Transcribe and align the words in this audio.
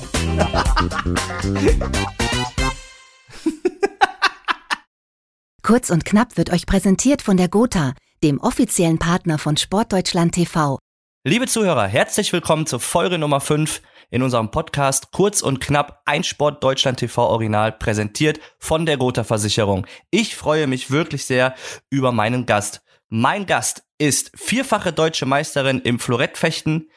Kurz 5.62 5.90
und 5.90 6.04
knapp 6.04 6.36
wird 6.36 6.50
euch 6.50 6.66
präsentiert 6.66 7.22
von 7.22 7.36
der 7.36 7.48
Gotha, 7.48 7.94
dem 8.22 8.38
offiziellen 8.40 8.98
Partner 8.98 9.38
von 9.38 9.56
Sportdeutschland 9.56 10.34
TV. 10.34 10.78
Liebe 11.24 11.46
Zuhörer, 11.46 11.86
herzlich 11.86 12.32
willkommen 12.32 12.66
zur 12.66 12.80
Folge 12.80 13.18
Nummer 13.18 13.40
5 13.40 13.82
in 14.10 14.22
unserem 14.22 14.50
Podcast 14.50 15.12
Kurz 15.12 15.42
und 15.42 15.60
knapp 15.60 16.00
ein 16.06 16.24
Sport 16.24 16.64
Deutschland 16.64 16.98
TV 16.98 17.28
Original 17.28 17.72
präsentiert 17.72 18.40
von 18.58 18.86
der 18.86 18.96
Gotha 18.96 19.22
Versicherung. 19.22 19.86
Ich 20.10 20.34
freue 20.34 20.66
mich 20.66 20.90
wirklich 20.90 21.26
sehr 21.26 21.54
über 21.90 22.10
meinen 22.10 22.46
Gast. 22.46 22.80
Mein 23.08 23.46
Gast 23.46 23.84
ist 23.98 24.32
vierfache 24.34 24.92
deutsche 24.92 25.26
Meisterin 25.26 25.80
im 25.80 25.98
Florettfechten, 25.98 26.88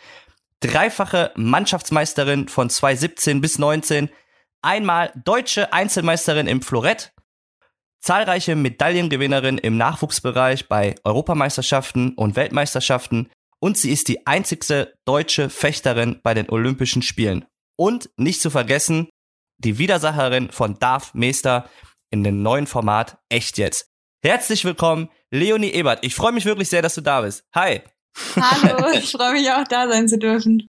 dreifache 0.63 1.31
Mannschaftsmeisterin 1.35 2.47
von 2.47 2.69
2017 2.69 3.41
bis 3.41 3.59
19, 3.59 4.09
einmal 4.61 5.11
deutsche 5.23 5.73
Einzelmeisterin 5.73 6.47
im 6.47 6.61
Florett, 6.61 7.13
zahlreiche 7.99 8.55
Medaillengewinnerin 8.55 9.57
im 9.57 9.77
Nachwuchsbereich 9.77 10.67
bei 10.67 10.95
Europameisterschaften 11.03 12.13
und 12.13 12.35
Weltmeisterschaften 12.35 13.29
und 13.59 13.77
sie 13.77 13.91
ist 13.91 14.07
die 14.07 14.25
einzigste 14.25 14.93
deutsche 15.05 15.49
Fechterin 15.49 16.19
bei 16.23 16.33
den 16.33 16.49
Olympischen 16.49 17.01
Spielen. 17.01 17.45
Und 17.77 18.09
nicht 18.17 18.41
zu 18.41 18.49
vergessen, 18.49 19.09
die 19.57 19.77
Widersacherin 19.77 20.51
von 20.51 20.79
Darth 20.79 21.15
Meester 21.15 21.69
in 22.09 22.23
dem 22.23 22.41
neuen 22.41 22.67
Format 22.67 23.17
Echt 23.29 23.57
jetzt. 23.57 23.87
Herzlich 24.21 24.63
willkommen, 24.65 25.09
Leonie 25.31 25.71
Ebert. 25.71 26.05
Ich 26.05 26.15
freue 26.15 26.31
mich 26.31 26.45
wirklich 26.45 26.69
sehr, 26.69 26.81
dass 26.81 26.95
du 26.95 27.01
da 27.01 27.21
bist. 27.21 27.45
Hi. 27.53 27.81
Hallo, 28.39 28.87
ich 28.93 29.11
freue 29.11 29.33
mich 29.33 29.49
auch 29.51 29.63
da 29.67 29.87
sein 29.87 30.07
zu 30.07 30.17
dürfen. 30.17 30.67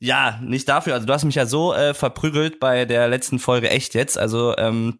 Ja, 0.00 0.40
nicht 0.42 0.68
dafür. 0.68 0.94
Also 0.94 1.06
du 1.06 1.12
hast 1.12 1.24
mich 1.24 1.36
ja 1.36 1.46
so 1.46 1.72
äh, 1.74 1.94
verprügelt 1.94 2.58
bei 2.58 2.84
der 2.84 3.08
letzten 3.08 3.38
Folge 3.38 3.70
echt 3.70 3.94
jetzt. 3.94 4.18
Also 4.18 4.56
ähm, 4.56 4.98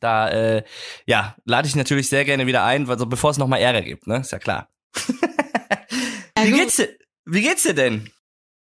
da 0.00 0.28
äh, 0.30 0.64
ja 1.06 1.36
lade 1.44 1.68
ich 1.68 1.76
natürlich 1.76 2.08
sehr 2.08 2.24
gerne 2.24 2.46
wieder 2.46 2.64
ein, 2.64 2.88
also 2.90 3.06
bevor 3.06 3.30
es 3.30 3.38
nochmal 3.38 3.60
Ärger 3.60 3.82
gibt. 3.82 4.06
Ne, 4.08 4.18
ist 4.18 4.32
ja 4.32 4.38
klar. 4.40 4.68
Wie 6.42 6.50
geht's 6.50 6.76
dir? 6.76 6.88
Wie 7.24 7.42
geht's 7.42 7.62
dir 7.62 7.74
denn? 7.74 8.10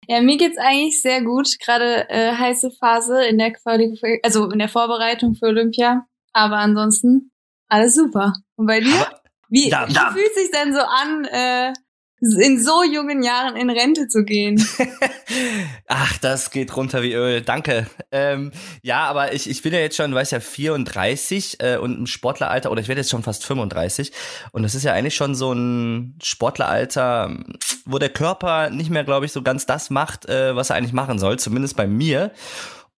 Ja, 0.07 0.21
mir 0.21 0.37
geht's 0.37 0.57
eigentlich 0.57 1.01
sehr 1.01 1.21
gut. 1.21 1.49
Gerade 1.59 2.09
äh, 2.09 2.31
heiße 2.31 2.71
Phase 2.79 3.25
in 3.27 3.37
der 3.37 3.51
Quali 3.51 3.99
also 4.23 4.49
in 4.49 4.59
der 4.59 4.69
Vorbereitung 4.69 5.35
für 5.35 5.47
Olympia. 5.47 6.05
Aber 6.31 6.57
ansonsten 6.57 7.31
alles 7.67 7.93
super. 7.95 8.31
Und 8.55 8.67
bei 8.67 8.79
dir? 8.79 8.95
Aber- 8.95 9.21
wie, 9.49 9.69
da- 9.69 9.87
wie 9.89 9.93
da- 9.93 10.11
fühlt 10.11 10.33
sich 10.33 10.49
denn 10.51 10.73
so 10.73 10.79
an, 10.79 11.25
äh, 11.25 11.73
in 12.19 12.61
so 12.61 12.83
jungen 12.83 13.21
Jahren 13.21 13.55
in 13.55 13.69
Rente 13.69 14.07
zu 14.07 14.23
gehen? 14.23 14.65
Ach, 15.87 16.17
das 16.17 16.49
geht 16.49 16.75
runter 16.75 17.03
wie 17.03 17.13
Öl. 17.13 17.41
Danke. 17.41 17.87
Ähm, 18.11 18.51
ja, 18.81 19.05
aber 19.05 19.33
ich, 19.33 19.49
ich 19.49 19.61
bin 19.61 19.73
ja 19.73 19.79
jetzt 19.79 19.95
schon, 19.95 20.11
du 20.11 20.17
weißt 20.17 20.31
ja, 20.31 20.39
34 20.39 21.57
äh, 21.59 21.77
und 21.77 21.97
im 21.97 22.07
Sportleralter, 22.07 22.71
oder 22.71 22.81
ich 22.81 22.87
werde 22.87 23.01
jetzt 23.01 23.11
schon 23.11 23.23
fast 23.23 23.45
35. 23.45 24.11
Und 24.51 24.63
das 24.63 24.73
ist 24.73 24.83
ja 24.83 24.93
eigentlich 24.93 25.15
schon 25.15 25.35
so 25.35 25.53
ein 25.53 26.17
Sportleralter, 26.23 27.37
wo 27.85 27.99
der 27.99 28.09
Körper 28.09 28.71
nicht 28.71 28.89
mehr, 28.89 29.03
glaube 29.03 29.27
ich, 29.27 29.31
so 29.31 29.43
ganz 29.43 29.65
das 29.65 29.89
macht, 29.89 30.27
äh, 30.27 30.55
was 30.55 30.71
er 30.71 30.75
eigentlich 30.75 30.93
machen 30.93 31.19
soll, 31.19 31.37
zumindest 31.37 31.77
bei 31.77 31.85
mir. 31.85 32.31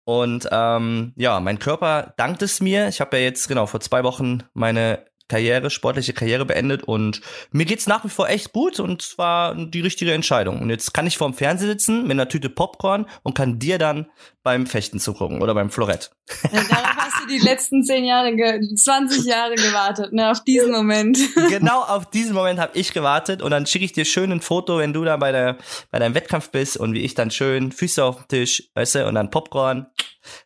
Und 0.04 0.48
ähm, 0.50 1.12
ja, 1.16 1.40
mein 1.40 1.58
Körper 1.58 2.14
dankt 2.16 2.42
es 2.42 2.60
mir. 2.60 2.88
Ich 2.88 3.00
habe 3.00 3.18
ja 3.18 3.24
jetzt 3.24 3.48
genau 3.48 3.66
vor 3.66 3.80
zwei 3.80 4.02
Wochen 4.02 4.42
meine 4.54 5.04
Karriere, 5.30 5.70
sportliche 5.70 6.12
Karriere 6.12 6.44
beendet 6.44 6.82
und 6.82 7.20
mir 7.52 7.64
geht's 7.64 7.86
nach 7.86 8.04
wie 8.04 8.08
vor 8.08 8.28
echt 8.28 8.52
gut 8.52 8.80
und 8.80 9.00
es 9.00 9.16
war 9.16 9.54
die 9.54 9.80
richtige 9.80 10.12
Entscheidung. 10.12 10.60
Und 10.60 10.70
jetzt 10.70 10.92
kann 10.92 11.06
ich 11.06 11.16
vorm 11.16 11.34
Fernseher 11.34 11.68
sitzen 11.68 12.02
mit 12.02 12.12
einer 12.12 12.28
Tüte 12.28 12.50
Popcorn 12.50 13.06
und 13.22 13.34
kann 13.34 13.58
dir 13.60 13.78
dann 13.78 14.10
beim 14.42 14.66
Fechten 14.66 14.98
zugucken 14.98 15.40
oder 15.40 15.54
beim 15.54 15.70
Florett. 15.70 16.10
Ja, 16.52 16.62
Darauf 16.62 16.96
hast 16.96 17.22
du 17.22 17.28
die 17.28 17.38
letzten 17.38 17.84
zehn 17.84 18.04
Jahre, 18.04 18.34
ge 18.34 18.60
20 18.74 19.24
Jahre 19.24 19.54
gewartet, 19.54 20.12
ne, 20.12 20.30
auf 20.30 20.42
diesen 20.42 20.72
Moment. 20.72 21.18
genau 21.48 21.82
auf 21.82 22.10
diesen 22.10 22.34
Moment 22.34 22.58
habe 22.58 22.76
ich 22.76 22.92
gewartet 22.92 23.40
und 23.40 23.52
dann 23.52 23.66
schicke 23.66 23.84
ich 23.84 23.92
dir 23.92 24.04
schön 24.04 24.32
ein 24.32 24.40
Foto, 24.40 24.78
wenn 24.78 24.92
du 24.92 25.04
da 25.04 25.16
bei, 25.16 25.30
der, 25.30 25.58
bei 25.90 26.00
deinem 26.00 26.14
Wettkampf 26.14 26.50
bist 26.50 26.76
und 26.76 26.92
wie 26.94 27.00
ich 27.00 27.14
dann 27.14 27.30
schön 27.30 27.70
Füße 27.70 28.04
auf 28.04 28.16
den 28.16 28.28
Tisch, 28.28 28.70
weißt 28.74 28.96
du, 28.96 29.06
und 29.06 29.14
dann 29.14 29.30
Popcorn. 29.30 29.86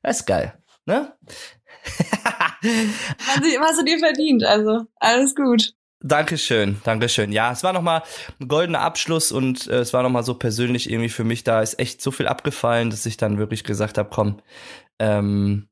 Das 0.03 0.21
ist 0.21 0.27
geil, 0.27 0.55
ne? 0.85 1.17
Hast 2.65 3.81
du 3.81 3.85
dir 3.85 3.99
verdient, 3.99 4.45
also 4.45 4.87
alles 4.97 5.35
gut. 5.35 5.75
Dankeschön, 6.01 6.81
Dankeschön. 6.85 7.33
Ja, 7.33 7.53
es 7.53 7.65
war 7.65 7.73
nochmal 7.73 8.03
ein 8.39 8.49
goldener 8.49 8.81
Abschluss 8.81 9.33
und 9.33 9.67
äh, 9.69 9.79
es 9.79 9.95
war 9.95 10.03
nochmal 10.03 10.23
so 10.23 10.35
persönlich 10.35 10.91
irgendwie 10.91 11.09
für 11.09 11.25
mich, 11.25 11.45
da 11.45 11.63
ist 11.63 11.79
echt 11.79 12.03
so 12.03 12.11
viel 12.11 12.27
abgefallen, 12.27 12.91
dass 12.91 13.07
ich 13.07 13.17
dann 13.17 13.39
wirklich 13.39 13.65
gesagt 13.65 13.97
habe, 13.97 14.11
komm, 14.13 14.43
ähm, 14.99 15.69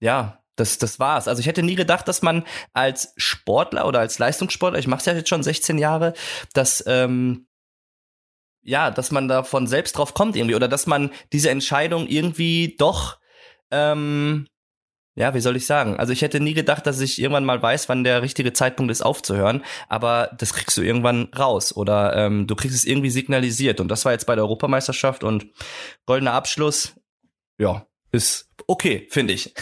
ja, 0.00 0.44
das, 0.54 0.78
das 0.78 1.00
war's. 1.00 1.26
Also 1.26 1.40
ich 1.40 1.48
hätte 1.48 1.64
nie 1.64 1.74
gedacht, 1.74 2.06
dass 2.06 2.22
man 2.22 2.44
als 2.72 3.14
Sportler 3.16 3.88
oder 3.88 3.98
als 3.98 4.20
Leistungssportler, 4.20 4.78
ich 4.78 4.86
mache 4.86 5.00
es 5.00 5.06
ja 5.06 5.14
jetzt 5.14 5.28
schon 5.28 5.42
16 5.42 5.78
Jahre, 5.78 6.14
dass 6.52 6.84
ähm, 6.86 7.48
ja, 8.62 8.90
dass 8.90 9.10
man 9.10 9.28
da 9.28 9.42
von 9.42 9.66
selbst 9.66 9.98
drauf 9.98 10.14
kommt 10.14 10.36
irgendwie 10.36 10.54
oder 10.54 10.68
dass 10.68 10.86
man 10.86 11.10
diese 11.32 11.50
Entscheidung 11.50 12.06
irgendwie 12.06 12.76
doch 12.78 13.18
ähm, 13.70 14.46
ja, 15.16 15.32
wie 15.34 15.40
soll 15.40 15.56
ich 15.56 15.66
sagen? 15.66 15.96
Also 15.96 16.12
ich 16.12 16.22
hätte 16.22 16.40
nie 16.40 16.54
gedacht, 16.54 16.86
dass 16.86 17.00
ich 17.00 17.20
irgendwann 17.20 17.44
mal 17.44 17.62
weiß, 17.62 17.88
wann 17.88 18.02
der 18.02 18.22
richtige 18.22 18.52
Zeitpunkt 18.52 18.90
ist, 18.90 19.02
aufzuhören. 19.02 19.62
Aber 19.88 20.30
das 20.38 20.52
kriegst 20.52 20.76
du 20.76 20.82
irgendwann 20.82 21.28
raus 21.38 21.76
oder 21.76 22.16
ähm, 22.16 22.48
du 22.48 22.56
kriegst 22.56 22.76
es 22.76 22.84
irgendwie 22.84 23.10
signalisiert. 23.10 23.80
Und 23.80 23.88
das 23.88 24.04
war 24.04 24.12
jetzt 24.12 24.26
bei 24.26 24.34
der 24.34 24.44
Europameisterschaft 24.44 25.22
und 25.22 25.46
goldener 26.06 26.32
Abschluss. 26.32 26.94
Ja, 27.58 27.86
ist 28.10 28.50
okay, 28.66 29.06
finde 29.10 29.34
ich. 29.34 29.54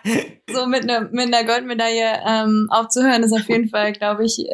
so 0.52 0.66
mit 0.66 0.82
einer 0.82 1.08
mit 1.12 1.32
einer 1.32 1.44
Goldmedaille 1.44 2.20
ähm, 2.26 2.66
aufzuhören, 2.70 3.22
ist 3.22 3.32
auf 3.32 3.48
jeden 3.48 3.68
Fall, 3.70 3.92
glaube 3.92 4.24
ich, 4.24 4.44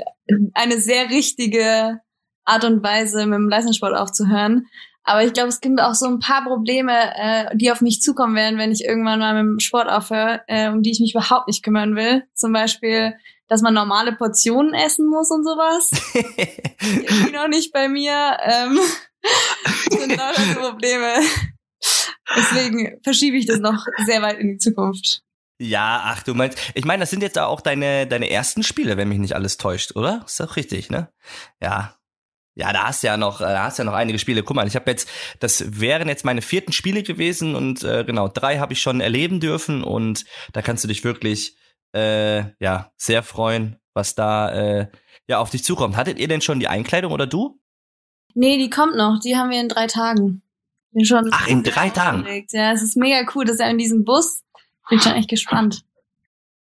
eine 0.53 0.79
sehr 0.79 1.09
richtige 1.09 2.01
Art 2.45 2.65
und 2.65 2.83
Weise, 2.83 3.25
mit 3.25 3.37
dem 3.37 3.49
Leistungssport 3.49 3.97
aufzuhören. 3.97 4.67
Aber 5.05 5.23
ich 5.23 5.35
glaube, 5.35 5.51
es 5.51 5.61
gibt 5.61 5.81
auch 5.81 5.95
so 5.95 6.07
ein 6.07 6.19
paar 6.19 6.45
Probleme, 6.45 6.93
äh, 7.15 7.57
die 7.57 7.71
auf 7.71 7.83
mich 7.83 8.01
zukommen 8.01 8.35
werden, 8.35 8.59
wenn 8.59 8.73
ich 8.73 8.85
irgendwann 8.85 9.19
mal 9.19 9.35
mit 9.35 9.43
dem 9.43 9.61
Sport 9.61 9.89
aufhöre, 9.89 10.43
äh, 10.49 10.71
um 10.71 10.83
die 10.83 10.91
ich 10.91 11.01
mich 11.01 11.15
überhaupt 11.15 11.47
nicht 11.47 11.63
kümmern 11.63 11.95
will. 11.95 12.25
Zum 12.35 12.53
Beispiel, 12.53 13.15
dass 13.47 13.61
man 13.61 13.75
normale 13.75 14.13
Portionen 14.13 14.73
essen 14.73 15.07
muss 15.07 15.31
und 15.31 15.45
sowas. 15.45 15.91
Irgendwie 16.81 17.33
noch 17.33 17.49
nicht 17.49 17.73
bei 17.73 17.89
mir. 17.89 18.39
Ähm, 18.43 18.81
sind 19.91 20.17
lauter 20.17 20.55
Probleme. 20.61 21.17
Deswegen 22.37 22.99
verschiebe 23.03 23.37
ich 23.37 23.45
das 23.45 23.59
noch 23.59 23.87
sehr 24.07 24.23
weit 24.23 24.39
in 24.39 24.49
die 24.49 24.59
Zukunft. 24.59 25.23
ja, 25.59 26.01
ach 26.05 26.23
du 26.23 26.35
meinst, 26.35 26.59
ich 26.75 26.87
meine, 26.87 27.01
das 27.01 27.11
sind 27.11 27.23
jetzt 27.23 27.39
auch 27.39 27.61
deine, 27.61 28.07
deine 28.07 28.31
ersten 28.31 28.63
Spiele, 28.63 28.97
wenn 28.97 29.09
mich 29.09 29.19
nicht 29.19 29.35
alles 29.35 29.59
täuscht, 29.59 29.97
oder? 29.97 30.23
Ist 30.25 30.41
doch 30.41 30.57
richtig, 30.57 30.91
ne? 30.91 31.13
Ja. 31.61 31.95
Ja, 32.57 32.73
da 32.73 32.87
hast 32.87 33.03
du 33.03 33.09
ja 33.09 33.17
noch, 33.17 33.41
äh, 33.41 33.45
da 33.45 33.65
hast 33.65 33.79
du 33.79 33.83
ja 33.83 33.91
noch 33.91 33.97
einige 33.97 34.19
Spiele. 34.19 34.43
Guck 34.43 34.57
mal, 34.57 34.67
ich 34.67 34.77
habe 34.77 34.91
jetzt, 34.91 35.09
das 35.41 35.81
wären 35.81 36.09
jetzt 36.09 36.25
meine 36.25 36.43
vierten 36.43 36.73
Spiele 36.73 37.03
gewesen 37.03 37.55
und 37.57 37.83
äh, 37.83 38.05
genau, 38.05 38.29
drei 38.29 38.59
habe 38.59 38.73
ich 38.73 38.81
schon 38.81 39.01
erleben 39.01 39.41
dürfen 39.41 39.83
und 39.83 40.25
da 40.53 40.63
kannst 40.63 40.85
du 40.85 40.89
dich 40.89 41.03
wirklich 41.03 41.57
äh, 41.95 42.45
ja 42.61 42.93
sehr 42.97 43.23
freuen, 43.23 43.77
was 43.93 44.15
da 44.15 44.53
äh, 44.53 44.89
ja 45.29 45.39
auf 45.39 45.51
dich 45.51 45.65
zukommt. 45.65 45.97
Hattet 45.97 46.19
ihr 46.19 46.29
denn 46.29 46.41
schon 46.41 46.61
die 46.61 46.69
Einkleidung 46.69 47.13
oder 47.13 47.27
du? 47.27 47.61
Nee, 48.35 48.59
die 48.59 48.71
kommt 48.71 48.97
noch. 48.97 49.21
Die 49.21 49.37
haben 49.37 49.51
wir 49.51 49.61
in 49.61 49.69
drei 49.69 49.87
Tagen. 49.87 50.43
Bin 50.93 51.05
schon 51.05 51.29
Ach, 51.33 51.49
in 51.49 51.63
drei 51.65 51.91
Tagen? 51.91 52.25
Ja, 52.51 52.73
es 52.73 52.83
ist 52.83 52.97
mega 52.97 53.29
cool. 53.35 53.45
Das 53.45 53.55
ist 53.55 53.61
ja 53.61 53.69
in 53.69 53.79
diesem 53.79 54.05
Bus. 54.05 54.43
Bin 54.89 55.01
schon 55.01 55.15
echt 55.15 55.29
gespannt. 55.29 55.85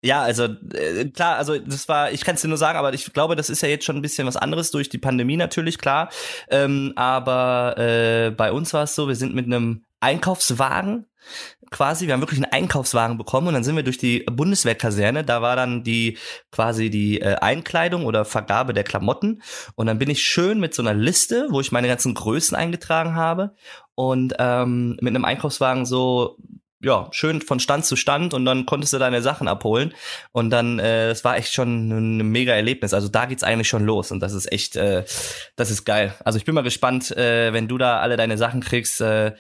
Ja, 0.05 0.23
also 0.23 0.49
äh, 0.75 1.05
klar, 1.07 1.37
also 1.37 1.59
das 1.59 1.89
war, 1.89 2.11
ich 2.11 2.25
kann 2.25 2.35
es 2.35 2.43
dir 2.43 2.49
nur 2.49 2.59
sagen, 2.59 2.77
aber 2.77 2.93
ich 2.93 3.13
glaube, 3.13 3.37
das 3.37 3.49
ist 3.49 3.63
ja 3.63 3.69
jetzt 3.69 3.85
schon 3.85 3.97
ein 3.97 4.03
bisschen 4.03 4.27
was 4.27 4.37
anderes 4.37 4.73
durch 4.73 4.89
die 4.89 4.99
Pandemie 4.99 5.37
natürlich, 5.37 5.79
klar. 5.79 6.11
Ähm, 6.51 6.93
aber 6.97 7.77
äh, 7.79 8.31
bei 8.31 8.51
uns 8.51 8.75
war 8.75 8.83
es 8.83 8.97
so, 8.97 9.07
wir 9.07 9.15
sind 9.15 9.35
mit 9.35 9.47
einem 9.47 9.85
Einkaufswagen 10.01 11.07
quasi, 11.71 12.07
wir 12.07 12.15
haben 12.15 12.21
wirklich 12.21 12.43
einen 12.43 12.53
Einkaufswagen 12.53 13.17
bekommen 13.17 13.49
und 13.49 13.55
dann 13.55 13.65
sind 13.65 13.77
wir 13.77 13.83
durch 13.83 13.99
die 13.99 14.21
Bundeswehrkaserne, 14.21 15.25
da 15.25 15.43
war 15.43 15.57
dann 15.57 15.83
die 15.83 16.19
quasi 16.51 16.91
die 16.91 17.21
äh, 17.21 17.37
Einkleidung 17.37 18.05
oder 18.05 18.25
Vergabe 18.25 18.75
der 18.75 18.85
Klamotten 18.85 19.43
und 19.75 19.87
dann 19.87 19.99
bin 19.99 20.11
ich 20.11 20.23
schön 20.23 20.61
mit 20.61 20.75
so 20.75 20.83
einer 20.83 20.95
Liste, 20.95 21.47
wo 21.51 21.61
ich 21.61 21.73
meine 21.73 21.89
ganzen 21.89 22.15
Größen 22.15 22.57
eingetragen 22.57 23.17
habe 23.17 23.55
und 23.95 24.35
ähm, 24.39 24.99
mit 25.01 25.15
einem 25.15 25.25
Einkaufswagen 25.25 25.87
so 25.87 26.37
ja, 26.83 27.09
schön 27.13 27.41
von 27.41 27.61
Stand 27.61 27.85
zu 27.85 27.97
Stand 27.97 28.35
und 28.35 28.45
dann 28.45 28.67
konntest 28.67 28.93
du 28.93 28.99
deine 28.99 29.23
Sachen 29.23 29.49
abholen. 29.49 29.95
Und 30.33 30.51
dann, 30.51 30.79
äh, 30.79 31.09
das 31.09 31.25
war 31.25 31.37
echt 31.37 31.53
schon 31.53 31.89
ein 31.89 32.31
mega 32.31 32.53
Erlebnis. 32.53 32.93
Also 32.93 33.09
da 33.09 33.27
geht's 33.27 33.45
eigentlich 33.45 33.69
schon 33.69 33.85
los 33.85 34.11
und 34.11 34.21
das 34.21 34.33
ist 34.33 34.51
echt, 34.51 34.77
äh, 34.77 35.05
das 35.57 35.71
ist 35.71 35.85
geil. 35.85 36.15
Also 36.25 36.39
ich 36.39 36.45
bin 36.45 36.55
mal 36.55 36.63
gespannt, 36.63 37.11
äh, 37.17 37.53
wenn 37.53 37.69
du 37.69 37.79
da 37.79 38.01
alle 38.01 38.17
deine 38.17 38.37
Sachen 38.37 38.61
kriegst. 38.61 39.01
Äh, 39.01 39.35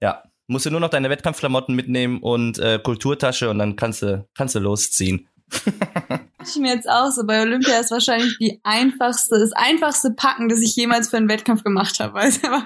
ja, 0.00 0.22
musst 0.46 0.66
du 0.66 0.70
nur 0.70 0.80
noch 0.80 0.90
deine 0.90 1.10
Wettkampfklamotten 1.10 1.74
mitnehmen 1.74 2.20
und 2.20 2.58
äh, 2.58 2.78
Kulturtasche 2.78 3.48
und 3.48 3.58
dann 3.58 3.76
kannst 3.76 4.02
du, 4.02 4.26
kannst 4.34 4.54
du 4.54 4.58
losziehen. 4.58 5.28
ich 6.50 6.56
mir 6.56 6.74
jetzt 6.74 6.88
auch 6.88 7.10
so. 7.10 7.24
Bei 7.24 7.42
Olympia 7.42 7.78
ist 7.78 7.90
wahrscheinlich 7.90 8.36
die 8.38 8.60
einfachste, 8.62 9.38
das 9.38 9.52
einfachste 9.52 10.10
Packen, 10.10 10.48
das 10.48 10.60
ich 10.60 10.74
jemals 10.76 11.08
für 11.08 11.16
einen 11.16 11.28
Wettkampf 11.28 11.64
gemacht 11.64 12.00
habe. 12.00 12.12
Aber 12.12 12.22
weiß 12.24 12.42
ganz 12.42 12.62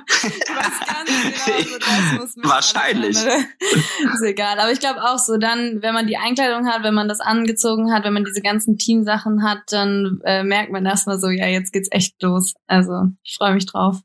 genau, 1.37 2.27
so, 2.27 2.43
Wahrscheinlich. 2.43 3.17
Ist 3.17 4.23
egal. 4.23 4.59
Aber 4.59 4.73
ich 4.73 4.81
glaube 4.81 5.03
auch 5.03 5.19
so, 5.19 5.37
dann, 5.37 5.83
wenn 5.83 5.95
man 5.95 6.07
die 6.07 6.17
Einkleidung 6.17 6.67
hat, 6.67 6.83
wenn 6.83 6.95
man 6.95 7.09
das 7.09 7.21
angezogen 7.21 7.93
hat, 7.93 8.05
wenn 8.05 8.13
man 8.13 8.25
diese 8.25 8.43
ganzen 8.43 8.79
Teamsachen 8.79 9.43
hat, 9.43 9.61
dann 9.71 10.21
äh, 10.25 10.43
merkt 10.43 10.73
man 10.73 10.87
erstmal 10.87 11.19
so, 11.19 11.29
ja, 11.29 11.47
jetzt 11.47 11.73
geht's 11.73 11.89
echt 11.91 12.23
los. 12.23 12.55
Also 12.67 13.09
ich 13.23 13.37
freue 13.37 13.55
mich 13.55 13.67
drauf. 13.67 14.01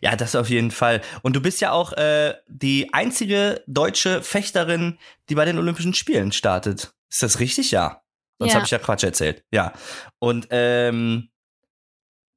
Ja, 0.00 0.16
das 0.16 0.34
auf 0.34 0.48
jeden 0.48 0.70
Fall. 0.70 1.00
Und 1.22 1.36
du 1.36 1.40
bist 1.40 1.60
ja 1.60 1.72
auch 1.72 1.92
äh, 1.92 2.34
die 2.48 2.92
einzige 2.92 3.62
deutsche 3.66 4.22
Fechterin, 4.22 4.98
die 5.28 5.34
bei 5.34 5.44
den 5.44 5.58
Olympischen 5.58 5.94
Spielen 5.94 6.32
startet. 6.32 6.92
Ist 7.10 7.22
das 7.22 7.40
richtig? 7.40 7.70
Ja. 7.70 8.02
Sonst 8.38 8.50
Ja. 8.52 8.56
habe 8.56 8.64
ich 8.66 8.70
ja 8.70 8.78
Quatsch 8.78 9.04
erzählt. 9.04 9.44
Ja. 9.52 9.72
Und 10.18 10.48
ähm, 10.50 11.30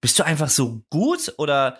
bist 0.01 0.17
du 0.19 0.23
einfach 0.23 0.49
so 0.49 0.81
gut 0.89 1.33
oder 1.37 1.79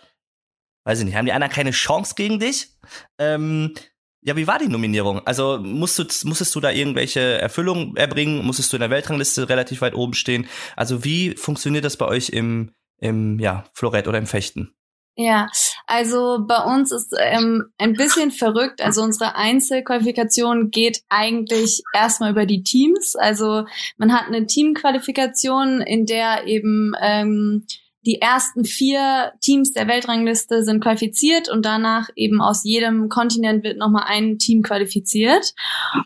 weiß 0.85 0.99
ich 0.99 1.05
nicht, 1.05 1.15
haben 1.15 1.25
die 1.25 1.31
anderen 1.33 1.53
keine 1.53 1.71
Chance 1.71 2.15
gegen 2.15 2.39
dich? 2.39 2.69
Ähm, 3.17 3.73
ja, 4.21 4.35
wie 4.35 4.47
war 4.47 4.59
die 4.59 4.67
Nominierung? 4.67 5.25
Also 5.25 5.59
musst 5.59 5.97
du, 5.99 6.03
musstest 6.27 6.53
du 6.53 6.59
da 6.59 6.71
irgendwelche 6.71 7.19
Erfüllungen 7.39 7.95
erbringen? 7.95 8.45
Musstest 8.45 8.73
du 8.73 8.77
in 8.77 8.81
der 8.81 8.89
Weltrangliste 8.89 9.47
relativ 9.47 9.81
weit 9.81 9.95
oben 9.95 10.13
stehen? 10.13 10.47
Also 10.75 11.03
wie 11.05 11.35
funktioniert 11.37 11.85
das 11.85 11.95
bei 11.95 12.05
euch 12.05 12.29
im, 12.29 12.73
im 12.97 13.39
ja, 13.39 13.63
Florett 13.73 14.07
oder 14.07 14.17
im 14.17 14.27
Fechten? 14.27 14.73
Ja, 15.21 15.49
also 15.85 16.45
bei 16.47 16.63
uns 16.63 16.93
ist 16.93 17.13
ähm, 17.19 17.73
ein 17.77 17.91
bisschen 17.91 18.31
verrückt. 18.31 18.81
Also 18.81 19.01
unsere 19.01 19.35
Einzelqualifikation 19.35 20.71
geht 20.71 21.01
eigentlich 21.09 21.83
erstmal 21.93 22.31
über 22.31 22.45
die 22.45 22.63
Teams. 22.63 23.17
Also 23.17 23.65
man 23.97 24.13
hat 24.13 24.27
eine 24.27 24.47
Teamqualifikation, 24.47 25.81
in 25.81 26.05
der 26.05 26.47
eben 26.47 26.93
ähm, 27.01 27.65
die 28.05 28.21
ersten 28.21 28.63
vier 28.63 29.33
Teams 29.41 29.73
der 29.73 29.87
Weltrangliste 29.87 30.63
sind 30.63 30.81
qualifiziert 30.81 31.49
und 31.49 31.65
danach 31.65 32.09
eben 32.15 32.41
aus 32.41 32.63
jedem 32.63 33.09
Kontinent 33.09 33.63
wird 33.63 33.77
nochmal 33.77 34.05
ein 34.07 34.37
Team 34.37 34.61
qualifiziert. 34.61 35.53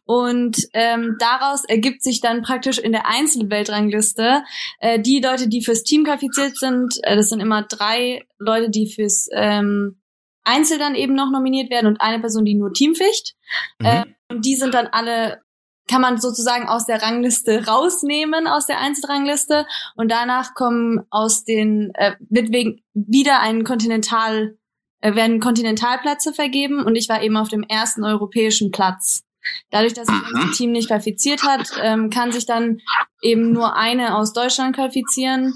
Und 0.06 0.58
ähm, 0.74 1.18
daraus 1.20 1.64
ergibt 1.66 2.04
sich 2.04 2.20
dann 2.20 2.42
praktisch 2.42 2.80
in 2.80 2.92
der 2.92 3.08
Einzelweltrangliste 3.08 4.44
äh, 4.80 5.00
die 5.00 5.22
Leute, 5.22 5.48
die 5.48 5.64
fürs 5.64 5.84
Team 5.84 6.04
qualifiziert 6.04 6.58
sind, 6.58 6.96
äh, 7.04 7.16
das 7.16 7.30
sind 7.30 7.40
immer 7.40 7.64
drei 7.64 8.24
Leute, 8.40 8.70
die 8.70 8.92
fürs 8.92 9.28
ähm, 9.34 10.00
Einzel 10.44 10.78
dann 10.78 10.96
eben 10.96 11.14
noch 11.14 11.32
nominiert 11.32 11.70
werden 11.70 11.88
und 11.88 12.02
eine 12.02 12.20
Person, 12.20 12.46
die 12.46 12.56
nur 12.56 12.74
Team 12.74 12.96
ficht. 12.96 13.36
Mhm. 13.80 13.86
Äh, 13.86 14.06
und 14.30 14.46
die 14.46 14.56
sind 14.56 14.74
dann 14.74 14.88
alle, 14.88 15.42
kann 15.90 16.02
man 16.02 16.20
sozusagen 16.20 16.68
aus 16.68 16.86
der 16.86 17.02
Rangliste 17.02 17.66
rausnehmen, 17.68 18.48
aus 18.48 18.66
der 18.66 18.80
Einzelrangliste. 18.80 19.66
Und 19.96 20.10
danach 20.12 20.54
kommen 20.54 21.02
aus 21.10 21.44
den, 21.44 21.92
äh, 21.96 22.16
wird 22.30 22.52
wegen 22.52 22.82
wieder 22.94 23.42
ein 23.42 23.64
Kontinental, 23.64 24.58
äh, 25.02 25.16
werden 25.16 25.40
Kontinentalplätze 25.40 26.34
vergeben 26.34 26.84
und 26.84 26.96
ich 26.96 27.10
war 27.10 27.22
eben 27.22 27.38
auf 27.38 27.50
dem 27.50 27.64
ersten 27.64 28.04
europäischen 28.04 28.72
Platz. 28.72 29.24
Dadurch, 29.72 29.94
dass 29.94 30.08
sich 30.08 30.16
Mhm. 30.16 30.40
unser 30.40 30.52
Team 30.54 30.72
nicht 30.72 30.88
qualifiziert 30.88 31.44
hat, 31.44 31.70
ähm, 31.82 32.10
kann 32.10 32.32
sich 32.32 32.46
dann 32.46 32.80
eben 33.22 33.52
nur 33.52 33.76
eine 33.76 34.16
aus 34.16 34.32
Deutschland 34.32 34.76
qualifizieren 34.76 35.54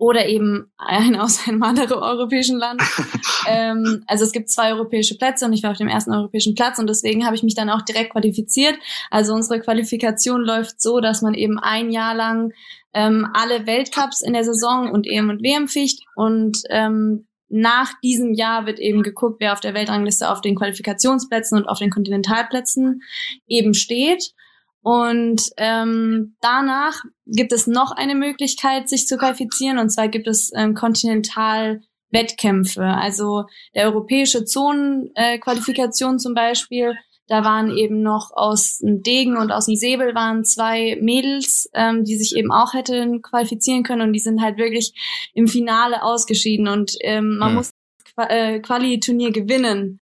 oder 0.00 0.26
eben 0.26 0.72
eine 0.78 1.22
aus 1.22 1.46
einem 1.46 1.62
anderen 1.62 1.98
europäischen 1.98 2.58
Land. 2.58 2.82
ähm, 3.46 4.02
also 4.06 4.24
es 4.24 4.32
gibt 4.32 4.48
zwei 4.48 4.72
europäische 4.72 5.16
Plätze 5.18 5.44
und 5.44 5.52
ich 5.52 5.62
war 5.62 5.72
auf 5.72 5.76
dem 5.76 5.88
ersten 5.88 6.12
europäischen 6.12 6.54
Platz 6.54 6.78
und 6.78 6.88
deswegen 6.88 7.26
habe 7.26 7.36
ich 7.36 7.42
mich 7.42 7.54
dann 7.54 7.68
auch 7.68 7.82
direkt 7.82 8.12
qualifiziert. 8.12 8.76
Also 9.10 9.34
unsere 9.34 9.60
Qualifikation 9.60 10.40
läuft 10.40 10.80
so, 10.80 11.00
dass 11.00 11.20
man 11.20 11.34
eben 11.34 11.58
ein 11.58 11.90
Jahr 11.90 12.14
lang 12.14 12.52
ähm, 12.94 13.28
alle 13.34 13.66
Weltcups 13.66 14.22
in 14.22 14.32
der 14.32 14.42
Saison 14.42 14.90
und 14.90 15.06
EM 15.06 15.28
und 15.28 15.42
WM 15.42 15.68
ficht 15.68 16.02
und 16.16 16.62
ähm, 16.70 17.26
nach 17.50 17.92
diesem 18.00 18.32
Jahr 18.32 18.64
wird 18.64 18.78
eben 18.78 19.02
geguckt, 19.02 19.36
wer 19.40 19.52
auf 19.52 19.60
der 19.60 19.74
Weltrangliste 19.74 20.30
auf 20.30 20.40
den 20.40 20.54
Qualifikationsplätzen 20.54 21.58
und 21.58 21.68
auf 21.68 21.78
den 21.78 21.90
Kontinentalplätzen 21.90 23.02
eben 23.46 23.74
steht. 23.74 24.32
Und 24.82 25.42
ähm, 25.58 26.36
danach 26.40 27.04
gibt 27.26 27.52
es 27.52 27.66
noch 27.66 27.90
eine 27.92 28.14
Möglichkeit, 28.14 28.88
sich 28.88 29.06
zu 29.06 29.18
qualifizieren. 29.18 29.78
Und 29.78 29.90
zwar 29.90 30.08
gibt 30.08 30.26
es 30.26 30.50
ähm, 30.54 30.74
Kontinentalwettkämpfe. 30.74 32.84
Also 32.84 33.44
der 33.74 33.84
europäische 33.86 34.44
Zonenqualifikation 34.44 36.14
äh, 36.14 36.18
zum 36.18 36.34
Beispiel. 36.34 36.94
Da 37.26 37.44
waren 37.44 37.70
eben 37.70 38.02
noch 38.02 38.30
aus 38.32 38.78
dem 38.78 39.02
Degen 39.02 39.36
und 39.36 39.52
aus 39.52 39.66
dem 39.66 39.76
Säbel 39.76 40.14
waren 40.16 40.44
zwei 40.44 40.98
Mädels, 41.00 41.70
ähm, 41.74 42.04
die 42.04 42.16
sich 42.16 42.34
eben 42.34 42.50
auch 42.50 42.74
hätten 42.74 43.22
qualifizieren 43.22 43.84
können. 43.84 44.02
Und 44.02 44.12
die 44.14 44.18
sind 44.18 44.42
halt 44.42 44.58
wirklich 44.58 44.92
im 45.34 45.46
Finale 45.46 46.02
ausgeschieden. 46.02 46.66
Und 46.66 46.96
ähm, 47.02 47.36
man 47.36 47.50
Hm. 47.50 47.56
muss 47.56 47.70
äh, 48.16 48.58
Quali-Turnier 48.60 49.30
gewinnen, 49.30 50.00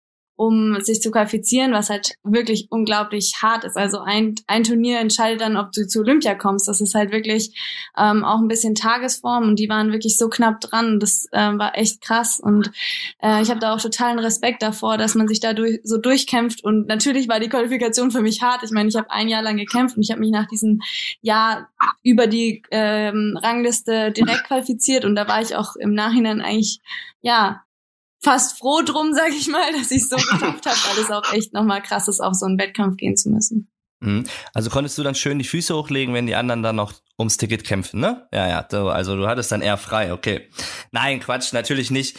um 0.42 0.80
sich 0.80 1.00
zu 1.00 1.12
qualifizieren, 1.12 1.72
was 1.72 1.88
halt 1.88 2.16
wirklich 2.24 2.66
unglaublich 2.68 3.34
hart 3.40 3.62
ist. 3.62 3.76
Also 3.76 4.00
ein, 4.00 4.34
ein 4.48 4.64
Turnier 4.64 4.98
entscheidet 4.98 5.40
dann, 5.40 5.56
ob 5.56 5.70
du 5.70 5.86
zu 5.86 6.00
Olympia 6.00 6.34
kommst. 6.34 6.66
Das 6.66 6.80
ist 6.80 6.96
halt 6.96 7.12
wirklich 7.12 7.56
ähm, 7.96 8.24
auch 8.24 8.40
ein 8.40 8.48
bisschen 8.48 8.74
Tagesform 8.74 9.44
und 9.44 9.60
die 9.60 9.68
waren 9.68 9.92
wirklich 9.92 10.18
so 10.18 10.28
knapp 10.28 10.60
dran. 10.60 10.98
Das 10.98 11.28
ähm, 11.32 11.60
war 11.60 11.78
echt 11.78 12.00
krass 12.00 12.40
und 12.42 12.72
äh, 13.22 13.40
ich 13.40 13.50
habe 13.50 13.60
da 13.60 13.72
auch 13.72 13.80
totalen 13.80 14.18
Respekt 14.18 14.64
davor, 14.64 14.98
dass 14.98 15.14
man 15.14 15.28
sich 15.28 15.38
da 15.38 15.52
durch, 15.52 15.78
so 15.84 15.96
durchkämpft. 15.96 16.64
Und 16.64 16.88
natürlich 16.88 17.28
war 17.28 17.38
die 17.38 17.48
Qualifikation 17.48 18.10
für 18.10 18.20
mich 18.20 18.42
hart. 18.42 18.64
Ich 18.64 18.72
meine, 18.72 18.88
ich 18.88 18.96
habe 18.96 19.12
ein 19.12 19.28
Jahr 19.28 19.42
lang 19.42 19.56
gekämpft 19.56 19.96
und 19.96 20.02
ich 20.02 20.10
habe 20.10 20.20
mich 20.20 20.32
nach 20.32 20.48
diesem 20.48 20.80
Jahr 21.20 21.68
über 22.02 22.26
die 22.26 22.64
ähm, 22.72 23.38
Rangliste 23.40 24.10
direkt 24.10 24.42
qualifiziert 24.48 25.04
und 25.04 25.14
da 25.14 25.28
war 25.28 25.40
ich 25.40 25.54
auch 25.54 25.76
im 25.76 25.94
Nachhinein 25.94 26.40
eigentlich 26.40 26.80
ja 27.20 27.62
fast 28.22 28.58
froh 28.58 28.82
drum, 28.82 29.12
sag 29.14 29.30
ich 29.30 29.48
mal, 29.48 29.72
dass 29.72 29.90
ich 29.90 30.08
so 30.08 30.16
geschafft 30.16 30.66
habe, 30.66 30.76
weil 30.76 31.04
es 31.04 31.10
auch 31.10 31.32
echt 31.32 31.52
nochmal 31.52 31.82
krass 31.82 32.08
ist, 32.08 32.20
auf 32.20 32.34
so 32.34 32.46
einen 32.46 32.58
Wettkampf 32.58 32.96
gehen 32.96 33.16
zu 33.16 33.30
müssen. 33.30 33.68
Mhm. 34.00 34.24
Also 34.52 34.68
konntest 34.68 34.98
du 34.98 35.02
dann 35.02 35.14
schön 35.14 35.38
die 35.38 35.44
Füße 35.44 35.74
hochlegen, 35.74 36.14
wenn 36.14 36.26
die 36.26 36.34
anderen 36.34 36.62
dann 36.62 36.76
noch 36.76 36.92
ums 37.18 37.36
Ticket 37.36 37.64
kämpfen, 37.64 38.00
ne? 38.00 38.26
Ja, 38.32 38.48
ja, 38.48 38.66
so, 38.68 38.88
also 38.88 39.16
du 39.16 39.28
hattest 39.28 39.52
dann 39.52 39.62
eher 39.62 39.76
frei, 39.76 40.12
okay. 40.12 40.48
Nein, 40.90 41.20
Quatsch, 41.20 41.52
natürlich 41.52 41.90
nicht. 41.90 42.18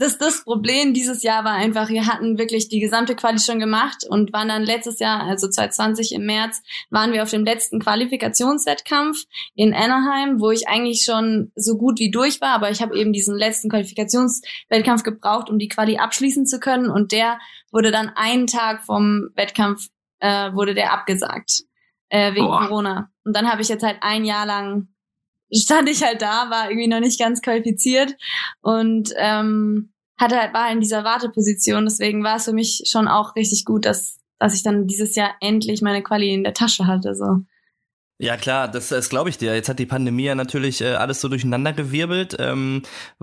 Das, 0.00 0.16
das 0.16 0.44
Problem 0.44 0.94
dieses 0.94 1.24
Jahr 1.24 1.44
war 1.44 1.54
einfach, 1.54 1.88
wir 1.88 2.06
hatten 2.06 2.38
wirklich 2.38 2.68
die 2.68 2.78
gesamte 2.78 3.16
Quali 3.16 3.40
schon 3.40 3.58
gemacht 3.58 4.04
und 4.08 4.32
waren 4.32 4.46
dann 4.46 4.62
letztes 4.62 5.00
Jahr, 5.00 5.24
also 5.24 5.48
2020 5.48 6.12
im 6.12 6.24
März, 6.24 6.62
waren 6.88 7.12
wir 7.12 7.24
auf 7.24 7.30
dem 7.30 7.44
letzten 7.44 7.80
Qualifikationswettkampf 7.80 9.24
in 9.56 9.74
Anaheim, 9.74 10.40
wo 10.40 10.52
ich 10.52 10.68
eigentlich 10.68 11.02
schon 11.02 11.50
so 11.56 11.76
gut 11.76 11.98
wie 11.98 12.12
durch 12.12 12.40
war, 12.40 12.50
aber 12.50 12.70
ich 12.70 12.80
habe 12.80 12.96
eben 12.96 13.12
diesen 13.12 13.36
letzten 13.36 13.70
Qualifikationswettkampf 13.70 15.02
gebraucht, 15.02 15.50
um 15.50 15.58
die 15.58 15.68
Quali 15.68 15.98
abschließen 15.98 16.46
zu 16.46 16.60
können 16.60 16.90
und 16.90 17.10
der 17.10 17.40
wurde 17.72 17.90
dann 17.90 18.08
einen 18.14 18.46
Tag 18.46 18.84
vom 18.84 19.30
Wettkampf, 19.34 19.88
äh, 20.20 20.52
wurde 20.52 20.74
der 20.74 20.92
abgesagt, 20.92 21.64
äh, 22.08 22.34
wegen 22.34 22.46
Boah. 22.46 22.68
Corona. 22.68 23.10
Und 23.24 23.34
dann 23.34 23.50
habe 23.50 23.62
ich 23.62 23.68
jetzt 23.68 23.82
halt 23.82 23.98
ein 24.02 24.24
Jahr 24.24 24.46
lang 24.46 24.88
stand 25.52 25.88
ich 25.88 26.02
halt 26.02 26.22
da, 26.22 26.50
war 26.50 26.70
irgendwie 26.70 26.88
noch 26.88 27.00
nicht 27.00 27.18
ganz 27.18 27.42
qualifiziert 27.42 28.14
und 28.60 29.12
ähm, 29.16 29.92
hatte 30.18 30.36
halt 30.36 30.54
war 30.54 30.70
in 30.70 30.80
dieser 30.80 31.04
Warteposition. 31.04 31.84
Deswegen 31.84 32.24
war 32.24 32.36
es 32.36 32.44
für 32.44 32.52
mich 32.52 32.82
schon 32.86 33.08
auch 33.08 33.36
richtig 33.36 33.64
gut, 33.64 33.84
dass 33.84 34.18
dass 34.38 34.54
ich 34.54 34.62
dann 34.62 34.86
dieses 34.86 35.14
Jahr 35.16 35.34
endlich 35.40 35.82
meine 35.82 36.02
Quali 36.02 36.32
in 36.32 36.44
der 36.44 36.54
Tasche 36.54 36.86
hatte. 36.86 37.14
So. 37.14 37.40
Ja 38.20 38.36
klar, 38.36 38.66
das, 38.66 38.88
das 38.88 39.08
glaube 39.10 39.30
ich 39.30 39.38
dir. 39.38 39.54
Jetzt 39.54 39.68
hat 39.68 39.78
die 39.78 39.86
Pandemie 39.86 40.24
ja 40.24 40.34
natürlich 40.34 40.80
äh, 40.80 40.94
alles 40.94 41.20
so 41.20 41.28
durcheinander 41.28 41.72
gewirbelt 41.72 42.36
ähm, 42.40 42.82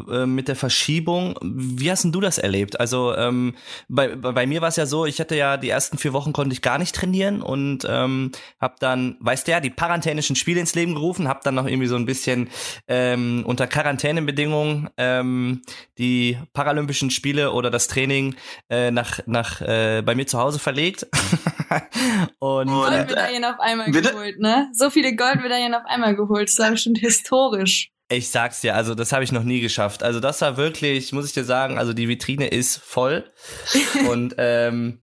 äh, 0.09 0.25
mit 0.25 0.47
der 0.47 0.55
Verschiebung. 0.55 1.37
Wie 1.41 1.91
hast 1.91 2.05
denn 2.05 2.13
du 2.13 2.21
das 2.21 2.37
erlebt? 2.37 2.79
Also 2.79 3.13
ähm, 3.13 3.55
bei, 3.89 4.15
bei 4.15 4.31
bei 4.31 4.45
mir 4.47 4.61
war 4.61 4.69
es 4.69 4.77
ja 4.77 4.85
so, 4.85 5.05
ich 5.05 5.19
hatte 5.19 5.35
ja 5.35 5.57
die 5.57 5.69
ersten 5.69 5.97
vier 5.97 6.13
Wochen 6.13 6.31
konnte 6.31 6.53
ich 6.53 6.61
gar 6.61 6.77
nicht 6.77 6.95
trainieren 6.95 7.41
und 7.41 7.85
ähm, 7.89 8.31
habe 8.61 8.75
dann, 8.79 9.17
weißt 9.19 9.47
du 9.47 9.51
ja, 9.51 9.59
die 9.59 9.69
parantänischen 9.69 10.37
Spiele 10.37 10.61
ins 10.61 10.75
Leben 10.75 10.95
gerufen, 10.95 11.27
habe 11.27 11.41
dann 11.43 11.55
noch 11.55 11.67
irgendwie 11.67 11.87
so 11.87 11.97
ein 11.97 12.05
bisschen 12.05 12.49
ähm, 12.87 13.43
unter 13.45 13.67
Quarantänebedingungen 13.67 14.89
ähm, 14.97 15.61
die 15.97 16.37
Paralympischen 16.53 17.11
Spiele 17.11 17.51
oder 17.51 17.69
das 17.69 17.87
Training 17.87 18.35
äh, 18.69 18.91
nach 18.91 19.19
nach 19.25 19.59
äh, 19.59 20.01
bei 20.05 20.15
mir 20.15 20.25
zu 20.25 20.39
Hause 20.39 20.59
verlegt. 20.59 21.05
und 22.39 22.69
Und, 22.69 22.93
äh, 22.93 22.97
Goldmedaillen 22.97 23.43
auf 23.45 23.59
einmal 23.59 23.91
bitte? 23.91 24.11
geholt, 24.11 24.39
ne? 24.39 24.69
So 24.73 24.84
viele 24.89 25.15
Goldmedaillen 25.15 25.73
auf 25.73 25.85
einmal 25.85 26.15
geholt. 26.15 26.49
Das 26.49 26.59
war 26.59 26.71
bestimmt 26.71 26.99
historisch. 26.99 27.89
Ich 28.07 28.29
sag's 28.29 28.61
dir, 28.61 28.75
also 28.75 28.93
das 28.93 29.11
habe 29.11 29.23
ich 29.23 29.31
noch 29.31 29.43
nie 29.43 29.61
geschafft. 29.61 30.03
Also 30.03 30.19
das 30.19 30.39
war 30.41 30.57
wirklich, 30.57 31.11
muss 31.11 31.25
ich 31.25 31.33
dir 31.33 31.43
sagen, 31.43 31.79
also 31.79 31.91
die 31.93 32.07
Vitrine 32.07 32.47
ist 32.47 32.77
voll. 32.77 33.31
Und 34.09 34.35
ähm, 34.37 35.01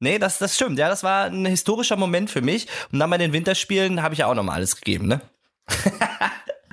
nee, 0.00 0.18
das, 0.18 0.38
das 0.38 0.54
stimmt. 0.54 0.78
Ja, 0.78 0.88
das 0.88 1.02
war 1.02 1.26
ein 1.26 1.44
historischer 1.44 1.96
Moment 1.96 2.30
für 2.30 2.40
mich. 2.40 2.66
Und 2.90 3.00
dann 3.00 3.10
bei 3.10 3.18
den 3.18 3.34
Winterspielen 3.34 4.02
habe 4.02 4.14
ich 4.14 4.20
ja 4.20 4.26
auch 4.26 4.34
nochmal 4.34 4.56
alles 4.56 4.76
gegeben, 4.76 5.06
ne? 5.06 5.20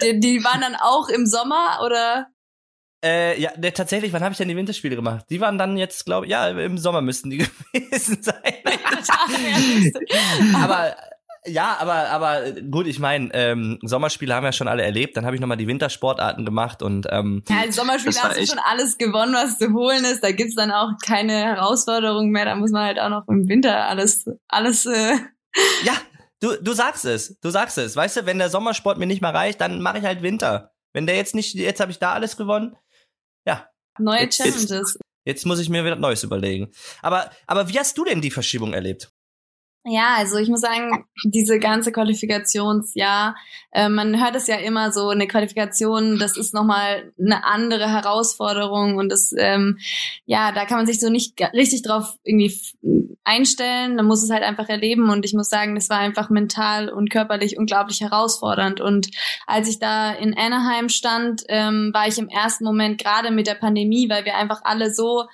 Die, 0.01 0.19
die 0.19 0.43
waren 0.43 0.59
dann 0.59 0.75
auch 0.75 1.07
im 1.07 1.25
Sommer 1.25 1.79
oder? 1.85 2.27
Äh, 3.03 3.39
ja, 3.39 3.51
ne, 3.57 3.71
tatsächlich, 3.71 4.11
wann 4.13 4.23
habe 4.23 4.33
ich 4.33 4.37
denn 4.37 4.47
die 4.47 4.55
Winterspiele 4.55 4.95
gemacht? 4.95 5.25
Die 5.29 5.39
waren 5.39 5.57
dann 5.57 5.77
jetzt, 5.77 6.05
glaube 6.05 6.25
ich, 6.25 6.31
ja, 6.31 6.49
im 6.49 6.77
Sommer 6.77 7.01
müssten 7.01 7.29
die 7.29 7.37
gewesen 7.73 8.21
sein. 8.21 8.55
Aber 10.61 10.95
Ja, 11.47 11.77
aber 11.79 12.09
aber 12.09 12.51
gut, 12.53 12.87
ich 12.87 12.99
meine, 12.99 13.29
ähm, 13.33 13.77
Sommerspiele 13.83 14.33
haben 14.33 14.43
wir 14.43 14.51
schon 14.51 14.67
alle 14.67 14.83
erlebt. 14.83 15.15
Dann 15.15 15.25
habe 15.25 15.35
ich 15.35 15.41
nochmal 15.41 15.57
die 15.57 15.67
Wintersportarten 15.67 16.45
gemacht 16.45 16.81
und 16.81 17.07
ähm, 17.11 17.43
ja, 17.47 17.61
als 17.61 17.75
Sommerspiele 17.75 18.15
hast 18.15 18.39
du 18.39 18.47
schon 18.47 18.59
alles 18.59 18.97
gewonnen, 18.97 19.33
was 19.33 19.59
zu 19.59 19.71
holen 19.73 20.05
ist. 20.05 20.23
Da 20.23 20.31
gibt's 20.31 20.55
dann 20.55 20.71
auch 20.71 20.91
keine 21.05 21.33
Herausforderungen 21.33 22.31
mehr. 22.31 22.45
Da 22.45 22.55
muss 22.55 22.71
man 22.71 22.83
halt 22.83 22.99
auch 22.99 23.09
noch 23.09 23.27
im 23.27 23.47
Winter 23.47 23.85
alles 23.85 24.25
alles. 24.47 24.85
Äh 24.85 25.17
ja, 25.83 25.93
du 26.39 26.55
du 26.61 26.73
sagst 26.73 27.05
es, 27.05 27.39
du 27.39 27.49
sagst 27.49 27.77
es. 27.77 27.95
Weißt 27.95 28.17
du, 28.17 28.25
wenn 28.25 28.39
der 28.39 28.49
Sommersport 28.49 28.97
mir 28.97 29.07
nicht 29.07 29.21
mehr 29.21 29.33
reicht, 29.33 29.61
dann 29.61 29.81
mache 29.81 29.99
ich 29.99 30.03
halt 30.03 30.23
Winter. 30.23 30.73
Wenn 30.93 31.05
der 31.05 31.15
jetzt 31.15 31.35
nicht, 31.35 31.53
jetzt 31.53 31.79
habe 31.79 31.91
ich 31.91 31.99
da 31.99 32.13
alles 32.13 32.37
gewonnen. 32.37 32.75
Ja. 33.45 33.69
Neue 33.99 34.21
jetzt, 34.21 34.37
Challenges. 34.37 34.69
Jetzt, 34.69 34.99
jetzt 35.25 35.45
muss 35.45 35.59
ich 35.59 35.69
mir 35.69 35.85
wieder 35.85 35.95
Neues 35.95 36.23
überlegen. 36.23 36.71
Aber 37.01 37.29
aber 37.45 37.69
wie 37.69 37.77
hast 37.77 37.97
du 37.97 38.03
denn 38.03 38.21
die 38.21 38.31
Verschiebung 38.31 38.73
erlebt? 38.73 39.11
Ja, 39.87 40.15
also 40.17 40.37
ich 40.37 40.49
muss 40.49 40.61
sagen, 40.61 41.05
diese 41.25 41.59
ganze 41.59 41.91
Qualifikationsjahr, 41.91 43.35
äh, 43.71 43.87
man 43.87 44.19
hört 44.19 44.35
es 44.35 44.47
ja 44.47 44.55
immer 44.55 44.91
so, 44.91 45.09
eine 45.09 45.27
Qualifikation, 45.27 46.17
das 46.17 46.37
ist 46.37 46.55
nochmal 46.55 47.13
eine 47.19 47.45
andere 47.45 47.87
Herausforderung 47.87 48.97
und 48.97 49.09
das, 49.11 49.31
ähm, 49.37 49.77
ja, 50.25 50.51
da 50.51 50.65
kann 50.65 50.77
man 50.77 50.87
sich 50.87 50.99
so 50.99 51.11
nicht 51.11 51.39
richtig 51.53 51.83
drauf 51.83 52.17
irgendwie 52.23 52.51
einstellen, 53.23 53.95
man 53.95 54.07
muss 54.07 54.23
es 54.23 54.31
halt 54.31 54.41
einfach 54.41 54.69
erleben 54.69 55.11
und 55.11 55.23
ich 55.23 55.35
muss 55.35 55.49
sagen, 55.49 55.75
das 55.75 55.87
war 55.91 55.99
einfach 55.99 56.31
mental 56.31 56.89
und 56.89 57.11
körperlich 57.11 57.59
unglaublich 57.59 58.01
herausfordernd 58.01 58.81
und 58.81 59.11
als 59.45 59.69
ich 59.69 59.77
da 59.77 60.13
in 60.13 60.35
Anaheim 60.35 60.89
stand, 60.89 61.43
ähm, 61.47 61.91
war 61.93 62.07
ich 62.07 62.17
im 62.17 62.29
ersten 62.29 62.63
Moment 62.63 62.99
gerade 62.99 63.29
mit 63.29 63.45
der 63.45 63.53
Pandemie, 63.53 64.09
weil 64.09 64.25
wir 64.25 64.35
einfach 64.35 64.61
alle 64.63 64.91
so 64.91 65.25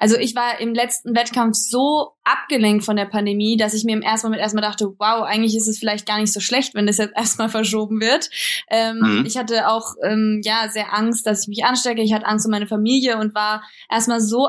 also 0.00 0.16
ich 0.16 0.34
war 0.34 0.58
im 0.60 0.72
letzten 0.72 1.14
Wettkampf 1.14 1.56
so 1.56 2.12
abgelenkt 2.24 2.86
von 2.86 2.96
der 2.96 3.04
Pandemie, 3.04 3.58
dass 3.58 3.74
ich 3.74 3.84
mir 3.84 3.92
im 3.92 4.00
ersten 4.00 4.28
Moment 4.28 4.40
erstmal 4.40 4.62
dachte, 4.62 4.86
wow, 4.98 5.24
eigentlich 5.24 5.54
ist 5.54 5.68
es 5.68 5.78
vielleicht 5.78 6.06
gar 6.06 6.18
nicht 6.18 6.32
so 6.32 6.40
schlecht, 6.40 6.74
wenn 6.74 6.86
das 6.86 6.96
jetzt 6.96 7.12
erstmal 7.16 7.50
verschoben 7.50 8.00
wird. 8.00 8.30
Ähm, 8.70 8.98
mhm. 8.98 9.24
Ich 9.26 9.36
hatte 9.36 9.68
auch 9.68 9.94
ähm, 10.02 10.40
ja 10.42 10.70
sehr 10.70 10.94
Angst, 10.94 11.26
dass 11.26 11.42
ich 11.42 11.48
mich 11.48 11.64
anstecke. 11.64 12.00
Ich 12.00 12.14
hatte 12.14 12.26
Angst 12.26 12.46
um 12.46 12.50
meine 12.50 12.66
Familie 12.66 13.18
und 13.18 13.34
war 13.34 13.62
erstmal 13.90 14.22
so 14.22 14.48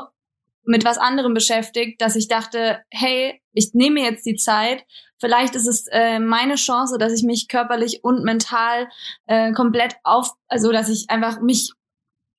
mit 0.64 0.86
was 0.86 0.96
anderem 0.96 1.34
beschäftigt, 1.34 2.00
dass 2.00 2.16
ich 2.16 2.28
dachte, 2.28 2.80
hey, 2.90 3.42
ich 3.52 3.72
nehme 3.74 4.00
jetzt 4.00 4.24
die 4.24 4.36
Zeit. 4.36 4.86
Vielleicht 5.18 5.54
ist 5.54 5.66
es 5.66 5.86
äh, 5.90 6.18
meine 6.18 6.54
Chance, 6.54 6.96
dass 6.96 7.12
ich 7.12 7.24
mich 7.24 7.48
körperlich 7.48 8.00
und 8.02 8.24
mental 8.24 8.88
äh, 9.26 9.52
komplett 9.52 9.96
auf, 10.02 10.30
also 10.48 10.72
dass 10.72 10.88
ich 10.88 11.10
einfach 11.10 11.42
mich 11.42 11.72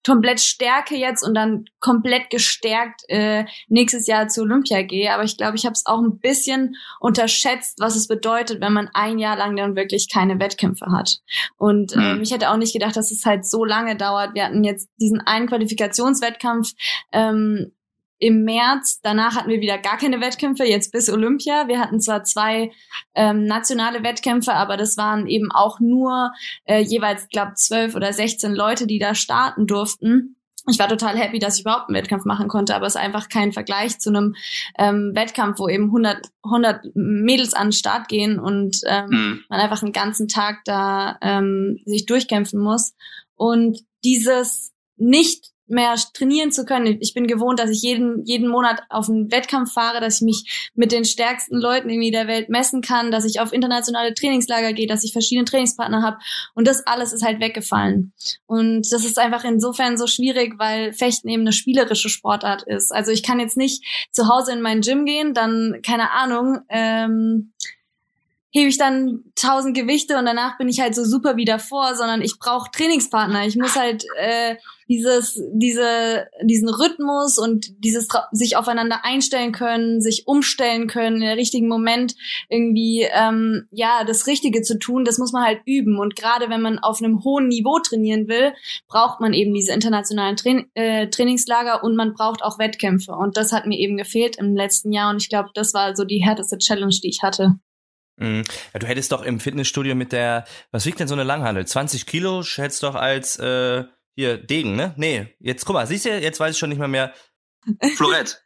komplett 0.06 0.40
stärke 0.40 0.96
jetzt 0.96 1.24
und 1.24 1.34
dann 1.34 1.66
komplett 1.80 2.30
gestärkt 2.30 3.02
äh, 3.08 3.46
nächstes 3.68 4.08
Jahr 4.08 4.28
zu 4.28 4.42
Olympia 4.42 4.82
gehe. 4.82 5.14
Aber 5.14 5.24
ich 5.24 5.38
glaube, 5.38 5.56
ich 5.56 5.66
habe 5.66 5.74
es 5.74 5.86
auch 5.86 6.00
ein 6.02 6.20
bisschen 6.20 6.76
unterschätzt, 7.00 7.80
was 7.80 7.96
es 7.96 8.08
bedeutet, 8.08 8.62
wenn 8.62 8.74
man 8.74 8.90
ein 8.94 9.20
Jahr 9.20 9.38
lang 9.38 9.56
dann 9.56 9.76
wirklich 9.76 10.10
keine 10.12 10.40
Wettkämpfe 10.40 10.88
hat. 10.92 11.20
Und 11.58 11.96
ähm, 11.96 12.22
ich 12.22 12.32
hätte 12.32 12.50
auch 12.50 12.58
nicht 12.58 12.74
gedacht, 12.74 12.98
dass 12.98 13.12
es 13.12 13.26
halt 13.26 13.46
so 13.46 13.64
lange 13.66 13.96
dauert. 13.96 14.34
Wir 14.34 14.46
hatten 14.46 14.64
jetzt 14.64 14.90
diesen 15.00 15.22
einen 15.22 15.48
Qualifikationswettkampf 15.48 16.72
ähm, 17.12 17.72
im 18.24 18.46
März. 18.46 19.02
Danach 19.02 19.36
hatten 19.36 19.50
wir 19.50 19.60
wieder 19.60 19.78
gar 19.78 19.98
keine 19.98 20.22
Wettkämpfe, 20.22 20.64
jetzt 20.64 20.94
bis 20.94 21.10
Olympia. 21.10 21.68
Wir 21.68 21.80
hatten 21.80 22.00
zwar 22.00 22.24
zwei 22.24 22.72
ähm, 23.16 23.44
nationale 23.44 24.02
Wettkämpfe, 24.02 24.54
aber 24.54 24.78
das 24.78 24.96
waren 24.96 25.28
eben 25.28 25.52
auch 25.52 25.82
nur 25.82 26.32
äh, 26.64 26.80
jeweils, 26.80 27.28
glaube 27.28 27.56
zwölf 27.56 27.96
oder 27.96 28.14
sechzehn 28.14 28.54
Leute, 28.54 28.88
die 28.88 28.98
da 28.98 29.14
starten 29.14 29.68
durften. 29.68 30.38
Ich 30.70 30.80
war 30.80 30.88
total 30.88 31.18
happy, 31.18 31.40
dass 31.40 31.56
ich 31.58 31.62
überhaupt 31.66 31.90
einen 31.90 31.98
Wettkampf 31.98 32.24
machen 32.24 32.48
konnte, 32.48 32.74
aber 32.74 32.88
es 32.88 32.96
ist 32.96 33.02
einfach 33.02 33.28
kein 33.28 33.52
Vergleich 33.52 34.00
zu 34.00 34.10
einem 34.10 34.36
ähm, 34.80 35.12
Wettkampf, 35.14 35.60
wo 35.60 35.68
eben 35.68 35.88
100, 35.88 36.26
100 36.44 36.96
Mädels 36.96 37.54
an 37.54 37.68
den 37.68 37.74
Start 37.74 38.08
gehen 38.08 38.40
und 38.40 38.80
ähm, 38.88 39.10
mhm. 39.10 39.44
man 39.50 39.60
einfach 39.60 39.84
einen 39.84 39.92
ganzen 39.92 40.30
Tag 40.30 40.62
da 40.64 41.18
ähm, 41.22 41.82
sich 41.86 42.06
durchkämpfen 42.06 42.62
muss. 42.62 42.94
Und 43.36 43.82
dieses 44.06 44.72
nicht 44.96 45.53
mehr 45.68 45.96
trainieren 46.14 46.52
zu 46.52 46.66
können. 46.66 46.98
Ich 47.00 47.14
bin 47.14 47.28
gewohnt, 47.28 47.60
dass 47.60 47.70
ich 47.70 47.82
jeden, 47.82 48.24
jeden 48.26 48.48
Monat 48.48 48.82
auf 48.90 49.10
einen 49.10 49.32
Wettkampf 49.32 49.74
fahre, 49.74 50.02
dass 50.02 50.18
ich 50.18 50.22
mich 50.22 50.72
mit 50.76 50.92
den 50.92 51.06
stärksten 51.06 51.58
Leuten 51.58 51.90
irgendwie 51.90 52.12
der 52.12 52.28
Welt 52.28 52.50
messen 52.50 52.82
kann, 52.82 53.12
dass 53.12 53.26
ich 53.26 53.40
auf 53.40 53.54
internationale 53.54 54.14
Trainingslager 54.14 54.74
gehe, 54.74 54.88
dass 54.88 55.04
ich 55.04 55.14
verschiedene 55.14 55.46
Trainingspartner 55.46 56.02
habe. 56.02 56.18
Und 56.54 56.68
das 56.68 56.86
alles 56.86 57.14
ist 57.14 57.24
halt 57.24 57.40
weggefallen. 57.40 58.14
Und 58.46 58.92
das 58.92 59.06
ist 59.06 59.18
einfach 59.18 59.44
insofern 59.44 59.98
so 59.98 60.08
schwierig, 60.08 60.56
weil 60.58 60.94
Fechten 60.94 61.30
eben 61.30 61.44
eine 61.44 61.54
spielerische 61.54 62.10
Sportart 62.10 62.64
ist. 62.64 62.94
Also 62.94 63.12
ich 63.12 63.24
kann 63.24 63.40
jetzt 63.40 63.58
nicht 63.58 63.84
zu 64.12 64.28
Hause 64.28 64.54
in 64.54 64.62
mein 64.62 64.82
Gym 64.82 65.06
gehen, 65.06 65.34
dann, 65.34 65.80
keine 65.86 66.12
Ahnung, 66.12 66.60
ähm, 66.70 67.54
hebe 68.54 68.70
ich 68.70 68.78
dann 68.78 69.24
tausend 69.36 69.76
Gewichte 69.76 70.18
und 70.18 70.26
danach 70.26 70.60
bin 70.60 70.70
ich 70.70 70.80
halt 70.80 70.94
so 70.94 71.04
super 71.04 71.36
wie 71.38 71.46
davor, 71.46 71.96
sondern 71.96 72.22
ich 72.22 72.38
brauche 72.38 72.70
Trainingspartner. 72.72 73.48
Ich 73.48 73.56
muss 73.56 73.76
halt 73.76 74.06
äh, 74.16 74.58
dieses, 74.88 75.42
diese, 75.54 76.28
diesen 76.44 76.70
Rhythmus 76.70 77.40
und 77.40 77.66
dieses 77.84 78.08
sich 78.32 78.56
aufeinander 78.56 79.04
einstellen 79.04 79.54
können, 79.54 80.02
sich 80.02 80.28
umstellen 80.28 80.86
können, 80.86 81.16
in 81.16 81.22
der 81.24 81.38
richtigen 81.38 81.68
Moment 81.68 82.16
irgendwie 82.48 83.08
ähm, 83.12 83.66
ja 83.72 84.04
das 84.06 84.28
Richtige 84.28 84.62
zu 84.62 84.78
tun, 84.78 85.04
das 85.04 85.18
muss 85.18 85.32
man 85.32 85.44
halt 85.44 85.62
üben. 85.66 85.98
Und 85.98 86.16
gerade 86.16 86.52
wenn 86.52 86.62
man 86.62 86.78
auf 86.78 87.02
einem 87.02 87.24
hohen 87.24 87.48
Niveau 87.48 87.80
trainieren 87.80 88.28
will, 88.28 88.54
braucht 88.88 89.20
man 89.20 89.34
eben 89.34 89.56
diese 89.56 89.74
internationalen 89.74 90.36
Tra 90.36 90.62
äh, 90.76 91.10
Trainingslager 91.10 91.84
und 91.84 91.96
man 91.96 92.14
braucht 92.14 92.44
auch 92.44 92.60
Wettkämpfe. 92.60 93.14
Und 93.14 93.36
das 93.36 93.52
hat 93.52 93.66
mir 93.66 93.80
eben 93.80 93.98
gefehlt 93.98 94.38
im 94.38 94.56
letzten 94.56 94.92
Jahr 94.92 95.10
und 95.10 95.24
ich 95.24 95.30
glaube, 95.30 95.50
das 95.56 95.74
war 95.74 95.96
so 95.96 96.04
die 96.04 96.24
härteste 96.24 96.60
Challenge, 96.60 96.96
die 97.02 97.10
ich 97.10 97.24
hatte. 97.24 97.56
Mhm. 98.18 98.44
Ja, 98.74 98.80
du 98.80 98.88
hättest 98.88 99.12
doch 99.12 99.24
im 99.24 99.40
Fitnessstudio 99.40 99.96
mit 99.96 100.12
der, 100.12 100.46
was 100.72 100.86
wiegt 100.86 101.00
denn 101.00 101.08
so 101.08 101.16
eine 101.16 101.24
Langhandel? 101.24 101.66
20 101.66 102.06
Kilo 102.06 102.44
hättest 102.44 102.84
doch 102.84 102.96
als 102.96 103.38
äh, 103.40 103.84
hier 104.16 104.38
Degen, 104.38 104.76
ne? 104.76 104.94
Nee, 104.98 105.36
jetzt 105.40 105.66
guck 105.66 105.74
mal, 105.74 105.88
siehst 105.88 106.06
du, 106.06 106.18
jetzt 106.18 106.40
weiß 106.40 106.54
ich 106.54 106.60
schon 106.60 106.70
nicht 106.70 106.80
mehr 106.80 106.88
mehr. 106.88 107.14
Florett. 107.96 108.44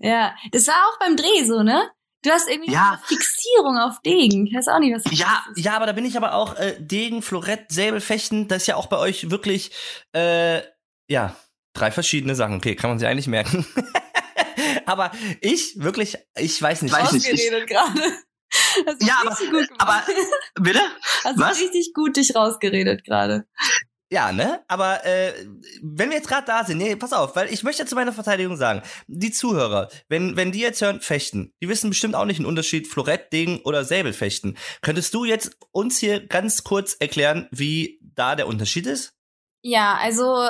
ja, 0.00 0.34
das 0.52 0.66
war 0.68 0.74
auch 0.74 0.98
beim 0.98 1.16
Dreh 1.16 1.44
so, 1.44 1.62
ne? 1.62 1.90
Du 2.22 2.30
hast 2.30 2.50
irgendwie 2.50 2.72
ja. 2.72 2.90
eine 2.90 2.98
Fixierung 2.98 3.78
auf 3.78 4.02
Degen. 4.02 4.46
Ich 4.46 4.54
weiß 4.54 4.68
auch 4.68 4.78
nicht, 4.78 4.94
was 4.94 5.04
das 5.04 5.18
ja, 5.18 5.42
ist. 5.54 5.64
Ja, 5.64 5.74
aber 5.74 5.86
da 5.86 5.92
bin 5.92 6.04
ich 6.04 6.18
aber 6.18 6.34
auch 6.34 6.54
äh, 6.56 6.76
Degen, 6.78 7.22
Florett, 7.22 7.72
Säbelfechten, 7.72 8.46
das 8.46 8.62
ist 8.62 8.66
ja 8.66 8.76
auch 8.76 8.88
bei 8.88 8.98
euch 8.98 9.30
wirklich 9.30 9.70
äh, 10.12 10.60
ja, 11.08 11.34
drei 11.72 11.90
verschiedene 11.90 12.34
Sachen. 12.34 12.56
Okay, 12.56 12.76
kann 12.76 12.90
man 12.90 12.98
sich 12.98 13.08
eigentlich 13.08 13.26
merken. 13.26 13.66
aber 14.86 15.12
ich 15.40 15.80
wirklich, 15.80 16.18
ich 16.36 16.60
weiß 16.60 16.82
nicht. 16.82 16.92
Weiß 16.92 17.12
nicht. 17.12 17.26
gerade. 17.66 18.00
Ja, 19.00 19.16
aber, 19.20 19.36
aber 19.78 20.02
bitte? 20.60 20.80
Hast 21.24 21.38
Was? 21.38 21.60
richtig 21.60 21.92
gut 21.94 22.16
dich 22.16 22.34
rausgeredet 22.34 23.04
gerade. 23.04 23.46
Ja, 24.12 24.32
ne? 24.32 24.64
Aber 24.66 25.04
äh, 25.06 25.32
wenn 25.82 26.10
wir 26.10 26.16
jetzt 26.16 26.26
gerade 26.28 26.46
da 26.46 26.64
sind, 26.64 26.78
nee, 26.78 26.96
pass 26.96 27.12
auf, 27.12 27.36
weil 27.36 27.52
ich 27.52 27.62
möchte 27.62 27.86
zu 27.86 27.94
meiner 27.94 28.12
Verteidigung 28.12 28.56
sagen, 28.56 28.82
die 29.06 29.30
Zuhörer, 29.30 29.88
wenn 30.08 30.36
wenn 30.36 30.50
die 30.50 30.58
jetzt 30.58 30.82
hören 30.82 31.00
fechten, 31.00 31.54
die 31.62 31.68
wissen 31.68 31.90
bestimmt 31.90 32.16
auch 32.16 32.24
nicht 32.24 32.38
einen 32.38 32.46
Unterschied 32.46 32.88
Florett, 32.88 33.32
Degen 33.32 33.60
oder 33.60 33.84
Säbelfechten. 33.84 34.58
Könntest 34.82 35.14
du 35.14 35.24
jetzt 35.24 35.56
uns 35.70 35.98
hier 35.98 36.26
ganz 36.26 36.64
kurz 36.64 36.96
erklären, 36.98 37.46
wie 37.52 38.00
da 38.02 38.34
der 38.34 38.48
Unterschied 38.48 38.86
ist? 38.86 39.14
Ja, 39.62 39.96
also 40.00 40.48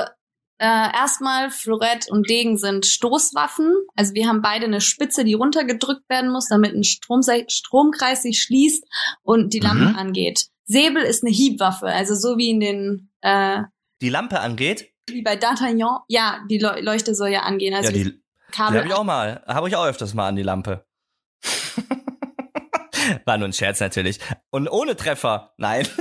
äh, 0.61 0.93
erstmal, 0.95 1.51
Florett 1.51 2.11
und 2.11 2.29
Degen 2.29 2.59
sind 2.59 2.85
Stoßwaffen. 2.85 3.73
Also 3.97 4.13
wir 4.13 4.29
haben 4.29 4.43
beide 4.43 4.67
eine 4.67 4.83
Spitze, 4.83 5.25
die 5.25 5.33
runtergedrückt 5.33 6.07
werden 6.11 6.31
muss, 6.31 6.49
damit 6.49 6.75
ein 6.75 6.85
Strom, 6.85 7.23
Stromkreis 7.49 8.23
sich 8.23 8.43
schließt 8.43 8.85
und 9.23 9.55
die 9.55 9.61
Lampe 9.61 9.87
mhm. 9.87 9.97
angeht. 9.97 10.49
Säbel 10.67 11.03
ist 11.03 11.25
eine 11.25 11.33
Hiebwaffe, 11.33 11.87
also 11.87 12.15
so 12.15 12.37
wie 12.37 12.51
in 12.51 12.61
den 12.61 13.11
äh, 13.23 13.63
Die 14.03 14.11
Lampe 14.11 14.41
angeht? 14.41 14.93
Wie 15.09 15.23
bei 15.23 15.35
D'Artagnan. 15.35 16.01
Ja, 16.09 16.45
die 16.51 16.59
Leuchte 16.59 17.15
soll 17.15 17.31
ja 17.31 17.41
angehen. 17.45 17.75
Also 17.75 17.91
ja, 17.91 17.97
die, 17.97 18.05
die 18.05 18.23
Kabel. 18.53 18.73
Die 18.73 18.79
habe 18.81 18.89
ich 18.89 18.95
auch 18.95 19.05
mal. 19.05 19.43
Habe 19.47 19.69
ich 19.69 19.77
auch 19.77 19.87
öfters 19.87 20.13
mal 20.13 20.29
an 20.29 20.37
die 20.37 20.43
Lampe. 20.43 20.85
War 23.25 23.39
nur 23.39 23.49
ein 23.49 23.55
Scherz 23.55 23.81
natürlich. 23.81 24.21
Und 24.51 24.69
ohne 24.69 24.95
Treffer. 24.95 25.55
Nein. 25.57 25.89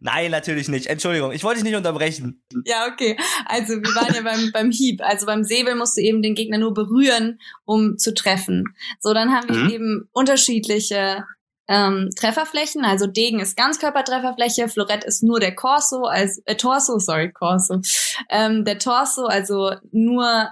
Nein, 0.00 0.30
natürlich 0.30 0.68
nicht. 0.68 0.86
Entschuldigung, 0.86 1.32
ich 1.32 1.44
wollte 1.44 1.60
dich 1.60 1.68
nicht 1.68 1.76
unterbrechen. 1.76 2.42
Ja, 2.64 2.86
okay. 2.90 3.18
Also 3.46 3.74
wir 3.74 3.94
waren 3.94 4.14
ja 4.14 4.22
beim, 4.22 4.50
beim 4.52 4.70
Hieb. 4.70 5.00
Also 5.02 5.26
beim 5.26 5.44
Säbel 5.44 5.74
musst 5.74 5.96
du 5.96 6.00
eben 6.00 6.22
den 6.22 6.34
Gegner 6.34 6.58
nur 6.58 6.74
berühren, 6.74 7.38
um 7.64 7.98
zu 7.98 8.14
treffen. 8.14 8.64
So, 9.00 9.12
dann 9.14 9.32
haben 9.32 9.48
wir 9.48 9.64
mhm. 9.64 9.70
eben 9.70 10.08
unterschiedliche 10.12 11.24
ähm, 11.68 12.10
Trefferflächen. 12.18 12.84
Also 12.84 13.06
Degen 13.06 13.40
ist 13.40 13.56
Ganzkörpertrefferfläche, 13.56 14.68
Florett 14.68 15.04
ist 15.04 15.22
nur 15.22 15.40
der 15.40 15.54
Corso, 15.54 16.04
als 16.04 16.42
äh, 16.44 16.56
Torso, 16.56 16.98
sorry, 16.98 17.32
Corso. 17.32 17.80
Ähm, 18.28 18.64
der 18.64 18.78
Torso, 18.78 19.26
also 19.26 19.72
nur 19.90 20.48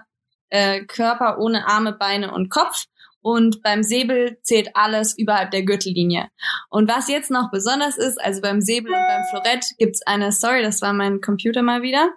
äh, 0.51 0.85
Körper 0.85 1.39
ohne 1.39 1.67
Arme, 1.67 1.93
Beine 1.93 2.33
und 2.33 2.51
Kopf. 2.51 2.85
Und 3.23 3.63
beim 3.63 3.83
Säbel 3.83 4.39
zählt 4.43 4.71
alles 4.75 5.17
überhalb 5.19 5.51
der 5.51 5.63
Gürtellinie. 5.63 6.29
Und 6.71 6.89
was 6.89 7.09
jetzt 7.09 7.31
noch 7.31 7.51
besonders 7.51 7.97
ist, 7.99 8.21
also 8.21 8.41
beim 8.41 8.61
Säbel 8.61 8.93
und 8.93 8.99
beim 9.07 9.25
Florett 9.31 9.67
gibt's 9.79 10.01
eine, 10.07 10.33
sorry, 10.33 10.63
das 10.63 10.81
war 10.81 10.93
mein 10.93 11.21
Computer 11.21 11.63
mal 11.63 11.83
wieder. 11.83 12.11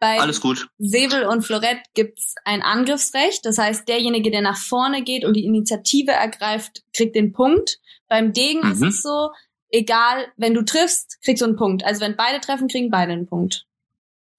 Bei 0.00 0.18
Alles 0.18 0.40
gut. 0.40 0.68
Säbel 0.78 1.26
und 1.26 1.42
Florett 1.42 1.78
gibt's 1.94 2.34
ein 2.44 2.62
Angriffsrecht. 2.62 3.44
Das 3.44 3.58
heißt, 3.58 3.86
derjenige, 3.86 4.30
der 4.30 4.40
nach 4.40 4.56
vorne 4.56 5.02
geht 5.02 5.24
und 5.26 5.34
die 5.34 5.44
Initiative 5.44 6.12
ergreift, 6.12 6.82
kriegt 6.94 7.14
den 7.14 7.32
Punkt. 7.32 7.78
Beim 8.08 8.32
Degen 8.32 8.60
Mhm. 8.66 8.72
ist 8.72 8.82
es 8.82 9.02
so, 9.02 9.30
egal, 9.68 10.26
wenn 10.36 10.54
du 10.54 10.62
triffst, 10.64 11.20
kriegst 11.22 11.42
du 11.42 11.46
einen 11.46 11.56
Punkt. 11.56 11.84
Also 11.84 12.00
wenn 12.00 12.16
beide 12.16 12.40
treffen, 12.40 12.66
kriegen 12.68 12.90
beide 12.90 13.12
einen 13.12 13.26
Punkt. 13.26 13.66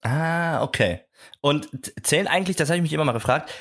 Ah, 0.02 0.62
okay. 0.64 1.02
Und 1.40 1.68
zählen 2.02 2.26
eigentlich, 2.26 2.56
das 2.56 2.68
habe 2.68 2.78
ich 2.78 2.82
mich 2.82 2.92
immer 2.92 3.04
mal 3.04 3.12
gefragt, 3.12 3.52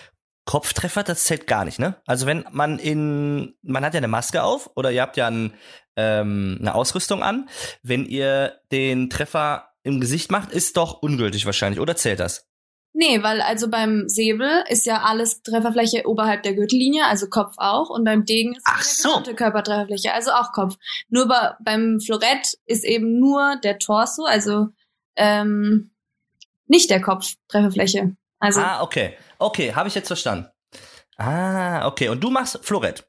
Kopftreffer, 0.46 1.04
das 1.04 1.26
zählt 1.26 1.48
gar 1.48 1.66
nicht, 1.66 1.80
ne? 1.80 2.02
Also 2.06 2.26
wenn 2.26 2.46
man 2.52 2.80
in, 2.80 3.56
man 3.62 3.86
hat 3.86 3.94
ja 3.94 4.00
eine 4.00 4.08
Maske 4.08 4.44
auf 4.44 4.72
oder 4.76 4.92
ihr 4.92 5.02
habt 5.02 5.18
ja 5.18 5.28
ein, 5.28 5.54
ähm, 5.96 6.58
eine 6.60 6.74
Ausrüstung 6.74 7.22
an, 7.24 7.50
wenn 7.84 8.06
ihr 8.06 8.60
den 8.72 9.10
Treffer 9.10 9.70
im 9.84 10.00
Gesicht 10.00 10.32
macht, 10.32 10.52
ist 10.52 10.78
doch 10.78 11.02
ungültig 11.02 11.46
wahrscheinlich, 11.46 11.80
oder 11.80 11.96
zählt 11.96 12.20
das? 12.20 12.48
Nee, 12.94 13.24
weil 13.24 13.42
also 13.42 13.70
beim 13.70 14.10
Säbel 14.10 14.66
ist 14.68 14.86
ja 14.86 15.02
alles 15.04 15.44
Trefferfläche 15.44 16.06
oberhalb 16.06 16.44
der 16.44 16.56
Gürtellinie, 16.56 17.06
also 17.06 17.30
Kopf 17.30 17.54
auch. 17.58 17.90
Und 17.90 18.04
beim 18.04 18.26
Degen 18.26 18.54
ist 18.56 18.66
Ach 18.66 18.84
die 18.84 18.90
so. 18.90 19.10
gesamte 19.10 19.34
Körpertrefferfläche, 19.34 20.14
also 20.14 20.32
auch 20.32 20.52
Kopf. 20.52 20.76
Nur 21.08 21.28
bei, 21.28 21.54
beim 21.64 22.02
Florett 22.02 22.58
ist 22.66 22.84
eben 22.84 23.18
nur 23.18 23.56
der 23.64 23.80
Torso, 23.80 24.26
also 24.26 24.68
ähm, 25.16 25.92
nicht 26.68 26.90
der 26.90 27.02
Kopf 27.02 27.36
Trefferfläche. 27.48 28.16
Also 28.40 28.60
ah, 28.60 28.82
okay. 28.82 29.14
Okay, 29.42 29.74
habe 29.74 29.90
ich 29.90 29.96
jetzt 29.96 30.08
verstanden. 30.08 30.48
Ah, 31.18 31.88
okay. 31.88 32.10
Und 32.10 32.24
du 32.24 32.30
machst 32.30 32.60
Florett. 32.64 33.08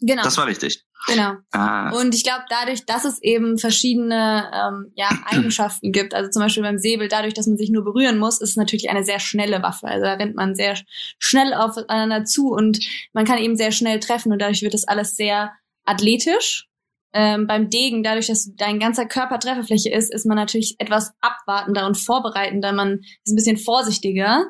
genau, 0.00 0.22
Das 0.22 0.36
war 0.36 0.46
richtig. 0.46 0.84
genau. 1.06 1.34
Ah, 1.52 1.90
Und 1.90 2.14
ich 2.14 2.22
glaube, 2.22 2.44
dadurch, 2.48 2.84
dass 2.86 3.04
es 3.04 3.20
eben 3.22 3.58
verschiedene 3.58 4.50
ähm, 4.52 4.92
ja, 4.94 5.08
Eigenschaften 5.26 5.92
gibt, 5.92 6.14
also 6.14 6.30
zum 6.30 6.42
Beispiel 6.42 6.62
beim 6.62 6.78
Säbel, 6.78 7.08
dadurch, 7.08 7.34
dass 7.34 7.46
man 7.46 7.56
sich 7.56 7.70
nur 7.70 7.84
berühren 7.84 8.18
muss, 8.18 8.40
ist 8.40 8.50
es 8.50 8.56
natürlich 8.56 8.88
eine 8.90 9.04
sehr 9.04 9.20
schnelle 9.20 9.62
Waffe. 9.62 9.86
Also 9.88 10.04
da 10.04 10.14
rennt 10.14 10.36
man 10.36 10.54
sehr 10.54 10.76
schnell 11.18 11.54
aufeinander 11.54 12.24
zu 12.24 12.50
und 12.50 12.78
man 13.12 13.24
kann 13.24 13.38
eben 13.38 13.56
sehr 13.56 13.72
schnell 13.72 14.00
treffen 14.00 14.32
und 14.32 14.38
dadurch 14.40 14.62
wird 14.62 14.74
das 14.74 14.86
alles 14.86 15.16
sehr 15.16 15.52
athletisch. 15.84 16.66
Ähm, 17.12 17.46
beim 17.48 17.68
Degen, 17.70 18.04
dadurch, 18.04 18.28
dass 18.28 18.50
dein 18.54 18.78
ganzer 18.78 19.04
Körper 19.04 19.40
Trefferfläche 19.40 19.90
ist, 19.90 20.14
ist 20.14 20.26
man 20.26 20.36
natürlich 20.36 20.76
etwas 20.78 21.12
abwartender 21.20 21.86
und 21.86 21.96
vorbereitender. 21.96 22.72
Man 22.72 23.00
ist 23.24 23.32
ein 23.32 23.36
bisschen 23.36 23.56
vorsichtiger. 23.56 24.44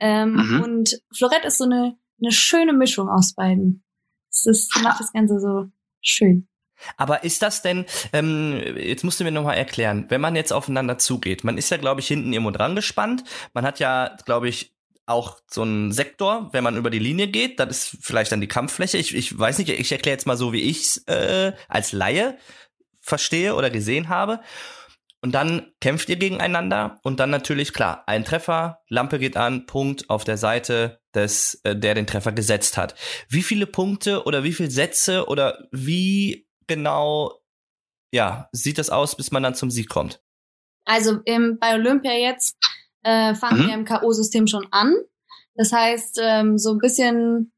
Ähm, 0.00 0.34
Mhm. 0.34 0.62
Und 0.62 1.00
Florett 1.16 1.44
ist 1.44 1.58
so 1.58 1.64
eine, 1.64 1.96
eine 2.20 2.32
schöne 2.32 2.72
Mischung 2.72 3.08
aus 3.08 3.34
beiden. 3.34 3.84
Es 4.30 4.46
ist, 4.46 4.76
macht 4.82 5.00
das 5.00 5.12
Ganze 5.12 5.38
so 5.38 5.66
schön. 6.00 6.48
Aber 6.96 7.24
ist 7.24 7.40
das 7.42 7.62
denn, 7.62 7.86
ähm, 8.12 8.60
jetzt 8.76 9.04
musst 9.04 9.20
du 9.20 9.24
mir 9.24 9.30
nochmal 9.30 9.56
erklären, 9.56 10.06
wenn 10.08 10.20
man 10.20 10.36
jetzt 10.36 10.52
aufeinander 10.52 10.98
zugeht, 10.98 11.44
man 11.44 11.56
ist 11.56 11.70
ja, 11.70 11.76
glaube 11.76 12.00
ich, 12.00 12.08
hinten 12.08 12.32
irgendwo 12.32 12.50
dran 12.50 12.74
gespannt, 12.74 13.24
man 13.54 13.64
hat 13.64 13.78
ja, 13.78 14.16
glaube 14.26 14.48
ich, 14.48 14.74
auch 15.06 15.38
so 15.50 15.62
einen 15.62 15.92
Sektor, 15.92 16.48
wenn 16.52 16.64
man 16.64 16.76
über 16.76 16.90
die 16.90 16.98
Linie 16.98 17.28
geht, 17.28 17.60
das 17.60 17.68
ist 17.68 17.98
vielleicht 18.00 18.32
dann 18.32 18.40
die 18.40 18.48
Kampffläche. 18.48 18.96
Ich, 18.96 19.14
ich 19.14 19.38
weiß 19.38 19.58
nicht, 19.58 19.68
ich 19.68 19.92
erkläre 19.92 20.14
jetzt 20.14 20.26
mal 20.26 20.36
so, 20.36 20.52
wie 20.52 20.62
ich 20.62 20.80
es 20.80 20.96
äh, 21.06 21.52
als 21.68 21.92
Laie 21.92 22.38
verstehe 23.00 23.54
oder 23.54 23.68
gesehen 23.70 24.08
habe. 24.08 24.40
Und 25.24 25.32
dann 25.34 25.72
kämpft 25.80 26.10
ihr 26.10 26.16
gegeneinander 26.16 27.00
und 27.02 27.18
dann 27.18 27.30
natürlich, 27.30 27.72
klar, 27.72 28.04
ein 28.06 28.26
Treffer, 28.26 28.82
Lampe 28.90 29.18
geht 29.18 29.38
an, 29.38 29.64
Punkt 29.64 30.10
auf 30.10 30.24
der 30.24 30.36
Seite 30.36 31.00
des, 31.14 31.62
äh, 31.64 31.74
der 31.74 31.94
den 31.94 32.06
Treffer 32.06 32.30
gesetzt 32.30 32.76
hat. 32.76 32.94
Wie 33.30 33.42
viele 33.42 33.64
Punkte 33.64 34.24
oder 34.24 34.44
wie 34.44 34.52
viele 34.52 34.70
Sätze 34.70 35.26
oder 35.26 35.66
wie 35.72 36.46
genau, 36.66 37.40
ja, 38.12 38.50
sieht 38.52 38.76
das 38.76 38.90
aus, 38.90 39.16
bis 39.16 39.30
man 39.32 39.42
dann 39.42 39.54
zum 39.54 39.70
Sieg 39.70 39.88
kommt? 39.88 40.20
Also 40.84 41.20
im, 41.24 41.58
bei 41.58 41.72
Olympia 41.72 42.12
jetzt 42.12 42.58
äh, 43.02 43.34
fangen 43.34 43.62
Mhm. 43.62 43.66
wir 43.68 43.74
im 43.76 43.84
K.O.-System 43.86 44.46
schon 44.46 44.66
an. 44.72 44.94
Das 45.54 45.72
heißt, 45.72 46.20
ähm, 46.22 46.58
so 46.58 46.72
ein 46.72 46.78
bisschen 46.80 47.50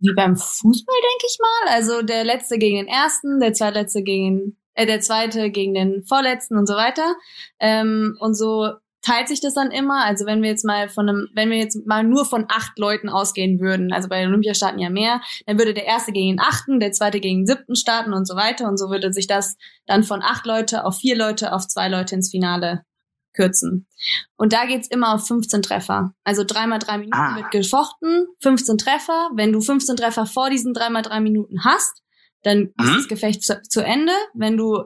wie 0.00 0.12
beim 0.14 0.36
Fußball, 0.36 0.94
denke 0.94 1.26
ich 1.26 1.38
mal. 1.40 1.74
Also 1.74 2.02
der 2.02 2.24
letzte 2.24 2.58
gegen 2.58 2.76
den 2.76 2.86
ersten, 2.86 3.40
der 3.40 3.54
zweitletzte 3.54 4.02
gegen 4.02 4.58
äh, 4.76 4.86
der 4.86 5.00
zweite 5.00 5.50
gegen 5.50 5.74
den 5.74 6.04
vorletzten 6.06 6.56
und 6.56 6.66
so 6.66 6.74
weiter. 6.74 7.14
Ähm, 7.58 8.16
und 8.20 8.34
so 8.34 8.70
teilt 9.02 9.28
sich 9.28 9.40
das 9.40 9.54
dann 9.54 9.70
immer. 9.70 10.04
Also 10.04 10.26
wenn 10.26 10.42
wir 10.42 10.50
jetzt 10.50 10.64
mal 10.64 10.88
von 10.88 11.08
einem, 11.08 11.28
wenn 11.34 11.50
wir 11.50 11.58
jetzt 11.58 11.86
mal 11.86 12.02
nur 12.02 12.24
von 12.24 12.46
acht 12.48 12.76
Leuten 12.78 13.08
ausgehen 13.08 13.60
würden, 13.60 13.92
also 13.92 14.08
bei 14.08 14.26
Olympia 14.26 14.52
starten 14.54 14.78
ja 14.80 14.90
mehr, 14.90 15.20
dann 15.46 15.58
würde 15.58 15.74
der 15.74 15.84
erste 15.86 16.12
gegen 16.12 16.36
den 16.36 16.40
achten, 16.40 16.80
der 16.80 16.92
zweite 16.92 17.20
gegen 17.20 17.40
den 17.40 17.46
siebten 17.46 17.76
starten 17.76 18.12
und 18.12 18.26
so 18.26 18.34
weiter. 18.36 18.66
Und 18.68 18.78
so 18.78 18.90
würde 18.90 19.12
sich 19.12 19.26
das 19.26 19.56
dann 19.86 20.02
von 20.02 20.22
acht 20.22 20.44
Leute 20.46 20.84
auf 20.84 20.96
vier 20.98 21.16
Leute 21.16 21.52
auf 21.52 21.66
zwei 21.68 21.88
Leute 21.88 22.16
ins 22.16 22.30
Finale 22.30 22.82
kürzen. 23.32 23.86
Und 24.36 24.52
da 24.52 24.64
geht's 24.64 24.88
immer 24.88 25.14
auf 25.14 25.26
15 25.26 25.62
Treffer. 25.62 26.12
Also 26.24 26.42
dreimal 26.44 26.78
drei 26.78 26.98
Minuten 26.98 27.16
Ah. 27.16 27.36
wird 27.36 27.50
gefochten, 27.50 28.26
15 28.40 28.78
Treffer. 28.78 29.30
Wenn 29.34 29.52
du 29.52 29.60
15 29.60 29.96
Treffer 29.96 30.26
vor 30.26 30.50
diesen 30.50 30.72
dreimal 30.74 31.02
drei 31.02 31.20
Minuten 31.20 31.62
hast, 31.62 32.02
dann 32.46 32.66
ist 32.78 32.86
Mhm. 32.86 32.94
das 32.96 33.08
Gefecht 33.08 33.42
zu, 33.42 33.60
zu 33.68 33.84
Ende. 33.84 34.12
Wenn 34.34 34.56
du 34.56 34.84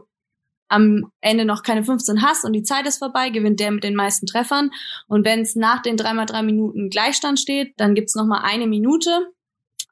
am 0.68 1.10
Ende 1.20 1.44
noch 1.44 1.62
keine 1.62 1.84
15 1.84 2.22
hast 2.22 2.44
und 2.44 2.52
die 2.52 2.62
Zeit 2.62 2.86
ist 2.86 2.98
vorbei, 2.98 3.30
gewinnt 3.30 3.60
der 3.60 3.70
mit 3.72 3.84
den 3.84 3.94
meisten 3.96 4.26
Treffern. 4.26 4.70
Und 5.08 5.24
wenn 5.24 5.40
es 5.40 5.56
nach 5.56 5.82
den 5.82 5.96
dreimal 5.96 6.26
drei 6.26 6.42
Minuten 6.42 6.90
Gleichstand 6.90 7.38
steht, 7.40 7.74
dann 7.76 7.94
gibt's 7.94 8.14
noch 8.14 8.24
mal 8.24 8.42
eine 8.42 8.66
Minute. 8.66 9.10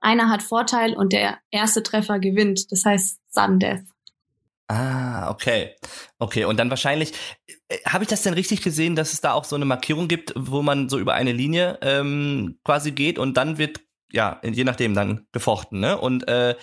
Einer 0.01 0.31
hat 0.31 0.43
Vorteil 0.43 0.95
und 0.95 1.13
der 1.13 1.39
erste 1.51 1.83
Treffer 1.83 2.21
gewinnt. 2.21 2.71
Das 2.71 2.85
heißt 2.85 3.19
Sudden 3.29 3.59
Death. 3.59 3.83
Ah, 4.69 5.31
okay. 5.31 5.75
Okay, 6.19 6.45
und 6.45 6.59
dann 6.59 6.71
wahrscheinlich, 6.71 7.13
äh, 7.69 7.79
habe 7.87 8.05
ich 8.05 8.09
das 8.11 8.23
denn 8.23 8.35
richtig 8.35 8.63
gesehen, 8.63 8.95
dass 8.97 9.13
es 9.13 9.21
da 9.21 9.33
auch 9.33 9.45
so 9.45 9.57
eine 9.57 9.65
Markierung 9.65 10.09
gibt, 10.09 10.33
wo 10.37 10.63
man 10.63 10.89
so 10.89 10.99
über 10.99 11.15
eine 11.15 11.33
Linie 11.33 11.79
ähm, 11.83 12.59
quasi 12.65 12.93
geht 12.93 13.19
und 13.19 13.37
dann 13.37 13.59
wird, 13.59 13.81
ja, 14.13 14.41
je 14.45 14.65
nachdem 14.65 14.95
dann 14.95 15.27
gefochten, 15.33 15.81
ne? 15.81 15.99
Und 15.99 16.29
äh, 16.29 16.55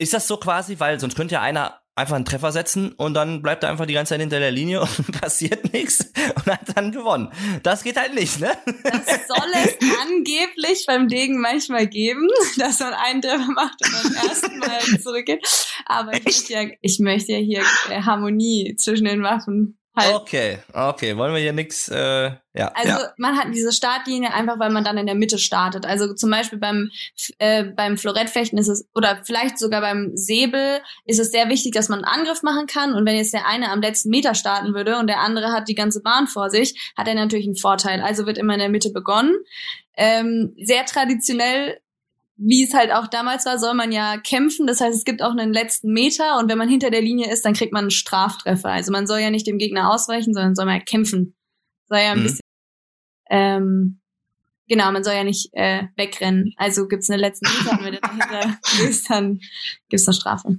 ist 0.00 0.14
das 0.14 0.26
so 0.26 0.38
quasi, 0.38 0.80
weil 0.80 0.98
sonst 0.98 1.14
könnte 1.14 1.34
ja 1.34 1.42
einer 1.42 1.80
einfach 1.94 2.16
einen 2.16 2.24
Treffer 2.24 2.52
setzen 2.52 2.92
und 2.92 3.12
dann 3.14 3.42
bleibt 3.42 3.62
er 3.62 3.68
einfach 3.68 3.84
die 3.84 3.92
ganze 3.92 4.10
Zeit 4.10 4.20
hinter 4.20 4.40
der 4.40 4.50
Linie 4.50 4.80
und 4.98 5.20
passiert 5.20 5.72
nichts 5.72 6.10
und 6.34 6.46
hat 6.46 6.74
dann 6.74 6.92
gewonnen. 6.92 7.30
Das 7.62 7.82
geht 7.82 7.96
halt 7.96 8.14
nicht, 8.14 8.40
ne? 8.40 8.50
Das 8.82 9.28
soll 9.28 9.50
es 9.62 9.76
angeblich 10.08 10.84
beim 10.86 11.08
Degen 11.08 11.40
manchmal 11.40 11.86
geben, 11.86 12.26
dass 12.56 12.80
man 12.80 12.94
einen 12.94 13.20
Treffer 13.20 13.52
macht 13.52 13.76
und 13.84 14.14
beim 14.14 14.28
ersten 14.28 14.58
Mal 14.58 15.00
zurückgeht. 15.02 15.46
Aber 15.84 16.14
ich 16.14 16.24
möchte 16.24 16.52
ja, 16.54 16.62
ich 16.80 16.98
möchte 17.00 17.32
ja 17.32 17.38
hier 17.38 17.62
äh, 17.90 18.02
Harmonie 18.02 18.76
zwischen 18.76 19.04
den 19.04 19.22
Waffen 19.22 19.79
halten. 19.96 20.16
Okay, 20.16 20.58
okay, 20.72 21.16
wollen 21.16 21.32
wir 21.34 21.40
hier 21.40 21.52
nix, 21.52 21.88
äh, 21.88 22.30
ja. 22.54 22.68
Also 22.74 22.88
Ja. 22.88 23.12
man 23.16 23.36
hat 23.38 23.48
diese 23.54 23.72
Startlinie 23.72 24.32
einfach, 24.32 24.58
weil 24.58 24.70
man 24.70 24.84
dann 24.84 24.98
in 24.98 25.06
der 25.06 25.14
Mitte 25.14 25.38
startet. 25.38 25.86
Also 25.86 26.14
zum 26.14 26.30
Beispiel 26.30 26.58
beim 26.58 26.90
äh, 27.38 27.64
beim 27.64 27.96
Florettfechten 27.98 28.58
ist 28.58 28.68
es 28.68 28.88
oder 28.94 29.22
vielleicht 29.24 29.58
sogar 29.58 29.80
beim 29.80 30.12
Säbel 30.14 30.80
ist 31.04 31.18
es 31.20 31.30
sehr 31.30 31.48
wichtig, 31.48 31.72
dass 31.72 31.88
man 31.88 32.04
einen 32.04 32.20
Angriff 32.20 32.42
machen 32.42 32.66
kann. 32.66 32.94
Und 32.94 33.06
wenn 33.06 33.16
jetzt 33.16 33.32
der 33.32 33.46
eine 33.46 33.70
am 33.70 33.80
letzten 33.80 34.10
Meter 34.10 34.34
starten 34.34 34.74
würde 34.74 34.98
und 34.98 35.06
der 35.06 35.20
andere 35.20 35.52
hat 35.52 35.68
die 35.68 35.74
ganze 35.74 36.02
Bahn 36.02 36.26
vor 36.26 36.50
sich, 36.50 36.92
hat 36.96 37.08
er 37.08 37.14
natürlich 37.14 37.46
einen 37.46 37.56
Vorteil. 37.56 38.00
Also 38.00 38.26
wird 38.26 38.38
immer 38.38 38.54
in 38.54 38.60
der 38.60 38.68
Mitte 38.68 38.90
begonnen. 38.90 39.34
Ähm, 39.96 40.54
sehr 40.62 40.84
traditionell 40.86 41.80
wie 42.42 42.64
es 42.64 42.72
halt 42.72 42.90
auch 42.90 43.06
damals 43.06 43.44
war, 43.44 43.58
soll 43.58 43.74
man 43.74 43.92
ja 43.92 44.16
kämpfen. 44.16 44.66
Das 44.66 44.80
heißt, 44.80 44.96
es 44.96 45.04
gibt 45.04 45.22
auch 45.22 45.32
einen 45.32 45.52
letzten 45.52 45.92
Meter 45.92 46.38
und 46.38 46.50
wenn 46.50 46.56
man 46.58 46.68
hinter 46.70 46.90
der 46.90 47.02
Linie 47.02 47.30
ist, 47.30 47.44
dann 47.44 47.52
kriegt 47.52 47.72
man 47.72 47.82
einen 47.82 47.90
Straftreffer. 47.90 48.70
Also 48.70 48.92
man 48.92 49.06
soll 49.06 49.18
ja 49.20 49.30
nicht 49.30 49.46
dem 49.46 49.58
Gegner 49.58 49.92
ausweichen, 49.92 50.32
sondern 50.32 50.54
soll 50.54 50.64
man 50.64 50.78
ja 50.78 50.84
kämpfen. 50.84 51.34
Soll 51.88 51.98
ja 51.98 52.12
ein 52.12 52.18
Mhm. 52.20 52.22
bisschen 52.22 52.40
ähm, 53.30 54.00
genau, 54.68 54.90
man 54.90 55.04
soll 55.04 55.14
ja 55.14 55.24
nicht 55.24 55.50
äh, 55.52 55.84
wegrennen. 55.96 56.52
Also 56.56 56.88
gibt's 56.88 57.10
eine 57.10 57.20
letzten 57.20 57.46
Meter 57.48 57.78
und 57.78 57.84
wenn 57.84 57.92
der 57.92 58.00
dahinter 58.00 58.58
ist, 58.88 59.10
dann 59.10 59.40
gibt's 59.88 60.08
eine 60.08 60.14
Strafe. 60.14 60.56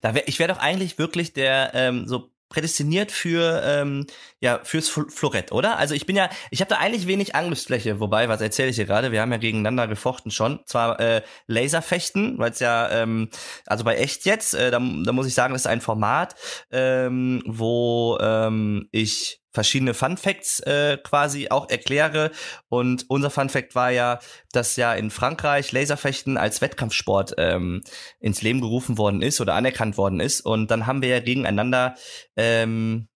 Da 0.00 0.14
wär, 0.14 0.28
ich 0.28 0.38
wäre 0.38 0.52
doch 0.52 0.60
eigentlich 0.60 0.98
wirklich 0.98 1.32
der 1.32 1.70
ähm, 1.74 2.06
so 2.08 2.31
prädestiniert 2.52 3.10
für 3.10 3.62
ähm, 3.64 4.06
ja 4.40 4.60
fürs 4.62 4.90
Fl- 4.90 5.10
Florett, 5.10 5.50
oder? 5.50 5.78
Also 5.78 5.94
ich 5.94 6.06
bin 6.06 6.14
ja, 6.14 6.28
ich 6.50 6.60
habe 6.60 6.68
da 6.68 6.76
eigentlich 6.76 7.06
wenig 7.06 7.34
Angriffsfläche. 7.34 7.98
Wobei, 7.98 8.28
was 8.28 8.40
erzähle 8.40 8.68
ich 8.70 8.76
hier 8.76 8.84
gerade? 8.84 9.10
Wir 9.10 9.20
haben 9.20 9.32
ja 9.32 9.38
gegeneinander 9.38 9.88
gefochten 9.88 10.30
schon. 10.30 10.60
Zwar 10.66 11.00
äh, 11.00 11.22
Laserfechten, 11.46 12.38
weil 12.38 12.52
es 12.52 12.60
ja 12.60 12.90
ähm, 12.90 13.30
also 13.66 13.84
bei 13.84 13.96
echt 13.96 14.26
jetzt, 14.26 14.54
äh, 14.54 14.70
da, 14.70 14.78
da 14.78 15.12
muss 15.12 15.26
ich 15.26 15.34
sagen, 15.34 15.54
das 15.54 15.62
ist 15.62 15.66
ein 15.66 15.80
Format, 15.80 16.36
ähm, 16.70 17.42
wo 17.46 18.18
ähm, 18.20 18.88
ich 18.92 19.41
verschiedene 19.52 19.94
Fun 19.94 20.16
Facts 20.16 20.60
äh, 20.60 20.98
quasi 21.02 21.48
auch 21.50 21.68
erkläre. 21.68 22.30
Und 22.68 23.04
unser 23.08 23.30
Fun 23.30 23.48
Fact 23.48 23.74
war 23.74 23.90
ja, 23.90 24.18
dass 24.52 24.76
ja 24.76 24.94
in 24.94 25.10
Frankreich 25.10 25.72
Laserfechten 25.72 26.36
als 26.36 26.60
Wettkampfsport 26.60 27.34
ähm, 27.38 27.82
ins 28.18 28.42
Leben 28.42 28.60
gerufen 28.60 28.98
worden 28.98 29.22
ist 29.22 29.40
oder 29.40 29.54
anerkannt 29.54 29.96
worden 29.96 30.20
ist. 30.20 30.40
Und 30.40 30.70
dann 30.70 30.86
haben 30.86 31.02
wir 31.02 31.08
ja 31.08 31.20
gegeneinander, 31.20 31.94
ähm, 32.36 33.08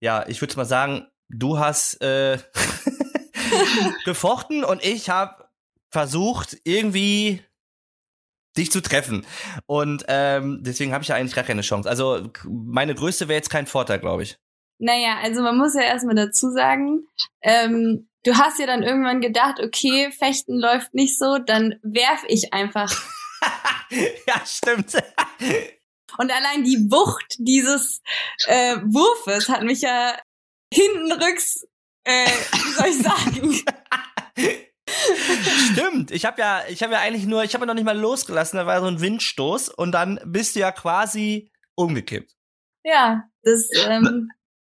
ja, 0.00 0.26
ich 0.26 0.40
würde 0.40 0.56
mal 0.56 0.64
sagen, 0.64 1.06
du 1.28 1.58
hast 1.58 2.00
äh, 2.02 2.38
gefochten 4.04 4.64
und 4.64 4.84
ich 4.84 5.08
habe 5.08 5.44
versucht, 5.90 6.56
irgendwie 6.64 7.42
dich 8.56 8.70
zu 8.70 8.82
treffen. 8.82 9.26
Und 9.66 10.04
ähm, 10.08 10.60
deswegen 10.62 10.92
habe 10.92 11.02
ich 11.02 11.08
ja 11.08 11.16
eigentlich 11.16 11.34
gar 11.34 11.44
keine 11.44 11.62
Chance. 11.62 11.88
Also 11.88 12.30
meine 12.44 12.94
größte 12.94 13.28
wäre 13.28 13.38
jetzt 13.38 13.50
kein 13.50 13.66
Vorteil, 13.66 13.98
glaube 13.98 14.24
ich. 14.24 14.38
Naja, 14.82 15.18
also 15.22 15.42
man 15.42 15.56
muss 15.56 15.74
ja 15.74 15.82
erstmal 15.82 16.16
dazu 16.16 16.50
sagen, 16.50 17.06
ähm, 17.40 18.08
du 18.24 18.36
hast 18.36 18.58
ja 18.58 18.66
dann 18.66 18.82
irgendwann 18.82 19.20
gedacht, 19.20 19.60
okay, 19.60 20.10
Fechten 20.10 20.58
läuft 20.58 20.92
nicht 20.92 21.16
so, 21.16 21.38
dann 21.38 21.76
werf 21.84 22.24
ich 22.26 22.52
einfach. 22.52 22.92
ja, 24.26 24.44
stimmt. 24.44 24.94
Und 26.18 26.32
allein 26.32 26.64
die 26.64 26.90
Wucht 26.90 27.36
dieses 27.38 28.02
äh, 28.46 28.78
Wurfes 28.78 29.48
hat 29.48 29.62
mich 29.62 29.82
ja 29.82 30.18
hintenrücks, 30.74 31.64
äh, 32.02 32.26
wie 32.26 32.72
soll 32.72 32.88
ich 32.88 32.98
sagen? 32.98 33.60
Stimmt, 35.72 36.10
ich 36.10 36.24
habe 36.24 36.40
ja, 36.40 36.62
ich 36.68 36.82
habe 36.82 36.94
ja 36.94 36.98
eigentlich 36.98 37.26
nur, 37.26 37.44
ich 37.44 37.54
habe 37.54 37.62
ja 37.62 37.66
noch 37.66 37.74
nicht 37.74 37.84
mal 37.84 37.96
losgelassen, 37.96 38.56
da 38.56 38.66
war 38.66 38.80
so 38.80 38.88
ein 38.88 39.00
Windstoß 39.00 39.68
und 39.68 39.92
dann 39.92 40.18
bist 40.24 40.56
du 40.56 40.60
ja 40.60 40.72
quasi 40.72 41.52
umgekippt. 41.76 42.34
Ja, 42.84 43.22
das 43.44 43.68
ähm, 43.86 44.28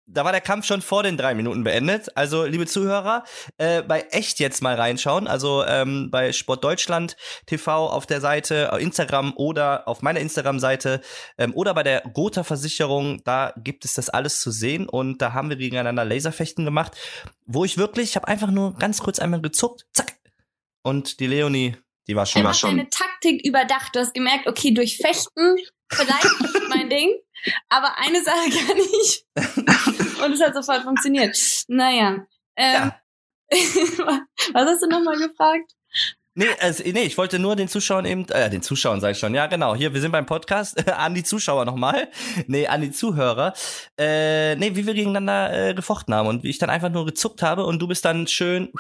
da 0.07 0.25
war 0.25 0.33
der 0.33 0.41
Kampf 0.41 0.67
schon 0.67 0.83
vor 0.83 1.03
den 1.03 1.17
drei 1.17 1.35
Minuten 1.35 1.65
beendet. 1.65 2.17
Also, 2.17 2.45
liebe 2.45 2.67
Zuhörer, 2.67 3.25
äh, 3.59 3.83
bei 3.83 4.01
echt 4.11 4.41
jetzt 4.41 4.63
mal 4.63 4.75
reinschauen. 4.75 5.27
Also 5.27 5.65
ähm, 5.65 6.11
bei 6.11 6.33
Sport 6.33 6.65
Deutschland 6.65 7.17
TV 7.47 7.89
auf 7.89 8.07
der 8.07 8.21
Seite, 8.21 8.73
auf 8.73 8.81
Instagram 8.81 9.33
oder 9.37 9.87
auf 9.89 10.03
meiner 10.03 10.21
Instagram-Seite 10.21 11.01
ähm, 11.39 11.55
oder 11.55 11.75
bei 11.75 11.83
der 11.83 12.03
Gotha 12.13 12.45
Versicherung, 12.45 13.23
da 13.25 13.53
gibt 13.57 13.85
es 13.85 13.95
das 13.95 14.11
alles 14.11 14.41
zu 14.41 14.51
sehen. 14.51 14.89
Und 14.89 15.23
da 15.23 15.33
haben 15.33 15.49
wir 15.49 15.57
gegeneinander 15.57 16.05
Laserfechten 16.05 16.65
gemacht, 16.65 16.97
wo 17.47 17.65
ich 17.65 17.79
wirklich, 17.79 18.11
ich 18.11 18.17
habe 18.17 18.29
einfach 18.29 18.51
nur 18.51 18.75
ganz 18.75 19.01
kurz 19.01 19.19
einmal 19.19 19.41
gezuckt, 19.41 19.87
zack. 19.93 20.13
Und 20.83 21.21
die 21.21 21.29
Leonie, 21.29 21.77
die 22.09 22.17
war 22.17 22.27
schon. 22.27 22.45
War 22.45 22.55
schon. 22.55 22.77
deine 22.77 22.91
Taktik 22.91 23.45
überdacht. 23.47 23.95
Du 23.95 24.01
hast 24.01 24.15
gemerkt, 24.15 24.47
okay, 24.47 24.75
durch 24.75 24.97
Fechten 24.97 25.57
vielleicht 25.93 26.41
nicht 26.41 26.69
mein 26.69 26.91
Ding, 26.91 27.11
aber 27.69 27.99
eine 27.99 28.23
Sache 28.23 28.51
kann 28.67 28.77
ich. 28.79 29.25
Und 30.25 30.33
es 30.33 30.43
hat 30.43 30.55
sofort 30.55 30.83
funktioniert. 30.83 31.37
Naja. 31.69 32.27
Ähm, 32.57 32.75
ja. 32.75 32.99
was 34.53 34.67
hast 34.67 34.83
du 34.83 34.89
nochmal 34.89 35.19
gefragt? 35.19 35.73
Nee, 36.35 36.47
also, 36.61 36.83
nee, 36.87 37.03
ich 37.03 37.19
wollte 37.19 37.39
nur 37.39 37.57
den 37.57 37.69
Zuschauern 37.69 38.07
eben, 38.07 38.27
äh, 38.31 38.49
den 38.49 38.63
Zuschauern 38.63 39.03
sage 39.03 39.13
ich 39.13 39.19
schon, 39.19 39.35
ja 39.35 39.49
genau, 39.49 39.75
hier, 39.75 39.93
wir 39.93 40.01
sind 40.01 40.13
beim 40.13 40.25
Podcast, 40.25 40.89
an 40.91 41.15
die 41.15 41.25
Zuschauer 41.25 41.67
nochmal, 41.67 42.09
nee, 42.47 42.67
an 42.67 42.81
die 42.81 42.91
Zuhörer, 42.91 43.53
äh, 43.99 44.57
nee, 44.57 44.75
wie 44.75 44.87
wir 44.87 44.95
gegeneinander 44.95 45.69
äh, 45.69 45.75
gefochten 45.75 46.15
haben 46.15 46.29
und 46.29 46.43
wie 46.43 46.49
ich 46.49 46.59
dann 46.59 46.71
einfach 46.71 46.89
nur 46.89 47.05
gezuckt 47.05 47.43
habe 47.43 47.67
und 47.67 47.81
du 47.81 47.87
bist 47.87 48.07
dann 48.07 48.27
schön 48.29 48.73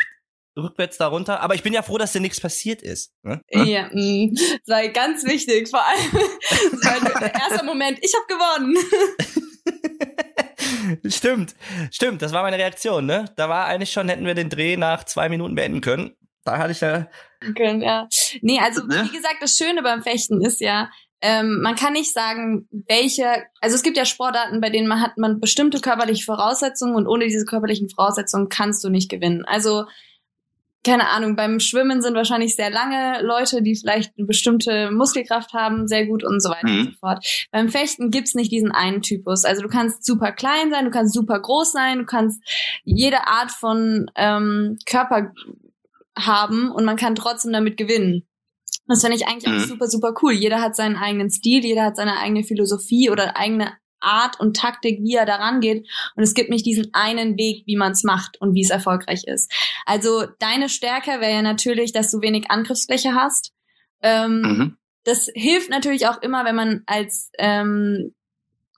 rückwärts 0.56 0.98
darunter. 0.98 1.40
Aber 1.40 1.54
ich 1.54 1.62
bin 1.62 1.72
ja 1.72 1.82
froh, 1.82 1.98
dass 1.98 2.12
dir 2.12 2.20
nichts 2.20 2.40
passiert 2.40 2.82
ist. 2.82 3.12
Ne? 3.22 3.40
Ja, 3.50 3.88
mh, 3.92 3.92
mm, 3.92 4.36
sei 4.64 4.88
ganz 4.88 5.24
wichtig. 5.24 5.68
Vor 5.68 5.84
allem, 5.84 6.10
der 7.20 7.34
erste 7.34 7.64
Moment, 7.64 7.98
ich 8.02 8.12
habe 8.14 8.26
gewonnen. 8.28 8.76
stimmt, 11.10 11.54
stimmt, 11.90 12.22
das 12.22 12.32
war 12.32 12.42
meine 12.42 12.58
Reaktion, 12.58 13.06
ne? 13.06 13.24
Da 13.36 13.48
war 13.48 13.66
eigentlich 13.66 13.92
schon, 13.92 14.08
hätten 14.08 14.26
wir 14.26 14.34
den 14.34 14.50
Dreh 14.50 14.76
nach 14.76 15.04
zwei 15.04 15.28
Minuten 15.28 15.54
beenden 15.54 15.80
können. 15.80 16.16
Da 16.44 16.58
hatte 16.58 16.72
ich 16.72 16.80
ja. 16.80 17.06
Können, 17.56 17.82
ja. 17.82 18.08
Nee, 18.40 18.58
also 18.58 18.84
ne? 18.84 19.08
wie 19.08 19.16
gesagt, 19.16 19.36
das 19.40 19.56
Schöne 19.56 19.82
beim 19.82 20.02
Fechten 20.02 20.44
ist 20.44 20.60
ja, 20.60 20.90
ähm, 21.20 21.60
man 21.62 21.76
kann 21.76 21.92
nicht 21.92 22.12
sagen, 22.12 22.68
welche, 22.88 23.44
also 23.60 23.76
es 23.76 23.84
gibt 23.84 23.96
ja 23.96 24.04
Sportarten, 24.04 24.60
bei 24.60 24.70
denen 24.70 24.88
man 24.88 25.00
hat 25.00 25.18
man 25.18 25.38
bestimmte 25.38 25.80
körperliche 25.80 26.24
Voraussetzungen 26.24 26.96
und 26.96 27.06
ohne 27.06 27.28
diese 27.28 27.44
körperlichen 27.44 27.88
Voraussetzungen 27.88 28.48
kannst 28.48 28.82
du 28.82 28.88
nicht 28.88 29.08
gewinnen. 29.08 29.44
Also 29.44 29.84
keine 30.84 31.08
Ahnung, 31.10 31.36
beim 31.36 31.60
Schwimmen 31.60 32.02
sind 32.02 32.14
wahrscheinlich 32.14 32.56
sehr 32.56 32.70
lange 32.70 33.22
Leute, 33.22 33.62
die 33.62 33.76
vielleicht 33.76 34.12
eine 34.16 34.26
bestimmte 34.26 34.90
Muskelkraft 34.90 35.52
haben, 35.52 35.86
sehr 35.86 36.06
gut 36.06 36.24
und 36.24 36.42
so 36.42 36.50
weiter 36.50 36.68
mhm. 36.68 36.80
und 36.80 36.84
so 36.86 36.98
fort. 36.98 37.46
Beim 37.52 37.68
Fechten 37.68 38.10
gibt's 38.10 38.34
nicht 38.34 38.50
diesen 38.50 38.72
einen 38.72 39.02
Typus. 39.02 39.44
Also 39.44 39.62
du 39.62 39.68
kannst 39.68 40.04
super 40.04 40.32
klein 40.32 40.70
sein, 40.70 40.84
du 40.84 40.90
kannst 40.90 41.14
super 41.14 41.38
groß 41.40 41.72
sein, 41.72 41.98
du 41.98 42.04
kannst 42.04 42.42
jede 42.84 43.26
Art 43.28 43.52
von 43.52 44.10
ähm, 44.16 44.76
Körper 44.84 45.32
haben 46.18 46.70
und 46.70 46.84
man 46.84 46.96
kann 46.96 47.14
trotzdem 47.14 47.52
damit 47.52 47.76
gewinnen. 47.76 48.26
Das 48.88 49.02
finde 49.02 49.16
ich 49.16 49.26
eigentlich 49.26 49.52
mhm. 49.52 49.60
auch 49.60 49.66
super, 49.66 49.86
super 49.86 50.14
cool. 50.22 50.32
Jeder 50.32 50.60
hat 50.60 50.74
seinen 50.74 50.96
eigenen 50.96 51.30
Stil, 51.30 51.64
jeder 51.64 51.84
hat 51.84 51.96
seine 51.96 52.18
eigene 52.18 52.42
Philosophie 52.42 53.08
oder 53.10 53.36
eigene 53.36 53.72
Art 54.02 54.40
und 54.40 54.56
Taktik, 54.56 55.00
wie 55.02 55.14
er 55.14 55.26
daran 55.26 55.60
geht. 55.60 55.88
Und 56.16 56.22
es 56.22 56.34
gibt 56.34 56.50
nicht 56.50 56.66
diesen 56.66 56.92
einen 56.92 57.36
Weg, 57.36 57.64
wie 57.66 57.76
man 57.76 57.92
es 57.92 58.04
macht 58.04 58.40
und 58.40 58.54
wie 58.54 58.62
es 58.62 58.70
erfolgreich 58.70 59.24
ist. 59.26 59.52
Also 59.86 60.26
deine 60.38 60.68
Stärke 60.68 61.20
wäre 61.20 61.32
ja 61.32 61.42
natürlich, 61.42 61.92
dass 61.92 62.10
du 62.10 62.20
wenig 62.20 62.50
Angriffsfläche 62.50 63.14
hast. 63.14 63.52
Ähm, 64.02 64.42
mhm. 64.42 64.76
Das 65.04 65.28
hilft 65.34 65.70
natürlich 65.70 66.06
auch 66.06 66.20
immer, 66.22 66.44
wenn 66.44 66.54
man 66.54 66.82
als 66.86 67.30
ähm, 67.38 68.14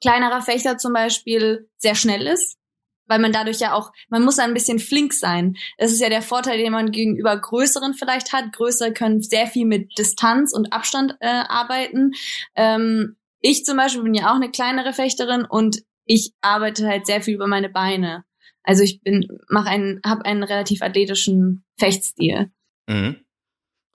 kleinerer 0.00 0.42
Fechter 0.42 0.78
zum 0.78 0.92
Beispiel 0.92 1.68
sehr 1.76 1.94
schnell 1.94 2.26
ist, 2.26 2.58
weil 3.06 3.18
man 3.18 3.32
dadurch 3.32 3.60
ja 3.60 3.74
auch, 3.74 3.92
man 4.08 4.22
muss 4.22 4.38
ein 4.38 4.54
bisschen 4.54 4.78
flink 4.78 5.12
sein. 5.12 5.56
Das 5.78 5.92
ist 5.92 6.00
ja 6.00 6.08
der 6.08 6.22
Vorteil, 6.22 6.58
den 6.58 6.72
man 6.72 6.90
gegenüber 6.90 7.36
größeren 7.36 7.94
vielleicht 7.94 8.32
hat. 8.32 8.52
Größere 8.52 8.92
können 8.92 9.22
sehr 9.22 9.46
viel 9.46 9.66
mit 9.66 9.98
Distanz 9.98 10.52
und 10.54 10.72
Abstand 10.72 11.16
äh, 11.20 11.26
arbeiten. 11.48 12.12
Ähm, 12.54 13.16
ich 13.44 13.64
zum 13.64 13.76
Beispiel 13.76 14.02
bin 14.02 14.14
ja 14.14 14.30
auch 14.30 14.36
eine 14.36 14.50
kleinere 14.50 14.94
Fechterin 14.94 15.44
und 15.44 15.82
ich 16.06 16.32
arbeite 16.40 16.86
halt 16.88 17.04
sehr 17.06 17.20
viel 17.20 17.34
über 17.34 17.46
meine 17.46 17.68
Beine. 17.68 18.24
Also 18.62 18.82
ich 18.82 19.02
bin, 19.02 19.28
mach 19.50 19.66
einen, 19.66 20.00
habe 20.04 20.24
einen 20.24 20.42
relativ 20.42 20.80
athletischen 20.80 21.62
Fechtstil. 21.78 22.50
Mhm. 22.88 23.16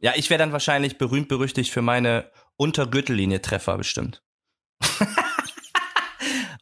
Ja, 0.01 0.13
ich 0.15 0.29
wäre 0.29 0.37
dann 0.37 0.51
wahrscheinlich 0.51 0.99
berühmt 0.99 1.29
berüchtigt 1.29 1.71
für 1.71 1.81
meine 1.81 2.31
Untergürtellinie-Treffer 2.57 3.75
bestimmt. 3.77 4.21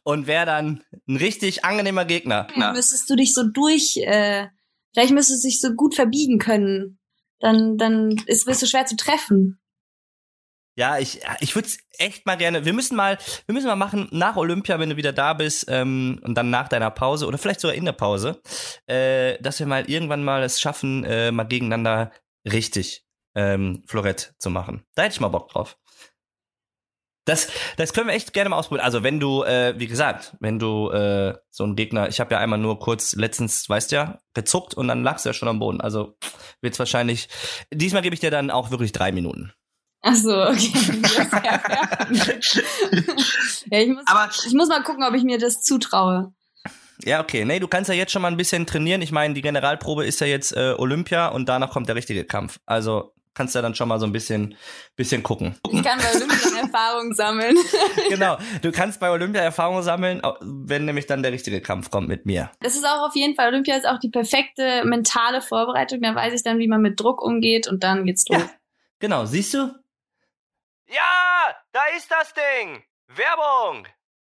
und 0.02 0.26
wäre 0.26 0.46
dann 0.46 0.82
ein 1.06 1.16
richtig 1.16 1.66
angenehmer 1.66 2.06
Gegner. 2.06 2.48
Ja, 2.56 2.72
müsstest 2.72 3.10
du 3.10 3.16
dich 3.16 3.34
so 3.34 3.46
durch, 3.46 3.98
äh, 3.98 4.48
vielleicht 4.94 5.12
müsstest 5.12 5.44
du 5.44 5.48
dich 5.48 5.60
so 5.60 5.74
gut 5.74 5.94
verbiegen 5.94 6.38
können. 6.38 6.98
Dann, 7.38 7.76
dann 7.76 8.16
ist, 8.26 8.46
wirst 8.46 8.62
du 8.62 8.66
schwer 8.66 8.86
zu 8.86 8.96
treffen. 8.96 9.60
Ja, 10.78 10.96
ich, 10.96 11.20
ich 11.40 11.56
würde 11.56 11.66
es 11.66 11.78
echt 11.98 12.24
mal 12.24 12.36
gerne. 12.36 12.64
Wir 12.64 12.72
müssen 12.72 12.96
mal, 12.96 13.18
wir 13.46 13.52
müssen 13.52 13.66
mal 13.66 13.74
machen 13.74 14.06
nach 14.12 14.36
Olympia, 14.36 14.78
wenn 14.78 14.90
du 14.90 14.96
wieder 14.96 15.12
da 15.12 15.34
bist 15.34 15.66
ähm, 15.68 16.20
und 16.22 16.36
dann 16.36 16.50
nach 16.50 16.68
deiner 16.68 16.92
Pause 16.92 17.26
oder 17.26 17.36
vielleicht 17.36 17.58
sogar 17.58 17.74
in 17.74 17.84
der 17.84 17.90
Pause, 17.90 18.40
äh, 18.86 19.42
dass 19.42 19.58
wir 19.58 19.66
mal 19.66 19.90
irgendwann 19.90 20.22
mal 20.22 20.40
es 20.44 20.60
schaffen, 20.60 21.02
äh, 21.02 21.32
mal 21.32 21.48
gegeneinander 21.48 22.12
richtig 22.44 23.04
ähm, 23.34 23.82
Florett 23.88 24.34
zu 24.38 24.50
machen. 24.50 24.84
Da 24.94 25.02
hätte 25.02 25.14
ich 25.14 25.20
mal 25.20 25.30
Bock 25.30 25.48
drauf. 25.48 25.76
Das, 27.24 27.48
das 27.76 27.92
können 27.92 28.06
wir 28.06 28.14
echt 28.14 28.32
gerne 28.32 28.50
mal 28.50 28.56
ausprobieren. 28.58 28.84
Also 28.84 29.02
wenn 29.02 29.18
du, 29.18 29.42
äh, 29.42 29.74
wie 29.78 29.88
gesagt, 29.88 30.36
wenn 30.38 30.60
du 30.60 30.90
äh, 30.90 31.34
so 31.50 31.64
ein 31.64 31.74
Gegner, 31.74 32.08
ich 32.08 32.20
habe 32.20 32.34
ja 32.34 32.40
einmal 32.40 32.60
nur 32.60 32.78
kurz 32.78 33.16
letztens, 33.16 33.68
weißt 33.68 33.90
ja, 33.90 34.20
gezuckt 34.32 34.74
und 34.74 34.86
dann 34.86 35.02
lagst 35.02 35.24
du 35.24 35.30
ja 35.30 35.34
schon 35.34 35.48
am 35.48 35.58
Boden. 35.58 35.80
Also 35.80 36.16
wird's 36.60 36.78
wahrscheinlich. 36.78 37.28
Diesmal 37.74 38.02
gebe 38.02 38.14
ich 38.14 38.20
dir 38.20 38.30
dann 38.30 38.52
auch 38.52 38.70
wirklich 38.70 38.92
drei 38.92 39.10
Minuten. 39.10 39.52
Ach 40.02 40.14
so, 40.14 40.44
okay. 40.44 40.72
ja, 43.70 43.80
ich, 43.80 43.88
muss, 43.88 44.04
Aber 44.06 44.30
ich 44.46 44.54
muss 44.54 44.68
mal 44.68 44.82
gucken, 44.82 45.04
ob 45.04 45.14
ich 45.14 45.24
mir 45.24 45.38
das 45.38 45.62
zutraue. 45.62 46.32
Ja, 47.04 47.20
okay. 47.20 47.44
Nee, 47.44 47.60
du 47.60 47.68
kannst 47.68 47.88
ja 47.88 47.94
jetzt 47.94 48.12
schon 48.12 48.22
mal 48.22 48.28
ein 48.28 48.36
bisschen 48.36 48.66
trainieren. 48.66 49.02
Ich 49.02 49.12
meine, 49.12 49.34
die 49.34 49.42
Generalprobe 49.42 50.04
ist 50.04 50.20
ja 50.20 50.26
jetzt 50.26 50.56
äh, 50.56 50.74
Olympia 50.76 51.28
und 51.28 51.48
danach 51.48 51.70
kommt 51.70 51.88
der 51.88 51.96
richtige 51.96 52.24
Kampf. 52.24 52.58
Also 52.66 53.12
kannst 53.34 53.54
du 53.54 53.60
ja 53.60 53.62
dann 53.62 53.76
schon 53.76 53.88
mal 53.88 54.00
so 54.00 54.06
ein 54.06 54.10
bisschen, 54.10 54.56
bisschen 54.96 55.22
gucken. 55.22 55.54
Ich 55.70 55.82
kann 55.84 55.98
bei 55.98 56.16
Olympia 56.16 56.58
Erfahrung 56.60 57.14
sammeln. 57.14 57.56
genau, 58.08 58.36
du 58.62 58.72
kannst 58.72 58.98
bei 58.98 59.10
Olympia 59.10 59.40
Erfahrung 59.40 59.80
sammeln, 59.82 60.20
wenn 60.40 60.84
nämlich 60.84 61.06
dann 61.06 61.22
der 61.22 61.30
richtige 61.30 61.60
Kampf 61.60 61.90
kommt 61.90 62.08
mit 62.08 62.26
mir. 62.26 62.50
Das 62.60 62.74
ist 62.74 62.84
auch 62.84 63.06
auf 63.06 63.14
jeden 63.14 63.36
Fall, 63.36 63.48
Olympia 63.48 63.76
ist 63.76 63.86
auch 63.86 64.00
die 64.00 64.10
perfekte 64.10 64.82
mentale 64.84 65.40
Vorbereitung. 65.40 66.00
Da 66.02 66.16
weiß 66.16 66.34
ich 66.34 66.42
dann, 66.42 66.58
wie 66.58 66.66
man 66.66 66.82
mit 66.82 66.98
Druck 66.98 67.22
umgeht 67.22 67.68
und 67.68 67.84
dann 67.84 68.06
geht's 68.06 68.24
los. 68.28 68.40
Ja, 68.40 68.50
genau, 68.98 69.24
siehst 69.24 69.54
du? 69.54 69.70
Ja, 70.88 71.54
da 71.72 71.80
ist 71.96 72.10
das 72.10 72.32
Ding. 72.32 72.82
Werbung. 73.08 73.86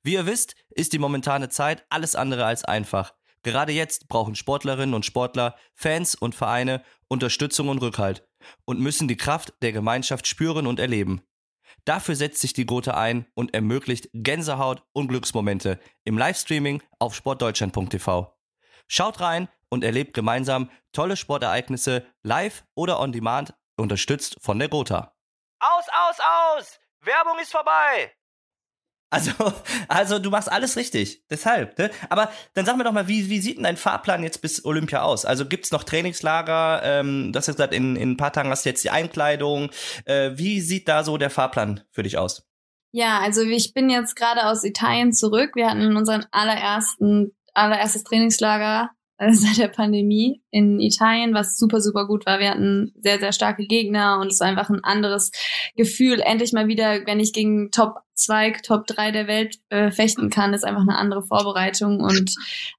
Wie 0.03 0.13
ihr 0.13 0.25
wisst, 0.25 0.55
ist 0.69 0.93
die 0.93 0.99
momentane 0.99 1.49
Zeit 1.49 1.85
alles 1.89 2.15
andere 2.15 2.45
als 2.45 2.65
einfach. 2.65 3.13
Gerade 3.43 3.71
jetzt 3.71 4.07
brauchen 4.07 4.35
Sportlerinnen 4.35 4.93
und 4.93 5.05
Sportler, 5.05 5.55
Fans 5.73 6.13
und 6.15 6.35
Vereine 6.35 6.83
Unterstützung 7.07 7.67
und 7.67 7.79
Rückhalt 7.79 8.25
und 8.65 8.79
müssen 8.79 9.07
die 9.07 9.17
Kraft 9.17 9.53
der 9.61 9.71
Gemeinschaft 9.71 10.27
spüren 10.27 10.67
und 10.67 10.79
erleben. 10.79 11.21
Dafür 11.85 12.15
setzt 12.15 12.41
sich 12.41 12.53
die 12.53 12.65
Gotha 12.65 12.93
ein 12.93 13.25
und 13.33 13.53
ermöglicht 13.53 14.09
Gänsehaut 14.13 14.83
und 14.93 15.07
Glücksmomente 15.07 15.79
im 16.03 16.17
Livestreaming 16.17 16.81
auf 16.99 17.15
sportdeutschland.tv. 17.15 18.37
Schaut 18.87 19.19
rein 19.19 19.49
und 19.69 19.83
erlebt 19.83 20.13
gemeinsam 20.13 20.69
tolle 20.91 21.17
Sportereignisse 21.17 22.05
live 22.23 22.63
oder 22.75 22.99
on 22.99 23.11
demand, 23.11 23.53
unterstützt 23.77 24.37
von 24.39 24.59
der 24.59 24.69
Gotha. 24.69 25.10
Aus, 25.63 25.85
aus, 25.93 26.17
aus! 26.19 26.79
Werbung 27.01 27.37
ist 27.39 27.51
vorbei! 27.51 28.11
Also, 29.11 29.31
also 29.87 30.17
du 30.17 30.31
machst 30.31 30.51
alles 30.51 30.75
richtig. 30.75 31.23
Deshalb, 31.29 31.77
ne? 31.77 31.91
Aber 32.09 32.31
dann 32.55 32.65
sag 32.65 32.77
mir 32.77 32.83
doch 32.83 32.91
mal, 32.91 33.07
wie, 33.07 33.29
wie 33.29 33.39
sieht 33.39 33.57
denn 33.57 33.65
dein 33.65 33.77
Fahrplan 33.77 34.23
jetzt 34.23 34.41
bis 34.41 34.65
Olympia 34.65 35.03
aus? 35.03 35.23
Also 35.23 35.45
gibt's 35.45 35.71
noch 35.71 35.83
Trainingslager? 35.83 36.81
Ähm, 36.83 37.31
du 37.31 37.37
hast 37.37 37.45
ja 37.45 37.53
gesagt, 37.53 37.75
in, 37.75 37.95
in 37.95 38.11
ein 38.11 38.17
paar 38.17 38.33
Tagen 38.33 38.49
hast 38.49 38.65
du 38.65 38.69
jetzt 38.69 38.83
die 38.83 38.89
Einkleidung. 38.89 39.69
Äh, 40.05 40.31
wie 40.33 40.61
sieht 40.61 40.87
da 40.87 41.03
so 41.03 41.17
der 41.17 41.29
Fahrplan 41.29 41.83
für 41.91 42.01
dich 42.01 42.17
aus? 42.17 42.47
Ja, 42.91 43.19
also 43.19 43.41
ich 43.41 43.73
bin 43.75 43.91
jetzt 43.91 44.15
gerade 44.15 44.47
aus 44.47 44.63
Italien 44.63 45.13
zurück. 45.13 45.51
Wir 45.53 45.69
hatten 45.69 45.95
unseren 45.95 46.25
allerersten 46.31 47.35
allererstes 47.53 48.03
Trainingslager 48.03 48.89
seit 49.31 49.57
der 49.57 49.67
Pandemie 49.67 50.41
in 50.49 50.79
Italien, 50.79 51.33
was 51.33 51.57
super, 51.57 51.79
super 51.79 52.07
gut 52.07 52.25
war. 52.25 52.39
Wir 52.39 52.49
hatten 52.49 52.93
sehr, 53.01 53.19
sehr 53.19 53.31
starke 53.31 53.67
Gegner 53.67 54.19
und 54.19 54.27
es 54.27 54.39
war 54.39 54.47
einfach 54.47 54.69
ein 54.69 54.83
anderes 54.83 55.31
Gefühl. 55.75 56.21
Endlich 56.21 56.53
mal 56.53 56.67
wieder, 56.67 57.05
wenn 57.05 57.19
ich 57.19 57.31
gegen 57.31 57.69
Top 57.69 57.99
2, 58.15 58.51
Top 58.63 58.87
3 58.87 59.11
der 59.11 59.27
Welt 59.27 59.57
äh, 59.69 59.91
fechten 59.91 60.29
kann, 60.29 60.53
ist 60.53 60.63
einfach 60.63 60.81
eine 60.81 60.97
andere 60.97 61.23
Vorbereitung 61.23 62.01
und 62.01 62.33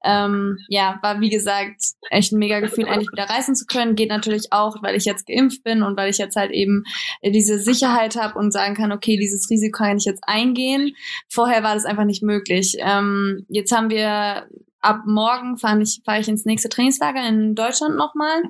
ähm, 0.05 0.59
ja, 0.69 0.99
war 1.03 1.21
wie 1.21 1.31
gesagt 1.31 1.83
echt 2.11 2.33
ein 2.33 2.39
mega 2.39 2.61
Gefühl, 2.61 2.87
endlich 2.87 3.11
wieder 3.13 3.29
reisen 3.29 3.55
zu 3.55 3.67
können. 3.67 3.95
Geht 3.95 4.09
natürlich 4.09 4.53
auch, 4.53 4.83
weil 4.83 4.97
ich 4.97 5.05
jetzt 5.05 5.27
geimpft 5.27 5.63
bin 5.63 5.83
und 5.83 5.97
weil 5.97 6.11
ich 6.11 6.19
jetzt 6.19 6.37
halt 6.37 6.51
eben 6.51 6.85
diese 7.25 7.59
Sicherheit 7.59 8.17
habe 8.17 8.39
und 8.39 8.53
sagen 8.53 8.75
kann, 8.75 8.93
okay, 8.93 9.17
dieses 9.17 9.49
Risiko 9.49 9.79
kann 9.79 9.97
ich 9.97 10.05
jetzt 10.05 10.23
eingehen. 10.27 10.95
Vorher 11.29 11.63
war 11.63 11.75
das 11.75 11.85
einfach 11.85 12.05
nicht 12.05 12.23
möglich. 12.23 12.77
Ähm, 12.81 13.47
jetzt 13.49 13.73
haben 13.73 13.91
wir 13.91 14.47
ab 14.83 15.03
morgen 15.07 15.57
fahre 15.57 15.83
ich, 15.83 16.01
fahr 16.05 16.18
ich 16.18 16.29
ins 16.29 16.45
nächste 16.45 16.68
Trainingslager 16.68 17.27
in 17.27 17.55
Deutschland 17.55 17.97
nochmal. 17.97 18.42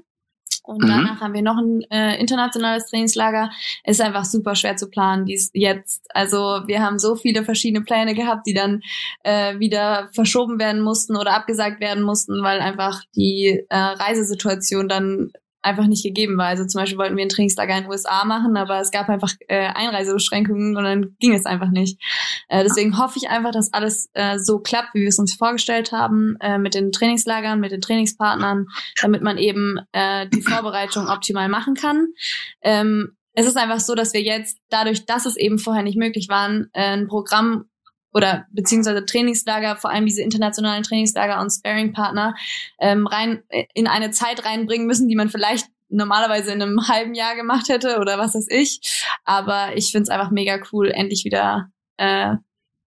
Und 0.65 0.85
mhm. 0.85 0.89
danach 0.89 1.21
haben 1.21 1.35
wir 1.35 1.43
noch 1.43 1.57
ein 1.59 1.83
äh, 1.91 2.21
internationales 2.21 2.87
Trainingslager. 2.87 3.51
Ist 3.85 4.01
einfach 4.01 4.25
super 4.25 4.55
schwer 4.55 4.77
zu 4.77 4.89
planen, 4.89 5.27
dies 5.27 5.51
jetzt. 5.55 6.07
Also 6.15 6.63
wir 6.67 6.83
haben 6.83 6.99
so 6.99 7.17
viele 7.17 7.45
verschiedene 7.45 7.85
Pläne 7.85 8.15
gehabt, 8.15 8.47
die 8.47 8.55
dann 8.55 8.81
äh, 9.25 9.59
wieder 9.59 10.09
verschoben 10.13 10.59
werden 10.59 10.81
mussten 10.81 11.17
oder 11.17 11.35
abgesagt 11.35 11.81
werden 11.81 12.05
mussten, 12.05 12.43
weil 12.43 12.61
einfach 12.61 13.03
die 13.17 13.65
äh, 13.69 13.77
Reisesituation 13.77 14.89
dann 14.89 15.33
einfach 15.63 15.87
nicht 15.87 16.03
gegeben 16.03 16.37
war. 16.37 16.47
Also 16.47 16.65
zum 16.67 16.81
Beispiel 16.81 16.99
wollten 16.99 17.17
wir 17.17 17.25
ein 17.25 17.29
Trainingslager 17.29 17.77
in 17.77 17.85
den 17.85 17.91
USA 17.91 18.25
machen, 18.25 18.57
aber 18.57 18.81
es 18.81 18.91
gab 18.91 19.09
einfach 19.09 19.33
äh, 19.49 19.67
Einreisebeschränkungen 19.67 20.77
und 20.77 20.85
dann 20.85 21.17
ging 21.21 21.35
es 21.35 21.47
einfach 21.47 21.71
nicht. 21.71 22.01
Äh, 22.49 22.65
deswegen 22.65 22.99
hoffe 22.99 23.19
ich 23.19 23.29
einfach, 23.29 23.53
dass 23.53 23.73
alles 23.73 24.11
äh, 24.15 24.39
so 24.39 24.59
klappt, 24.59 24.95
wie 24.95 25.01
wir 25.01 25.09
es 25.09 25.19
uns 25.19 25.35
vorgestellt 25.35 25.93
haben, 25.93 26.37
äh, 26.41 26.59
mit 26.59 26.75
den 26.75 26.93
Trainingslagern, 26.93 27.61
mit 27.61 27.73
den 27.73 27.81
Trainingspartnern, 27.81 28.67
damit 29.01 29.23
man 29.23 29.39
eben 29.39 29.79
äh, 29.93 30.29
die 30.29 30.43
Vorbereitung 30.43 31.09
optimal 31.09 31.49
machen 31.49 31.75
kann. 31.75 32.09
Ähm, 32.61 33.17
es 33.35 33.47
ist 33.47 33.57
einfach 33.57 33.81
so, 33.81 33.95
dass 33.95 34.13
wir 34.13 34.23
jetzt 34.23 34.59
dadurch, 34.69 35.07
dass 35.07 35.25
es 35.25 35.37
eben 35.37 35.59
vorher 35.59 35.83
nicht 35.83 35.97
möglich 35.97 36.29
war, 36.29 36.51
äh, 36.51 36.67
ein 36.73 37.09
Programm 37.09 37.65
oder 38.13 38.47
beziehungsweise 38.51 39.05
Trainingslager, 39.05 39.77
vor 39.77 39.91
allem 39.91 40.07
diese 40.07 40.23
internationalen 40.23 40.83
Trainingslager 40.83 41.41
und 41.41 41.51
Sparing-Partner, 41.51 42.35
ähm, 42.79 43.07
rein 43.07 43.43
in 43.75 43.87
eine 43.87 44.11
Zeit 44.11 44.45
reinbringen 44.45 44.87
müssen, 44.87 45.09
die 45.09 45.17
man 45.17 45.29
vielleicht 45.29 45.67
normalerweise 45.89 46.53
in 46.53 46.63
einem 46.63 46.89
halben 46.89 47.15
Jahr 47.15 47.37
gemacht 47.37 47.69
hätte 47.69 47.99
oder 48.01 48.19
was 48.19 48.35
weiß 48.35 48.47
ich. 48.51 48.81
Aber 49.25 49.77
ich 49.77 49.93
finde 49.93 50.05
es 50.05 50.09
einfach 50.09 50.31
mega 50.31 50.59
cool, 50.73 50.91
endlich 50.91 51.25
wieder 51.25 51.71
äh, 51.99 52.35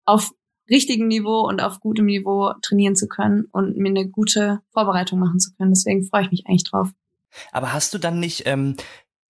auf 0.05 0.31
richtigem 0.69 1.07
Niveau 1.07 1.41
und 1.41 1.61
auf 1.61 1.79
gutem 1.79 2.05
Niveau 2.05 2.53
trainieren 2.61 2.95
zu 2.95 3.07
können 3.07 3.45
und 3.51 3.77
mir 3.77 3.89
eine 3.89 4.07
gute 4.07 4.61
Vorbereitung 4.71 5.19
machen 5.19 5.39
zu 5.39 5.51
können. 5.53 5.71
Deswegen 5.71 6.03
freue 6.03 6.23
ich 6.23 6.31
mich 6.31 6.47
eigentlich 6.47 6.63
drauf. 6.63 6.89
Aber 7.51 7.73
hast 7.73 7.93
du 7.93 7.97
dann 7.97 8.19
nicht 8.19 8.43
ähm, 8.45 8.75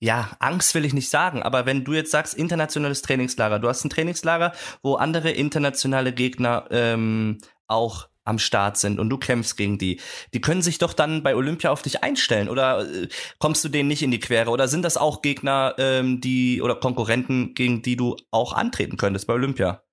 ja, 0.02 0.32
Angst 0.40 0.74
will 0.74 0.84
ich 0.84 0.94
nicht 0.94 1.10
sagen, 1.10 1.44
aber 1.44 1.68
wenn 1.68 1.84
du 1.84 1.94
jetzt 1.94 2.10
sagst, 2.10 2.34
internationales 2.34 3.04
Trainingslager, 3.04 3.60
du 3.60 3.70
hast 3.70 3.86
ein 3.86 3.92
Trainingslager, 3.92 4.52
wo 4.82 4.96
andere 4.96 5.30
internationale 5.30 6.12
Gegner 6.12 6.66
ähm, 6.72 7.38
auch 7.68 8.10
am 8.24 8.40
Start 8.40 8.78
sind 8.78 9.00
und 9.00 9.10
du 9.10 9.18
kämpfst 9.18 9.58
gegen 9.58 9.78
die, 9.78 10.00
die 10.34 10.42
können 10.42 10.64
sich 10.64 10.80
doch 10.80 10.94
dann 10.94 11.22
bei 11.22 11.36
Olympia 11.36 11.70
auf 11.70 11.84
dich 11.84 12.04
einstellen 12.04 12.50
oder 12.50 12.82
äh, 12.82 13.10
kommst 13.38 13.64
du 13.64 13.70
denen 13.70 13.90
nicht 13.90 14.02
in 14.02 14.10
die 14.10 14.20
Quere 14.20 14.50
oder 14.50 14.68
sind 14.68 14.84
das 14.84 14.98
auch 14.98 15.22
Gegner, 15.22 15.76
ähm, 15.78 16.20
die 16.20 16.64
oder 16.64 16.76
Konkurrenten, 16.76 17.54
gegen 17.54 17.84
die 17.84 17.96
du 17.96 18.16
auch 18.32 18.54
antreten 18.54 18.98
könntest 18.98 19.28
bei 19.28 19.34
Olympia? 19.34 19.84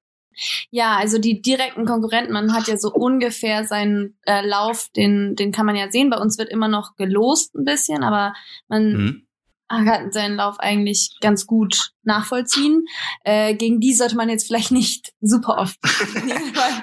Ja, 0.71 0.97
also 0.97 1.19
die 1.19 1.43
direkten 1.43 1.85
Konkurrenten, 1.85 2.33
man 2.33 2.55
hat 2.55 2.69
ja 2.69 2.79
so 2.79 2.93
ungefähr 2.93 3.65
seinen 3.65 4.17
äh, 4.25 4.47
Lauf, 4.47 4.89
den, 4.97 5.35
den 5.37 5.53
kann 5.53 5.67
man 5.67 5.77
ja 5.77 5.91
sehen. 5.91 6.11
Bei 6.11 6.19
uns 6.19 6.39
wird 6.39 6.49
immer 6.49 6.69
noch 6.69 6.95
gelost 6.97 7.55
ein 7.57 7.65
bisschen, 7.65 8.05
aber 8.05 8.33
man 8.69 8.93
mhm 8.93 9.28
kann 9.69 10.13
seinen 10.13 10.37
Lauf 10.37 10.59
eigentlich 10.59 11.17
ganz 11.21 11.47
gut 11.47 11.93
nachvollziehen. 12.03 12.87
Äh, 13.23 13.55
gegen 13.55 13.81
die 13.81 13.95
sollte 13.95 14.17
man 14.17 14.29
jetzt 14.29 14.47
vielleicht 14.47 14.71
nicht 14.71 15.13
super 15.21 15.59
oft 15.59 15.79
weil, 15.83 16.83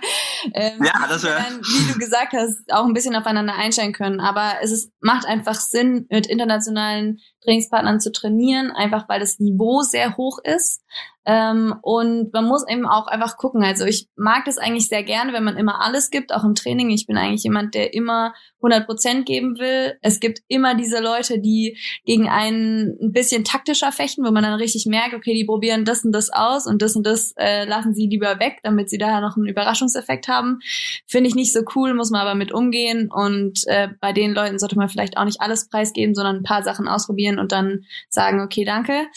ähm, 0.53 0.83
ja, 0.83 1.07
das 1.07 1.23
wäre. 1.23 1.43
Wie 1.61 1.93
du 1.93 1.99
gesagt 1.99 2.33
hast, 2.33 2.57
auch 2.71 2.85
ein 2.85 2.93
bisschen 2.93 3.15
aufeinander 3.15 3.55
einstellen 3.55 3.93
können. 3.93 4.19
Aber 4.19 4.53
es 4.61 4.71
ist, 4.71 4.91
macht 5.01 5.25
einfach 5.25 5.55
Sinn, 5.55 6.05
mit 6.09 6.27
internationalen 6.27 7.19
Trainingspartnern 7.43 7.99
zu 7.99 8.11
trainieren, 8.11 8.71
einfach 8.71 9.09
weil 9.09 9.19
das 9.19 9.39
Niveau 9.39 9.81
sehr 9.81 10.15
hoch 10.17 10.39
ist. 10.43 10.83
Ähm, 11.25 11.75
und 11.81 12.31
man 12.33 12.45
muss 12.45 12.67
eben 12.67 12.85
auch 12.85 13.07
einfach 13.07 13.37
gucken. 13.37 13.63
Also 13.63 13.85
ich 13.85 14.07
mag 14.15 14.45
das 14.45 14.57
eigentlich 14.57 14.87
sehr 14.87 15.03
gerne, 15.03 15.33
wenn 15.33 15.43
man 15.43 15.57
immer 15.57 15.81
alles 15.81 16.11
gibt, 16.11 16.33
auch 16.33 16.43
im 16.43 16.55
Training. 16.55 16.89
Ich 16.91 17.07
bin 17.07 17.17
eigentlich 17.17 17.43
jemand, 17.43 17.73
der 17.73 17.93
immer 17.93 18.33
100 18.61 18.85
Prozent 18.85 19.25
geben 19.25 19.57
will. 19.57 19.97
Es 20.01 20.19
gibt 20.19 20.39
immer 20.47 20.75
diese 20.75 20.99
Leute, 20.99 21.39
die 21.39 21.77
gegen 22.05 22.27
einen 22.29 22.97
ein 23.01 23.11
bisschen 23.11 23.43
taktischer 23.43 23.91
fechten, 23.91 24.25
wo 24.25 24.31
man 24.31 24.43
dann 24.43 24.53
richtig 24.53 24.85
merkt, 24.85 25.13
okay, 25.13 25.33
die 25.33 25.45
probieren 25.45 25.85
das 25.85 26.03
und 26.03 26.11
das 26.11 26.31
aus 26.31 26.67
und 26.67 26.81
das 26.81 26.95
und 26.95 27.05
das 27.05 27.33
äh, 27.37 27.65
lassen 27.65 27.93
sie 27.93 28.07
lieber 28.07 28.39
weg, 28.39 28.59
damit 28.63 28.89
sie 28.89 28.97
daher 28.97 29.21
noch 29.21 29.37
einen 29.37 29.47
Überraschungseffekt 29.47 30.27
haben. 30.27 30.59
Finde 31.07 31.29
ich 31.29 31.35
nicht 31.35 31.53
so 31.53 31.61
cool, 31.75 31.93
muss 31.93 32.11
man 32.11 32.21
aber 32.21 32.35
mit 32.35 32.51
umgehen. 32.51 33.09
Und 33.11 33.61
äh, 33.67 33.89
bei 33.99 34.13
den 34.13 34.33
Leuten 34.33 34.59
sollte 34.59 34.77
man 34.77 34.89
vielleicht 34.89 35.17
auch 35.17 35.25
nicht 35.25 35.41
alles 35.41 35.69
preisgeben, 35.69 36.15
sondern 36.15 36.37
ein 36.37 36.43
paar 36.43 36.63
Sachen 36.63 36.87
ausprobieren 36.87 37.39
und 37.39 37.51
dann 37.51 37.85
sagen, 38.09 38.41
okay, 38.41 38.65
danke. 38.65 39.07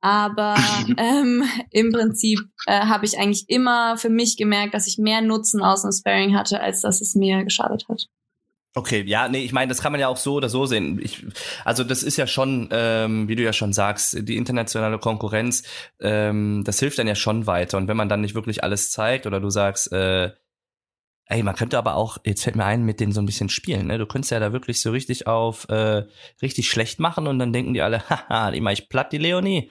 Aber 0.00 0.56
ähm, 0.96 1.44
im 1.70 1.92
Prinzip 1.92 2.40
äh, 2.66 2.86
habe 2.86 3.04
ich 3.04 3.18
eigentlich 3.18 3.44
immer 3.48 3.96
für 3.96 4.10
mich 4.10 4.36
gemerkt, 4.36 4.74
dass 4.74 4.86
ich 4.86 4.98
mehr 4.98 5.20
Nutzen 5.20 5.62
aus 5.62 5.82
dem 5.82 5.92
Sparring 5.92 6.36
hatte, 6.36 6.60
als 6.60 6.80
dass 6.80 7.00
es 7.00 7.14
mir 7.14 7.44
geschadet 7.44 7.86
hat. 7.88 8.06
Okay, 8.74 9.04
ja, 9.06 9.28
nee, 9.28 9.44
ich 9.44 9.52
meine, 9.52 9.68
das 9.68 9.82
kann 9.82 9.92
man 9.92 10.00
ja 10.00 10.08
auch 10.08 10.16
so 10.16 10.34
oder 10.34 10.48
so 10.48 10.64
sehen. 10.64 10.98
Ich, 11.02 11.26
also 11.62 11.84
das 11.84 12.02
ist 12.02 12.16
ja 12.16 12.26
schon, 12.26 12.70
ähm, 12.72 13.28
wie 13.28 13.36
du 13.36 13.42
ja 13.42 13.52
schon 13.52 13.74
sagst, 13.74 14.26
die 14.26 14.38
internationale 14.38 14.98
Konkurrenz, 14.98 15.62
ähm, 16.00 16.62
das 16.64 16.78
hilft 16.80 16.98
dann 16.98 17.06
ja 17.06 17.14
schon 17.14 17.46
weiter. 17.46 17.76
Und 17.76 17.88
wenn 17.88 17.98
man 17.98 18.08
dann 18.08 18.22
nicht 18.22 18.34
wirklich 18.34 18.64
alles 18.64 18.90
zeigt 18.90 19.26
oder 19.26 19.40
du 19.40 19.50
sagst, 19.50 19.92
äh, 19.92 20.30
ey, 21.26 21.42
man 21.42 21.54
könnte 21.54 21.76
aber 21.76 21.96
auch, 21.96 22.16
jetzt 22.24 22.44
fällt 22.44 22.56
mir 22.56 22.64
ein, 22.64 22.84
mit 22.84 22.98
denen 22.98 23.12
so 23.12 23.20
ein 23.20 23.26
bisschen 23.26 23.50
spielen. 23.50 23.88
Ne? 23.88 23.98
Du 23.98 24.06
könntest 24.06 24.30
ja 24.30 24.40
da 24.40 24.52
wirklich 24.54 24.80
so 24.80 24.90
richtig 24.90 25.26
auf 25.26 25.68
äh, 25.68 26.04
richtig 26.40 26.70
schlecht 26.70 26.98
machen 26.98 27.26
und 27.26 27.38
dann 27.38 27.52
denken 27.52 27.74
die 27.74 27.82
alle, 27.82 28.00
haha, 28.08 28.52
die 28.52 28.60
mach 28.62 28.72
ich 28.72 28.88
platt, 28.88 29.12
die 29.12 29.18
Leonie. 29.18 29.70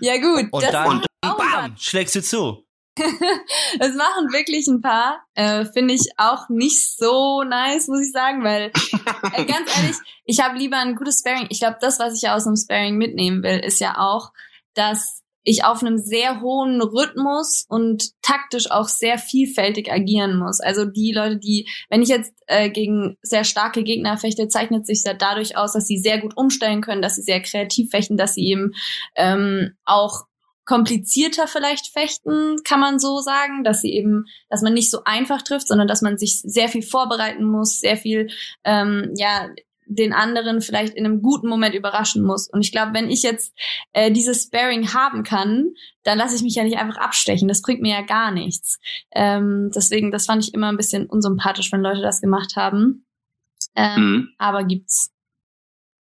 Ja 0.00 0.16
gut. 0.16 0.46
Und 0.52 0.62
dann, 0.62 1.02
bam, 1.62 1.76
schlägst 1.78 2.14
du 2.14 2.22
zu. 2.22 2.64
das 3.78 3.94
machen 3.94 4.32
wirklich 4.32 4.66
ein 4.66 4.82
paar. 4.82 5.24
Äh, 5.34 5.64
Finde 5.66 5.94
ich 5.94 6.08
auch 6.16 6.48
nicht 6.48 6.96
so 6.96 7.42
nice, 7.42 7.88
muss 7.88 8.06
ich 8.06 8.12
sagen, 8.12 8.42
weil 8.42 8.72
äh, 9.34 9.44
ganz 9.44 9.76
ehrlich, 9.76 9.96
ich 10.24 10.40
habe 10.40 10.58
lieber 10.58 10.78
ein 10.78 10.96
gutes 10.96 11.20
Sparing. 11.20 11.46
Ich 11.50 11.60
glaube, 11.60 11.78
das, 11.80 11.98
was 11.98 12.20
ich 12.20 12.28
aus 12.28 12.46
einem 12.46 12.56
Sparing 12.56 12.96
mitnehmen 12.96 13.42
will, 13.42 13.58
ist 13.60 13.80
ja 13.80 13.98
auch, 13.98 14.32
dass 14.74 15.22
ich 15.44 15.64
auf 15.64 15.82
einem 15.82 15.96
sehr 15.96 16.42
hohen 16.42 16.82
Rhythmus 16.82 17.64
und 17.68 18.10
taktisch 18.20 18.70
auch 18.70 18.86
sehr 18.86 19.18
vielfältig 19.18 19.90
agieren 19.90 20.36
muss. 20.36 20.60
Also 20.60 20.84
die 20.84 21.12
Leute, 21.12 21.38
die, 21.38 21.66
wenn 21.88 22.02
ich 22.02 22.10
jetzt 22.10 22.34
äh, 22.48 22.68
gegen 22.68 23.16
sehr 23.22 23.44
starke 23.44 23.82
Gegner 23.82 24.18
fechte, 24.18 24.48
zeichnet 24.48 24.84
sich 24.84 25.02
ja 25.06 25.14
dadurch 25.14 25.56
aus, 25.56 25.72
dass 25.72 25.86
sie 25.86 25.96
sehr 25.96 26.18
gut 26.18 26.36
umstellen 26.36 26.82
können, 26.82 27.00
dass 27.00 27.14
sie 27.14 27.22
sehr 27.22 27.40
kreativ 27.40 27.90
fechten, 27.90 28.18
dass 28.18 28.34
sie 28.34 28.46
eben 28.46 28.72
ähm, 29.16 29.72
auch 29.86 30.27
komplizierter 30.68 31.46
vielleicht 31.46 31.86
fechten, 31.86 32.62
kann 32.62 32.78
man 32.78 32.98
so 32.98 33.20
sagen, 33.20 33.64
dass 33.64 33.80
sie 33.80 33.90
eben, 33.94 34.26
dass 34.50 34.60
man 34.60 34.74
nicht 34.74 34.90
so 34.90 35.00
einfach 35.06 35.40
trifft, 35.40 35.66
sondern 35.66 35.88
dass 35.88 36.02
man 36.02 36.18
sich 36.18 36.42
sehr 36.42 36.68
viel 36.68 36.82
vorbereiten 36.82 37.42
muss, 37.42 37.80
sehr 37.80 37.96
viel, 37.96 38.28
ähm, 38.64 39.10
ja, 39.16 39.48
den 39.86 40.12
anderen 40.12 40.60
vielleicht 40.60 40.92
in 40.92 41.06
einem 41.06 41.22
guten 41.22 41.48
Moment 41.48 41.74
überraschen 41.74 42.22
muss. 42.22 42.50
Und 42.50 42.60
ich 42.60 42.70
glaube, 42.70 42.92
wenn 42.92 43.10
ich 43.10 43.22
jetzt 43.22 43.54
äh, 43.94 44.12
dieses 44.12 44.42
Sparing 44.42 44.92
haben 44.92 45.22
kann, 45.22 45.70
dann 46.02 46.18
lasse 46.18 46.36
ich 46.36 46.42
mich 46.42 46.54
ja 46.54 46.64
nicht 46.64 46.76
einfach 46.76 46.98
abstechen. 46.98 47.48
Das 47.48 47.62
bringt 47.62 47.80
mir 47.80 47.94
ja 47.94 48.02
gar 48.02 48.30
nichts. 48.30 48.78
Ähm, 49.12 49.70
deswegen, 49.74 50.10
das 50.10 50.26
fand 50.26 50.44
ich 50.44 50.52
immer 50.52 50.68
ein 50.68 50.76
bisschen 50.76 51.06
unsympathisch, 51.06 51.72
wenn 51.72 51.80
Leute 51.80 52.02
das 52.02 52.20
gemacht 52.20 52.56
haben. 52.56 53.06
Ähm, 53.74 54.00
mhm. 54.00 54.28
Aber 54.36 54.64
gibt's. 54.64 55.14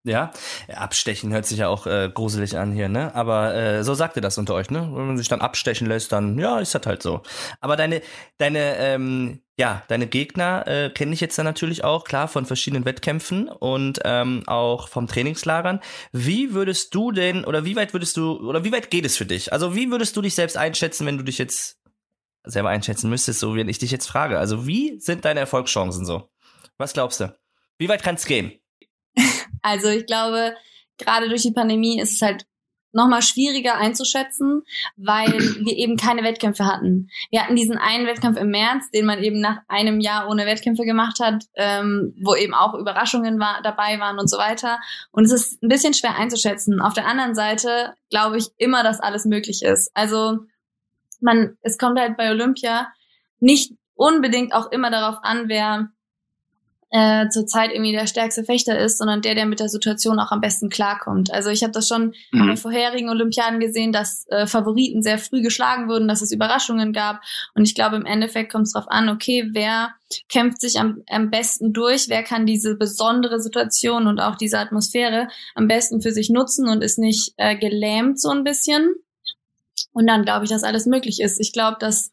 Ja, 0.04 0.32
abstechen 0.68 1.32
hört 1.32 1.46
sich 1.46 1.58
ja 1.58 1.68
auch 1.68 1.86
äh, 1.86 2.10
gruselig 2.12 2.58
an 2.58 2.72
hier, 2.72 2.88
ne? 2.88 3.14
Aber 3.14 3.54
äh, 3.54 3.84
so 3.84 3.94
sagt 3.94 4.16
ihr 4.16 4.22
das 4.22 4.36
unter 4.36 4.54
euch, 4.54 4.68
ne? 4.68 4.80
Wenn 4.80 5.06
man 5.06 5.16
sich 5.16 5.28
dann 5.28 5.40
abstechen 5.40 5.86
lässt, 5.86 6.10
dann 6.10 6.36
ja, 6.40 6.58
ist 6.58 6.74
das 6.74 6.84
halt 6.86 7.02
so. 7.04 7.22
Aber 7.60 7.76
deine, 7.76 8.02
deine, 8.36 8.78
ähm, 8.78 9.42
ja, 9.56 9.84
deine 9.86 10.08
Gegner 10.08 10.66
äh, 10.66 10.90
kenne 10.90 11.14
ich 11.14 11.20
jetzt 11.20 11.38
dann 11.38 11.44
natürlich 11.44 11.84
auch, 11.84 12.02
klar, 12.02 12.26
von 12.26 12.46
verschiedenen 12.46 12.84
Wettkämpfen 12.84 13.48
und 13.48 14.00
ähm, 14.04 14.42
auch 14.46 14.88
vom 14.88 15.06
Trainingslagern. 15.06 15.78
Wie 16.10 16.52
würdest 16.52 16.92
du 16.96 17.12
denn, 17.12 17.44
oder 17.44 17.64
wie 17.64 17.76
weit 17.76 17.92
würdest 17.92 18.16
du, 18.16 18.40
oder 18.40 18.64
wie 18.64 18.72
weit 18.72 18.90
geht 18.90 19.06
es 19.06 19.16
für 19.16 19.26
dich? 19.26 19.52
Also 19.52 19.76
wie 19.76 19.88
würdest 19.88 20.16
du 20.16 20.22
dich 20.22 20.34
selbst 20.34 20.56
einschätzen, 20.56 21.06
wenn 21.06 21.18
du 21.18 21.22
dich 21.22 21.38
jetzt 21.38 21.78
selber 22.42 22.70
einschätzen 22.70 23.08
müsstest, 23.08 23.38
so 23.38 23.54
wie 23.54 23.60
ich 23.70 23.78
dich 23.78 23.92
jetzt 23.92 24.08
frage? 24.08 24.40
Also 24.40 24.66
wie 24.66 24.98
sind 24.98 25.24
deine 25.24 25.38
Erfolgschancen 25.38 26.04
so? 26.04 26.28
Was 26.76 26.92
glaubst 26.92 27.20
du? 27.20 27.32
Wie 27.78 27.88
weit 27.88 28.02
kann 28.02 28.16
es 28.16 28.26
gehen? 28.26 28.52
Also 29.62 29.88
ich 29.88 30.06
glaube, 30.06 30.54
gerade 30.98 31.28
durch 31.28 31.42
die 31.42 31.52
Pandemie 31.52 32.00
ist 32.00 32.14
es 32.14 32.22
halt 32.22 32.46
nochmal 32.92 33.22
schwieriger 33.22 33.76
einzuschätzen, 33.76 34.62
weil 34.96 35.32
wir 35.32 35.76
eben 35.76 35.96
keine 35.96 36.22
Wettkämpfe 36.22 36.66
hatten. 36.66 37.08
Wir 37.30 37.42
hatten 37.42 37.56
diesen 37.56 37.78
einen 37.78 38.06
Wettkampf 38.06 38.38
im 38.38 38.50
März, 38.50 38.90
den 38.90 39.06
man 39.06 39.22
eben 39.22 39.40
nach 39.40 39.58
einem 39.68 40.00
Jahr 40.00 40.28
ohne 40.28 40.46
Wettkämpfe 40.46 40.84
gemacht 40.84 41.18
hat, 41.20 41.44
ähm, 41.54 42.14
wo 42.22 42.34
eben 42.34 42.54
auch 42.54 42.74
Überraschungen 42.74 43.38
war, 43.40 43.62
dabei 43.62 43.98
waren 43.98 44.18
und 44.18 44.28
so 44.28 44.38
weiter. 44.38 44.78
Und 45.10 45.24
es 45.24 45.32
ist 45.32 45.62
ein 45.62 45.68
bisschen 45.68 45.94
schwer 45.94 46.16
einzuschätzen. 46.16 46.80
Auf 46.80 46.94
der 46.94 47.06
anderen 47.06 47.34
Seite 47.34 47.94
glaube 48.10 48.38
ich 48.38 48.48
immer, 48.58 48.82
dass 48.82 49.00
alles 49.00 49.24
möglich 49.24 49.62
ist. 49.62 49.90
Also 49.94 50.40
man, 51.20 51.56
es 51.62 51.78
kommt 51.78 51.98
halt 51.98 52.16
bei 52.16 52.30
Olympia 52.30 52.88
nicht 53.40 53.72
unbedingt 53.94 54.52
auch 54.52 54.70
immer 54.70 54.90
darauf 54.90 55.16
an, 55.22 55.48
wer 55.48 55.90
äh, 56.94 57.30
zurzeit 57.30 57.72
irgendwie 57.72 57.92
der 57.92 58.06
stärkste 58.06 58.44
Fechter 58.44 58.78
ist, 58.78 58.98
sondern 58.98 59.22
der, 59.22 59.34
der 59.34 59.46
mit 59.46 59.60
der 59.60 59.70
Situation 59.70 60.20
auch 60.20 60.30
am 60.30 60.42
besten 60.42 60.68
klarkommt. 60.68 61.32
Also 61.32 61.48
ich 61.48 61.62
habe 61.62 61.72
das 61.72 61.88
schon 61.88 62.14
mhm. 62.32 62.48
bei 62.48 62.56
vorherigen 62.56 63.08
Olympiaden 63.08 63.60
gesehen, 63.60 63.92
dass 63.92 64.26
äh, 64.28 64.46
Favoriten 64.46 65.02
sehr 65.02 65.16
früh 65.16 65.40
geschlagen 65.40 65.88
wurden, 65.88 66.06
dass 66.06 66.20
es 66.20 66.32
Überraschungen 66.32 66.92
gab. 66.92 67.22
Und 67.54 67.64
ich 67.64 67.74
glaube, 67.74 67.96
im 67.96 68.04
Endeffekt 68.04 68.52
kommt 68.52 68.66
es 68.66 68.74
darauf 68.74 68.90
an, 68.90 69.08
okay, 69.08 69.48
wer 69.52 69.94
kämpft 70.28 70.60
sich 70.60 70.78
am, 70.78 71.02
am 71.08 71.30
besten 71.30 71.72
durch, 71.72 72.10
wer 72.10 72.22
kann 72.22 72.44
diese 72.44 72.74
besondere 72.74 73.40
Situation 73.40 74.06
und 74.06 74.20
auch 74.20 74.36
diese 74.36 74.58
Atmosphäre 74.58 75.28
am 75.54 75.68
besten 75.68 76.02
für 76.02 76.12
sich 76.12 76.28
nutzen 76.28 76.68
und 76.68 76.82
ist 76.82 76.98
nicht 76.98 77.32
äh, 77.38 77.56
gelähmt 77.56 78.20
so 78.20 78.28
ein 78.28 78.44
bisschen. 78.44 78.94
Und 79.94 80.06
dann 80.06 80.26
glaube 80.26 80.44
ich, 80.44 80.50
dass 80.50 80.62
alles 80.62 80.84
möglich 80.84 81.22
ist. 81.22 81.40
Ich 81.40 81.54
glaube, 81.54 81.78
dass 81.80 82.10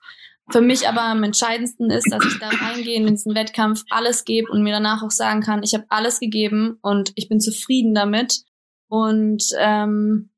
für 0.51 0.61
mich 0.61 0.87
aber 0.87 1.03
am 1.03 1.23
entscheidendsten 1.23 1.89
ist, 1.89 2.11
dass 2.11 2.25
ich 2.25 2.39
da 2.39 2.49
reingehe 2.49 2.95
in 2.95 3.07
diesen 3.07 3.35
Wettkampf, 3.35 3.83
alles 3.89 4.25
gebe 4.25 4.51
und 4.51 4.63
mir 4.63 4.73
danach 4.73 5.03
auch 5.03 5.11
sagen 5.11 5.41
kann, 5.41 5.63
ich 5.63 5.73
habe 5.73 5.85
alles 5.89 6.19
gegeben 6.19 6.77
und 6.81 7.11
ich 7.15 7.29
bin 7.29 7.39
zufrieden 7.39 7.93
damit. 7.93 8.41
Und 8.87 9.43
ähm, 9.57 10.29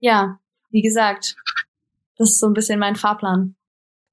ja, 0.00 0.38
wie 0.70 0.82
gesagt, 0.82 1.36
das 2.16 2.30
ist 2.30 2.40
so 2.40 2.46
ein 2.46 2.54
bisschen 2.54 2.80
mein 2.80 2.96
Fahrplan. 2.96 3.54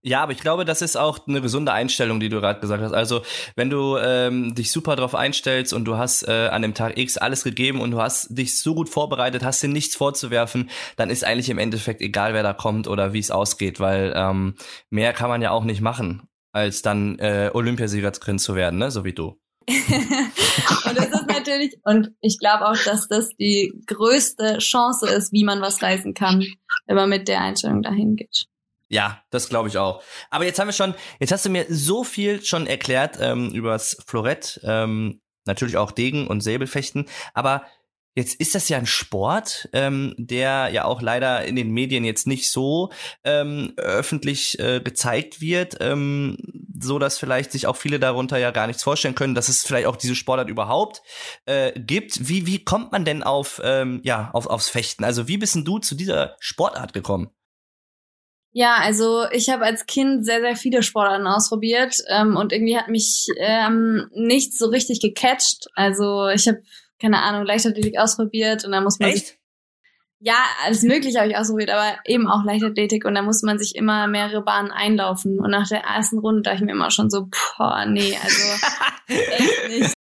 Ja, 0.08 0.22
aber 0.22 0.34
ich 0.34 0.38
glaube, 0.38 0.66
das 0.66 0.84
ist 0.84 0.98
auch 0.98 1.28
eine 1.28 1.42
gesunde 1.42 1.74
Einstellung, 1.74 2.20
die 2.20 2.30
du 2.30 2.40
gerade 2.40 2.60
gesagt 2.60 2.84
hast. 2.84 2.94
Also, 2.94 3.24
wenn 3.56 3.72
du 3.72 3.98
ähm, 3.98 4.54
dich 4.54 4.72
super 4.72 4.96
drauf 4.96 5.16
einstellst 5.16 5.74
und 5.74 5.86
du 5.86 5.98
hast 5.98 6.28
äh, 6.28 6.50
an 6.50 6.62
dem 6.62 6.76
Tag 6.76 7.00
X 7.00 7.18
alles 7.18 7.44
gegeben 7.44 7.82
und 7.82 7.90
du 7.90 8.00
hast 8.00 8.28
dich 8.30 8.62
so 8.62 8.76
gut 8.76 8.88
vorbereitet, 8.88 9.44
hast 9.44 9.64
dir 9.64 9.68
nichts 9.68 9.96
vorzuwerfen, 9.96 10.70
dann 10.96 11.10
ist 11.10 11.24
eigentlich 11.24 11.50
im 11.50 11.58
Endeffekt 11.58 12.02
egal, 12.02 12.36
wer 12.36 12.44
da 12.44 12.54
kommt 12.54 12.88
oder 12.88 13.14
wie 13.14 13.20
es 13.20 13.32
ausgeht, 13.32 13.80
weil 13.80 14.14
ähm, 14.16 14.54
mehr 14.92 15.12
kann 15.12 15.28
man 15.28 15.42
ja 15.42 15.50
auch 15.50 15.64
nicht 15.64 15.82
machen, 15.82 16.28
als 16.52 16.84
dann 16.84 17.18
äh, 17.18 17.50
Olympiasiegerin 17.52 18.38
zu 18.38 18.54
werden, 18.54 18.78
ne? 18.78 18.92
So 18.92 19.06
wie 19.06 19.14
du. 19.14 19.40
und 19.68 20.98
das 20.98 21.08
ist 21.08 21.28
natürlich, 21.28 21.80
und 21.84 22.12
ich 22.22 22.38
glaube 22.38 22.68
auch, 22.68 22.78
dass 22.78 23.08
das 23.08 23.30
die 23.40 23.74
größte 23.88 24.60
Chance 24.60 25.10
ist, 25.10 25.34
wie 25.34 25.44
man 25.44 25.62
was 25.62 25.82
reißen 25.82 26.14
kann, 26.14 26.46
wenn 26.86 26.96
man 26.96 27.10
mit 27.10 27.28
der 27.28 27.42
Einstellung 27.42 27.82
dahin 27.82 28.16
geht. 28.18 28.46
Ja, 28.88 29.24
das 29.32 29.50
glaube 29.50 29.70
ich 29.70 29.78
auch. 29.78 30.04
Aber 30.30 30.46
jetzt 30.46 30.60
haben 30.60 30.68
wir 30.68 30.74
schon, 30.74 30.94
jetzt 31.20 31.32
hast 31.32 31.46
du 31.46 31.50
mir 31.50 31.66
so 31.70 32.04
viel 32.04 32.44
schon 32.44 32.68
erklärt 32.68 33.18
ähm, 33.20 33.52
übers 33.52 33.98
Florett, 34.06 34.60
ähm, 34.64 35.22
natürlich 35.46 35.78
auch 35.78 35.92
Degen 35.92 36.28
und 36.28 36.42
Säbelfechten, 36.42 37.08
aber 37.34 37.66
Jetzt 38.18 38.36
ist 38.36 38.56
das 38.56 38.70
ja 38.70 38.78
ein 38.78 38.86
Sport, 38.86 39.68
ähm, 39.74 40.16
der 40.18 40.70
ja 40.72 40.86
auch 40.86 41.02
leider 41.02 41.44
in 41.44 41.58
den 41.58 41.72
Medien 41.72 42.06
jetzt 42.06 42.28
nicht 42.28 42.50
so 42.50 42.90
ähm, 43.26 43.74
öffentlich 43.76 44.58
äh, 44.58 44.80
gezeigt 44.80 45.42
wird, 45.42 45.76
ähm, 45.82 46.38
so 46.80 46.98
dass 46.98 47.18
vielleicht 47.18 47.52
sich 47.52 47.68
auch 47.68 47.76
viele 47.76 48.00
darunter 48.00 48.38
ja 48.38 48.52
gar 48.52 48.68
nichts 48.68 48.84
vorstellen 48.84 49.16
können, 49.16 49.36
dass 49.36 49.50
es 49.50 49.64
vielleicht 49.64 49.88
auch 49.88 49.98
diese 49.98 50.16
Sportart 50.16 50.50
überhaupt 50.50 51.02
äh, 51.46 51.78
gibt. 51.78 52.30
Wie 52.30 52.48
wie 52.48 52.64
kommt 52.64 52.94
man 52.94 53.04
denn 53.04 53.22
auf 53.22 53.60
ähm, 53.66 54.00
ja 54.06 54.30
auf 54.32 54.48
aufs 54.48 54.70
Fechten? 54.70 55.04
Also 55.04 55.28
wie 55.28 55.38
bist 55.38 55.56
denn 55.56 55.66
du 55.66 55.80
zu 55.80 55.94
dieser 55.94 56.38
Sportart 56.40 56.94
gekommen? 56.94 57.32
Ja, 58.58 58.78
also 58.80 59.26
ich 59.32 59.50
habe 59.50 59.66
als 59.66 59.86
Kind 59.86 60.26
sehr, 60.26 60.40
sehr 60.40 60.56
viele 60.56 60.82
Sportarten 60.82 61.28
ausprobiert 61.28 61.98
ähm, 62.08 62.38
und 62.38 62.54
irgendwie 62.54 62.78
hat 62.78 62.88
mich 62.88 63.28
ähm, 63.36 64.10
nicht 64.14 64.58
so 64.58 64.68
richtig 64.68 65.02
gecatcht. 65.02 65.68
Also 65.76 66.30
ich 66.30 66.48
habe, 66.48 66.62
keine 67.02 67.22
Ahnung, 67.22 67.46
Leichtathletik 67.46 68.00
ausprobiert 68.00 68.64
und 68.64 68.72
da 68.72 68.80
muss 68.80 68.98
man 68.98 69.10
Echt? 69.10 69.28
sich. 69.28 69.40
Ja, 70.20 70.38
alles 70.64 70.84
Mögliche 70.84 71.20
habe 71.20 71.30
ich 71.30 71.36
ausprobiert, 71.36 71.70
aber 71.70 71.98
eben 72.06 72.30
auch 72.30 72.46
Leichtathletik 72.46 73.04
und 73.04 73.16
da 73.16 73.24
muss 73.24 73.42
man 73.42 73.60
sich 73.60 73.76
immer 73.76 74.08
mehrere 74.08 74.42
Bahnen 74.42 74.72
einlaufen. 74.72 75.38
Und 75.38 75.52
nach 75.52 75.68
der 75.68 75.82
ersten 75.82 76.20
Runde 76.20 76.44
dachte 76.44 76.60
ich 76.60 76.64
mir 76.64 76.72
immer 76.72 76.92
schon 76.92 77.10
so, 77.10 77.28
boah, 77.58 77.86
nee, 77.86 78.18
also 78.24 78.68
echt 79.08 79.68
nicht. 79.68 79.94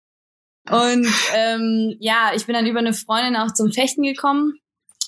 Und 0.69 1.11
ähm, 1.33 1.95
ja, 1.99 2.33
ich 2.35 2.45
bin 2.45 2.53
dann 2.53 2.67
über 2.67 2.79
eine 2.79 2.93
Freundin 2.93 3.35
auch 3.35 3.51
zum 3.51 3.71
Fechten 3.71 4.03
gekommen 4.03 4.59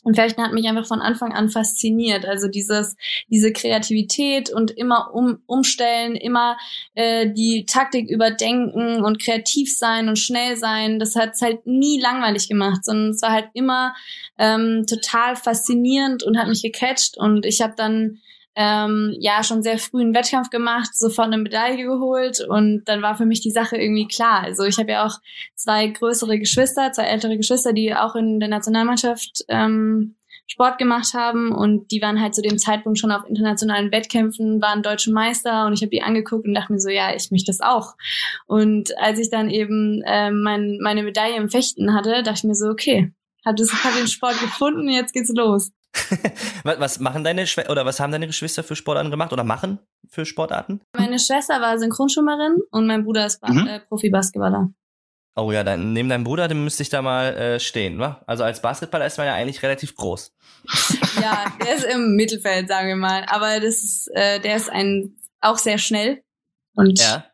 und 0.06 0.14
Fechten 0.14 0.44
hat 0.44 0.54
mich 0.54 0.68
einfach 0.68 0.86
von 0.86 1.02
Anfang 1.02 1.34
an 1.34 1.50
fasziniert. 1.50 2.28
Also 2.28 2.48
dieses, 2.48 2.96
diese 3.28 3.52
Kreativität 3.52 4.52
und 4.52 4.70
immer 4.70 5.16
um, 5.16 5.40
umstellen, 5.48 6.16
immer 6.16 6.58
äh, 6.94 7.34
die 7.34 7.66
Taktik 7.66 8.08
überdenken 8.08 9.04
und 9.04 9.20
kreativ 9.20 9.76
sein 9.76 10.08
und 10.08 10.20
schnell 10.20 10.58
sein. 10.58 11.00
Das 11.00 11.16
hat 11.16 11.32
es 11.34 11.42
halt 11.42 11.66
nie 11.66 12.00
langweilig 12.00 12.48
gemacht, 12.48 12.86
sondern 12.86 13.10
es 13.10 13.22
war 13.24 13.32
halt 13.32 13.50
immer 13.54 13.96
ähm, 14.38 14.86
total 14.88 15.36
faszinierend 15.36 16.22
und 16.22 16.38
hat 16.38 16.50
mich 16.50 16.62
gecatcht. 16.62 17.18
Und 17.18 17.44
ich 17.44 17.62
habe 17.62 17.74
dann 17.76 18.20
ähm, 18.56 19.16
ja 19.20 19.44
schon 19.44 19.64
sehr 19.64 19.78
früh 19.78 20.02
einen 20.02 20.16
Wettkampf 20.16 20.50
gemacht, 20.50 20.96
sofort 20.96 21.28
eine 21.28 21.38
Medaille 21.38 21.86
geholt 21.86 22.40
und 22.42 22.86
dann 22.86 23.02
war 23.02 23.16
für 23.16 23.26
mich 23.26 23.42
die 23.42 23.52
Sache 23.52 23.78
irgendwie 23.78 24.08
klar. 24.08 24.42
Also 24.44 24.64
ich 24.64 24.78
habe 24.78 24.92
ja 24.92 25.06
auch 25.06 25.20
zwei 25.56 25.88
größere 25.88 26.40
Geschwister, 26.40 26.92
zwei 26.92 27.04
ältere 27.04 27.38
Geschwister, 27.38 27.74
die 27.74 27.94
auch 27.94 28.16
in 28.16 28.40
der 28.40 28.50
Nationalmannschaft 28.50 29.44
ähm, 29.50 30.16
Sport 30.48 30.78
gemacht 30.78 31.14
haben 31.14 31.52
und 31.52 31.92
die 31.92 32.02
waren 32.02 32.22
halt 32.22 32.36
zu 32.36 32.42
dem 32.42 32.58
Zeitpunkt 32.58 33.00
schon 33.00 33.12
auf 33.12 33.28
internationalen 33.28 33.92
Wettkämpfen, 33.92 34.62
waren 34.62 34.84
deutsche 34.84 35.12
Meister 35.12 35.66
und 35.66 35.74
ich 35.74 35.82
habe 35.82 35.90
die 35.90 36.04
angeguckt 36.04 36.46
und 36.46 36.54
dachte 36.54 36.72
mir 36.72 36.80
so, 36.80 36.90
ja, 36.90 37.16
ich 37.16 37.32
möchte 37.32 37.52
das 37.52 37.62
auch. 37.62 37.96
Und 38.46 38.98
als 39.00 39.20
ich 39.20 39.30
dann 39.30 39.50
eben 39.50 40.02
äh, 40.06 40.32
mein, 40.32 40.78
meine 40.82 41.04
Medaille 41.04 41.36
im 41.36 41.50
Fechten 41.50 41.94
hatte, 41.94 42.22
dachte 42.22 42.40
ich 42.40 42.44
mir 42.44 42.56
so, 42.56 42.68
okay, 42.68 43.12
hab, 43.44 43.56
das, 43.56 43.72
hab 43.84 43.96
den 43.96 44.08
Sport 44.08 44.40
gefunden, 44.40 44.88
jetzt 44.90 45.14
geht's 45.14 45.32
los. 45.34 45.72
was 46.64 47.00
machen 47.00 47.24
deine 47.24 47.48
Schwester 47.48 47.72
oder 47.72 47.86
was 47.86 48.00
haben 48.00 48.12
deine 48.12 48.28
Geschwister 48.28 48.64
für 48.64 48.76
Sportarten 48.76 49.12
gemacht 49.12 49.34
oder 49.34 49.44
machen 49.44 49.80
für 50.10 50.26
Sportarten? 50.26 50.82
Meine 50.96 51.20
Schwester 51.20 51.62
war 51.62 51.78
Synchronschwimmerin 51.78 52.58
und 52.72 52.88
mein 52.88 53.04
Bruder 53.04 53.26
ist 53.26 53.42
mhm. 53.48 53.68
äh, 53.68 53.80
Profi-Basketballer. 53.80 54.70
Oh 55.38 55.52
ja, 55.52 55.66
dann 55.66 55.92
neben 55.92 56.08
deinem 56.08 56.24
Bruder, 56.24 56.48
dem 56.48 56.64
müsste 56.64 56.84
ich 56.84 56.90
da 56.90 57.02
mal 57.02 57.34
äh, 57.36 57.60
stehen, 57.60 58.00
wa? 58.00 58.22
Also 58.26 58.46
als 58.46 58.62
Basketballer 58.62 59.06
ist 59.06 59.18
man 59.18 59.28
ja 59.28 59.34
eigentlich 59.34 59.62
relativ 59.64 59.96
groß. 59.96 60.34
ja, 61.22 61.46
der 61.62 61.76
ist 61.76 61.84
im 61.84 62.16
Mittelfeld, 62.16 62.70
sagen 62.70 62.88
wir 62.88 62.96
mal. 62.96 63.26
Aber 63.28 63.60
das 63.60 63.84
ist, 63.84 64.10
äh, 64.14 64.40
der 64.40 64.56
ist 64.56 64.70
ein 64.70 65.18
auch 65.42 65.58
sehr 65.58 65.78
schnell 65.78 66.24
und 66.76 67.00
ja. 67.00 67.26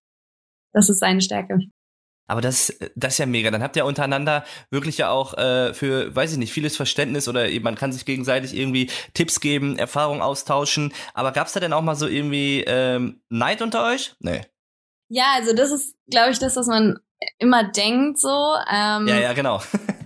das 0.74 0.90
ist 0.90 1.00
seine 1.00 1.22
Stärke. 1.22 1.60
Aber 2.28 2.42
das, 2.42 2.74
das 2.96 3.14
ist 3.14 3.18
ja 3.18 3.26
mega. 3.26 3.52
Dann 3.52 3.62
habt 3.62 3.76
ihr 3.76 3.86
untereinander 3.86 4.46
wirklich 4.70 4.98
ja 4.98 5.10
auch 5.10 5.38
äh, 5.38 5.74
für, 5.74 6.16
weiß 6.16 6.32
ich 6.32 6.38
nicht, 6.38 6.54
vieles 6.54 6.78
Verständnis 6.78 7.28
oder 7.28 7.48
man 7.60 7.76
kann 7.76 7.92
sich 7.92 8.06
gegenseitig 8.06 8.56
irgendwie 8.56 8.90
Tipps 9.14 9.42
geben, 9.42 9.78
Erfahrungen 9.78 10.22
austauschen. 10.22 10.94
Aber 11.14 11.32
gab's 11.34 11.54
da 11.54 11.60
denn 11.60 11.74
auch 11.74 11.82
mal 11.82 11.96
so 11.96 12.08
irgendwie 12.08 12.64
ähm, 12.66 13.22
Neid 13.30 13.62
unter 13.62 13.86
euch? 13.86 14.16
Nee. 14.20 14.42
Ja, 15.10 15.34
also 15.36 15.54
das 15.54 15.72
ist, 15.72 15.96
glaube 16.10 16.32
ich, 16.32 16.40
das, 16.40 16.56
was 16.56 16.68
man 16.68 17.00
immer 17.38 17.66
denkt 17.66 18.20
so. 18.20 18.54
Ähm, 18.72 19.08
ja, 19.08 19.20
ja, 19.20 19.34
genau. 19.34 19.62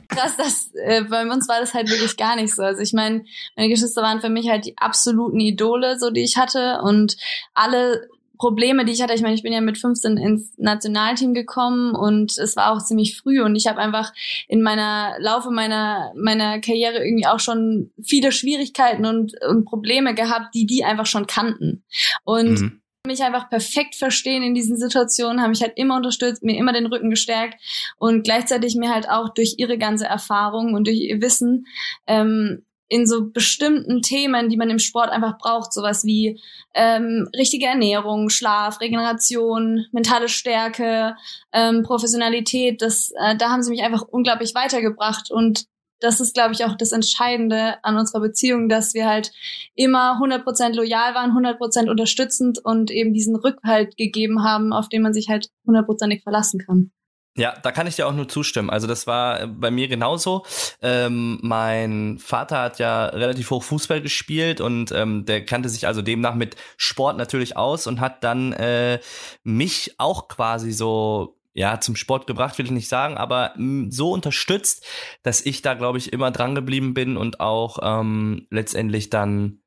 krass, 0.10 0.36
dass 0.38 0.72
äh, 0.74 1.04
bei 1.04 1.28
uns 1.28 1.48
war 1.48 1.60
das 1.60 1.74
halt 1.74 1.90
wirklich 1.90 2.18
gar 2.18 2.36
nicht 2.36 2.54
so. 2.56 2.64
Also 2.64 2.82
ich 2.82 2.94
meine, 2.94 3.24
meine 3.56 3.70
Geschwister 3.70 4.02
waren 4.02 4.22
für 4.22 4.30
mich 4.30 4.50
halt 4.50 4.66
die 4.66 4.78
absoluten 4.78 5.40
Idole, 5.40 6.00
so 6.00 6.10
die 6.10 6.24
ich 6.24 6.38
hatte 6.38 6.82
und 6.82 7.18
alle 7.54 8.10
Probleme, 8.38 8.86
die 8.86 8.92
ich 8.92 9.02
hatte, 9.02 9.14
ich 9.14 9.22
meine, 9.22 9.36
ich 9.36 9.44
bin 9.44 9.54
ja 9.54 9.62
mit 9.62 9.78
15 9.78 10.18
ins 10.18 10.54
Nationalteam 10.58 11.34
gekommen 11.34 11.96
und 11.96 12.38
es 12.38 12.56
war 12.56 12.72
auch 12.72 12.84
ziemlich 12.84 13.18
früh 13.18 13.42
und 13.42 13.56
ich 13.56 13.68
habe 13.68 13.80
einfach 13.80 14.12
in 14.48 14.62
meiner 14.62 15.16
Laufe 15.20 15.52
meiner 15.52 16.12
meiner 16.16 16.60
Karriere 16.60 17.06
irgendwie 17.06 17.28
auch 17.28 17.40
schon 17.40 17.92
viele 18.02 18.32
Schwierigkeiten 18.32 19.06
und, 19.06 19.34
und 19.48 19.66
Probleme 19.66 20.14
gehabt, 20.14 20.54
die 20.54 20.66
die 20.66 20.84
einfach 20.84 21.06
schon 21.06 21.28
kannten 21.28 21.84
und 22.24 22.62
mhm. 22.62 22.82
mich 23.08 23.24
einfach 23.24 23.50
perfekt 23.50 23.96
verstehen 23.96 24.44
in 24.44 24.54
diesen 24.54 24.78
Situationen, 24.78 25.42
haben 25.42 25.52
mich 25.52 25.62
halt 25.62 25.74
immer 25.78 25.96
unterstützt, 25.96 26.44
mir 26.44 26.58
immer 26.58 26.74
den 26.74 26.88
Rücken 26.88 27.10
gestärkt 27.10 27.62
und 27.98 28.24
gleichzeitig 28.24 28.76
mir 28.76 28.94
halt 28.94 29.10
auch 29.10 29.34
durch 29.34 29.56
ihre 29.58 29.78
ganze 29.78 30.06
Erfahrung 30.06 30.74
und 30.74 30.88
durch 30.88 31.00
ihr 31.00 31.22
Wissen 31.22 31.68
ähm, 32.08 32.65
in 32.88 33.08
so 33.08 33.30
bestimmten 33.30 34.02
Themen, 34.02 34.50
die 34.50 34.58
man 34.58 34.70
im 34.70 34.80
Sport 34.80 35.10
einfach 35.10 35.38
braucht, 35.38 35.74
sowas 35.74 36.06
wie 36.06 36.40
ähm, 36.74 37.28
richtige 37.36 37.66
Ernährung, 37.66 38.30
Schlaf, 38.30 38.80
Regeneration, 38.80 39.86
mentale 39.92 40.30
Stärke, 40.30 41.16
ähm, 41.52 41.84
Professionalität, 41.84 42.82
das, 42.82 43.12
äh, 43.20 43.36
da 43.36 43.50
haben 43.50 43.64
sie 43.64 43.72
mich 43.72 43.82
einfach 43.82 44.04
unglaublich 44.04 44.54
weitergebracht 44.54 45.32
und 45.32 45.66
das 46.00 46.20
ist, 46.20 46.34
glaube 46.34 46.54
ich, 46.54 46.66
auch 46.66 46.76
das 46.76 46.92
Entscheidende 46.92 47.84
an 47.84 47.98
unserer 47.98 48.20
Beziehung, 48.20 48.70
dass 48.70 48.94
wir 48.94 49.08
halt 49.08 49.32
immer 49.76 50.20
100% 50.20 50.74
loyal 50.74 51.16
waren, 51.16 51.32
100% 51.32 51.90
unterstützend 51.90 52.60
und 52.64 52.92
eben 52.92 53.14
diesen 53.14 53.36
Rückhalt 53.36 53.96
gegeben 53.98 54.44
haben, 54.44 54.74
auf 54.74 54.90
den 54.90 55.02
man 55.02 55.14
sich 55.14 55.30
halt 55.30 55.50
hundertprozentig 55.66 56.22
verlassen 56.24 56.60
kann. 56.60 56.92
Ja, 57.38 57.54
da 57.62 57.74
kann 57.74 57.86
ich 57.86 57.98
dir 57.98 58.08
auch 58.08 58.14
nur 58.14 58.30
zustimmen. 58.30 58.70
Also 58.70 58.88
das 58.88 59.08
war 59.08 59.48
bei 59.48 59.70
mir 59.70 59.90
genauso. 59.90 60.46
Ähm, 60.82 61.38
mein 61.42 62.18
Vater 62.18 62.62
hat 62.62 62.80
ja 62.80 63.08
relativ 63.08 63.52
hoch 63.52 63.62
Fußball 63.62 64.02
gespielt 64.02 64.62
und 64.62 64.94
ähm, 64.94 65.26
der 65.26 65.44
kannte 65.46 65.68
sich 65.68 65.86
also 65.86 66.02
demnach 66.02 66.36
mit 66.36 66.56
Sport 66.78 67.18
natürlich 67.18 67.58
aus 67.58 67.88
und 67.88 68.00
hat 68.00 68.24
dann 68.24 68.54
äh, 68.54 69.00
mich 69.44 69.96
auch 69.98 70.30
quasi 70.30 70.72
so 70.72 71.38
ja 71.54 71.82
zum 71.82 71.98
Sport 71.98 72.26
gebracht, 72.26 72.58
will 72.58 72.66
ich 72.66 72.72
nicht 72.72 72.88
sagen, 72.88 73.18
aber 73.18 73.52
mh, 73.58 73.88
so 73.92 74.12
unterstützt, 74.12 74.86
dass 75.24 75.42
ich 75.46 75.62
da 75.62 75.74
glaube 75.74 75.98
ich 75.98 76.14
immer 76.14 76.32
dran 76.32 76.56
geblieben 76.56 76.94
bin 76.94 77.18
und 77.18 77.42
auch 77.42 77.80
ähm, 77.82 78.48
letztendlich 78.50 79.10
dann 79.10 79.60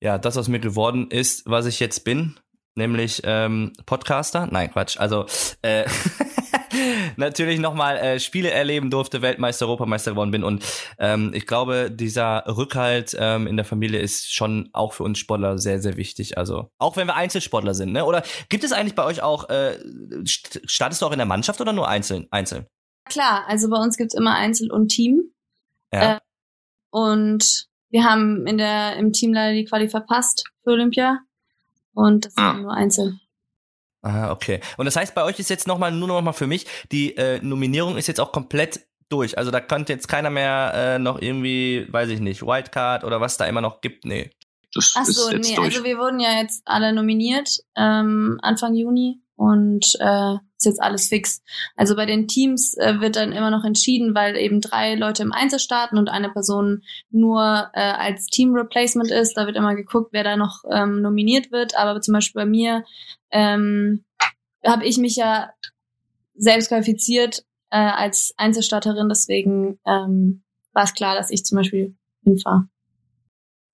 ja 0.00 0.16
das 0.16 0.38
aus 0.38 0.48
mir 0.48 0.60
geworden 0.60 1.10
ist, 1.10 1.42
was 1.44 1.66
ich 1.66 1.80
jetzt 1.80 2.04
bin, 2.04 2.38
nämlich 2.74 3.20
ähm, 3.24 3.72
Podcaster. 3.84 4.48
Nein, 4.50 4.70
Quatsch. 4.72 4.98
Also 4.98 5.26
äh, 5.60 5.84
natürlich 7.16 7.58
nochmal 7.60 7.96
äh, 7.96 8.20
Spiele 8.20 8.50
erleben 8.50 8.90
durfte, 8.90 9.22
Weltmeister, 9.22 9.66
Europameister 9.66 10.12
geworden 10.12 10.30
bin. 10.30 10.44
Und 10.44 10.64
ähm, 10.98 11.32
ich 11.34 11.46
glaube, 11.46 11.90
dieser 11.90 12.44
Rückhalt 12.46 13.16
ähm, 13.18 13.46
in 13.46 13.56
der 13.56 13.64
Familie 13.64 14.00
ist 14.00 14.32
schon 14.34 14.68
auch 14.72 14.92
für 14.92 15.04
uns 15.04 15.18
Sportler 15.18 15.58
sehr, 15.58 15.80
sehr 15.80 15.96
wichtig. 15.96 16.38
Also 16.38 16.70
auch 16.78 16.96
wenn 16.96 17.06
wir 17.06 17.16
Einzelsportler 17.16 17.74
sind, 17.74 17.92
ne? 17.92 18.04
Oder 18.04 18.22
gibt 18.48 18.64
es 18.64 18.72
eigentlich 18.72 18.94
bei 18.94 19.04
euch 19.04 19.22
auch, 19.22 19.48
äh, 19.48 19.78
startest 20.24 21.02
du 21.02 21.06
auch 21.06 21.12
in 21.12 21.18
der 21.18 21.26
Mannschaft 21.26 21.60
oder 21.60 21.72
nur 21.72 21.88
einzeln? 21.88 22.26
einzeln? 22.30 22.66
Klar, 23.06 23.44
also 23.48 23.68
bei 23.68 23.76
uns 23.76 23.96
gibt's 23.96 24.14
immer 24.14 24.34
Einzel 24.36 24.70
und 24.70 24.88
Team. 24.88 25.32
Ja. 25.92 26.16
Äh, 26.16 26.18
und 26.90 27.66
wir 27.90 28.04
haben 28.04 28.46
in 28.46 28.58
der, 28.58 28.96
im 28.96 29.12
Team 29.12 29.32
leider 29.32 29.52
die 29.54 29.64
Quali 29.64 29.88
verpasst 29.88 30.44
für 30.62 30.70
Olympia. 30.70 31.18
Und 31.92 32.26
das 32.26 32.34
Ah. 32.36 32.52
sind 32.52 32.62
nur 32.62 32.72
Einzel. 32.72 33.19
Ah, 34.02 34.30
okay. 34.30 34.60
Und 34.76 34.86
das 34.86 34.96
heißt, 34.96 35.14
bei 35.14 35.24
euch 35.24 35.38
ist 35.38 35.50
jetzt 35.50 35.66
nochmal, 35.66 35.92
nur 35.92 36.08
nochmal 36.08 36.32
für 36.32 36.46
mich, 36.46 36.66
die 36.90 37.16
äh, 37.16 37.38
Nominierung 37.42 37.96
ist 37.96 38.06
jetzt 38.06 38.20
auch 38.20 38.32
komplett 38.32 38.80
durch. 39.10 39.36
Also 39.36 39.50
da 39.50 39.60
könnte 39.60 39.92
jetzt 39.92 40.08
keiner 40.08 40.30
mehr 40.30 40.72
äh, 40.74 40.98
noch 40.98 41.20
irgendwie, 41.20 41.86
weiß 41.90 42.08
ich 42.08 42.20
nicht, 42.20 42.42
Wildcard 42.42 43.04
oder 43.04 43.20
was 43.20 43.36
da 43.36 43.44
immer 43.46 43.60
noch 43.60 43.80
gibt. 43.80 44.04
Nee. 44.04 44.30
Das 44.72 44.94
Ach 44.96 45.04
so, 45.04 45.26
ist 45.26 45.32
jetzt 45.32 45.50
nee, 45.50 45.56
durch. 45.56 45.74
also 45.74 45.84
wir 45.84 45.98
wurden 45.98 46.20
ja 46.20 46.40
jetzt 46.40 46.62
alle 46.64 46.92
nominiert 46.92 47.58
ähm, 47.76 48.38
Anfang 48.40 48.74
Juni 48.74 49.20
und 49.40 49.96
äh, 50.00 50.34
ist 50.34 50.66
jetzt 50.66 50.82
alles 50.82 51.08
fix. 51.08 51.40
Also 51.74 51.96
bei 51.96 52.04
den 52.04 52.28
Teams 52.28 52.76
äh, 52.76 53.00
wird 53.00 53.16
dann 53.16 53.32
immer 53.32 53.50
noch 53.50 53.64
entschieden, 53.64 54.14
weil 54.14 54.36
eben 54.36 54.60
drei 54.60 54.96
Leute 54.96 55.22
im 55.22 55.32
Einzel 55.32 55.58
starten 55.58 55.96
und 55.96 56.10
eine 56.10 56.28
Person 56.28 56.82
nur 57.08 57.70
äh, 57.72 57.80
als 57.80 58.26
Team 58.26 58.52
Replacement 58.52 59.10
ist. 59.10 59.38
Da 59.38 59.46
wird 59.46 59.56
immer 59.56 59.74
geguckt, 59.74 60.10
wer 60.12 60.24
da 60.24 60.36
noch 60.36 60.62
ähm, 60.70 61.00
nominiert 61.00 61.50
wird. 61.52 61.74
Aber 61.74 62.02
zum 62.02 62.12
Beispiel 62.12 62.42
bei 62.42 62.46
mir 62.46 62.84
ähm, 63.30 64.04
habe 64.62 64.84
ich 64.84 64.98
mich 64.98 65.16
ja 65.16 65.50
selbst 66.34 66.68
qualifiziert 66.68 67.42
äh, 67.70 67.78
als 67.78 68.34
Einzelstarterin, 68.36 69.08
deswegen 69.08 69.78
ähm, 69.86 70.42
war 70.74 70.84
es 70.84 70.92
klar, 70.92 71.14
dass 71.14 71.30
ich 71.30 71.46
zum 71.46 71.56
Beispiel 71.56 71.96
hinfahre. 72.24 72.64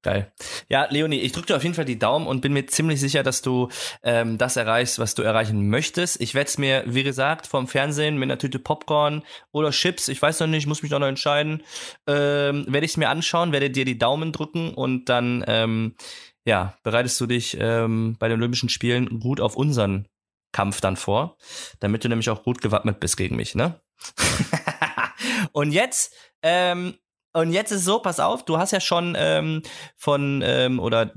Geil. 0.07 0.33
Ja, 0.69 0.87
Leonie, 0.89 1.19
ich 1.19 1.33
drücke 1.33 1.49
dir 1.49 1.57
auf 1.57 1.65
jeden 1.65 1.75
Fall 1.75 1.85
die 1.85 1.99
Daumen 1.99 2.29
und 2.29 2.41
bin 2.41 2.53
mir 2.53 2.65
ziemlich 2.67 3.01
sicher, 3.01 3.25
dass 3.25 3.43
du 3.43 3.71
ähm, 4.05 4.39
das 4.39 4.57
erreichst, 4.57 5.01
was 5.01 5.17
du 5.17 5.23
erreichen 5.23 5.69
möchtest. 5.69 6.21
Ich 6.21 6.33
werde 6.33 6.47
es 6.47 6.59
mir, 6.59 6.85
wie 6.87 7.03
gesagt, 7.03 7.49
vom 7.49 7.67
Fernsehen 7.67 8.17
mit 8.17 8.31
einer 8.31 8.39
Tüte 8.39 8.61
Popcorn 8.61 9.25
oder 9.51 9.73
Chips, 9.73 10.07
ich 10.07 10.23
weiß 10.23 10.39
noch 10.39 10.47
nicht, 10.47 10.69
muss 10.69 10.85
mich 10.85 10.93
noch 10.93 11.03
entscheiden, 11.03 11.65
ähm, 12.07 12.67
werde 12.69 12.85
ich 12.85 12.93
es 12.93 12.97
mir 12.99 13.09
anschauen, 13.09 13.51
werde 13.51 13.69
dir 13.69 13.85
die 13.85 13.99
Daumen 13.99 14.31
drücken 14.31 14.75
und 14.75 15.07
dann, 15.09 15.43
ähm, 15.49 15.97
ja, 16.45 16.79
bereitest 16.85 17.21
du 17.21 17.27
dich 17.27 17.57
ähm, 17.59 18.15
bei 18.21 18.29
den 18.29 18.39
Olympischen 18.39 18.69
Spielen 18.69 19.19
gut 19.19 19.41
auf 19.41 19.57
unseren 19.57 20.07
Kampf 20.53 20.81
dann 20.81 20.95
vor, 20.95 21.37
damit 21.81 22.05
du 22.05 22.09
nämlich 22.09 22.31
auch 22.31 22.45
gut 22.45 22.61
gewappnet 22.63 23.01
bist 23.01 23.17
gegen 23.17 23.35
mich, 23.35 23.57
ne? 23.57 23.81
und 25.51 25.73
jetzt, 25.73 26.15
ähm, 26.43 26.95
und 27.41 27.53
jetzt 27.53 27.73
ist 27.73 27.85
so, 27.85 27.99
pass 27.99 28.21
auf, 28.21 28.45
du 28.45 28.59
hast 28.59 28.73
ja 28.73 28.81
schon 28.81 29.17
ähm, 29.19 29.63
von 29.97 30.43
ähm, 30.45 30.79
oder 30.79 31.13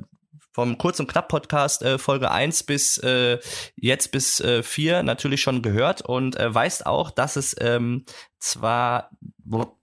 vom 0.51 0.77
Kurz- 0.77 0.99
und 0.99 1.07
Knapp-Podcast 1.07 1.83
äh, 1.83 1.97
Folge 1.97 2.31
1 2.31 2.63
bis 2.63 2.97
äh, 2.97 3.39
jetzt 3.75 4.11
bis 4.11 4.39
äh, 4.41 4.63
4 4.63 5.03
natürlich 5.03 5.41
schon 5.41 5.61
gehört 5.61 6.01
und 6.01 6.37
äh, 6.37 6.53
weißt 6.53 6.85
auch, 6.85 7.11
dass 7.11 7.35
es 7.35 7.55
ähm, 7.59 8.03
zwar. 8.39 9.11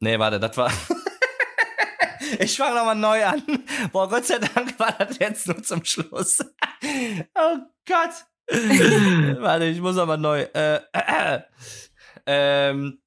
Nee, 0.00 0.18
warte, 0.18 0.38
das 0.38 0.56
war. 0.56 0.70
ich 2.38 2.56
fange 2.56 2.76
nochmal 2.76 2.96
neu 2.96 3.24
an. 3.24 3.42
Boah, 3.92 4.08
Gott 4.08 4.26
sei 4.26 4.38
Dank 4.38 4.78
war 4.78 4.92
das 4.98 5.18
jetzt 5.18 5.46
nur 5.46 5.62
zum 5.62 5.84
Schluss. 5.84 6.40
oh 7.34 7.56
Gott. 7.86 8.26
warte, 9.40 9.64
ich 9.64 9.80
muss 9.80 9.98
aber 9.98 10.16
neu. 10.16 10.42
Äh, 10.42 10.80
äh, 10.92 11.40
ähm, 12.26 13.00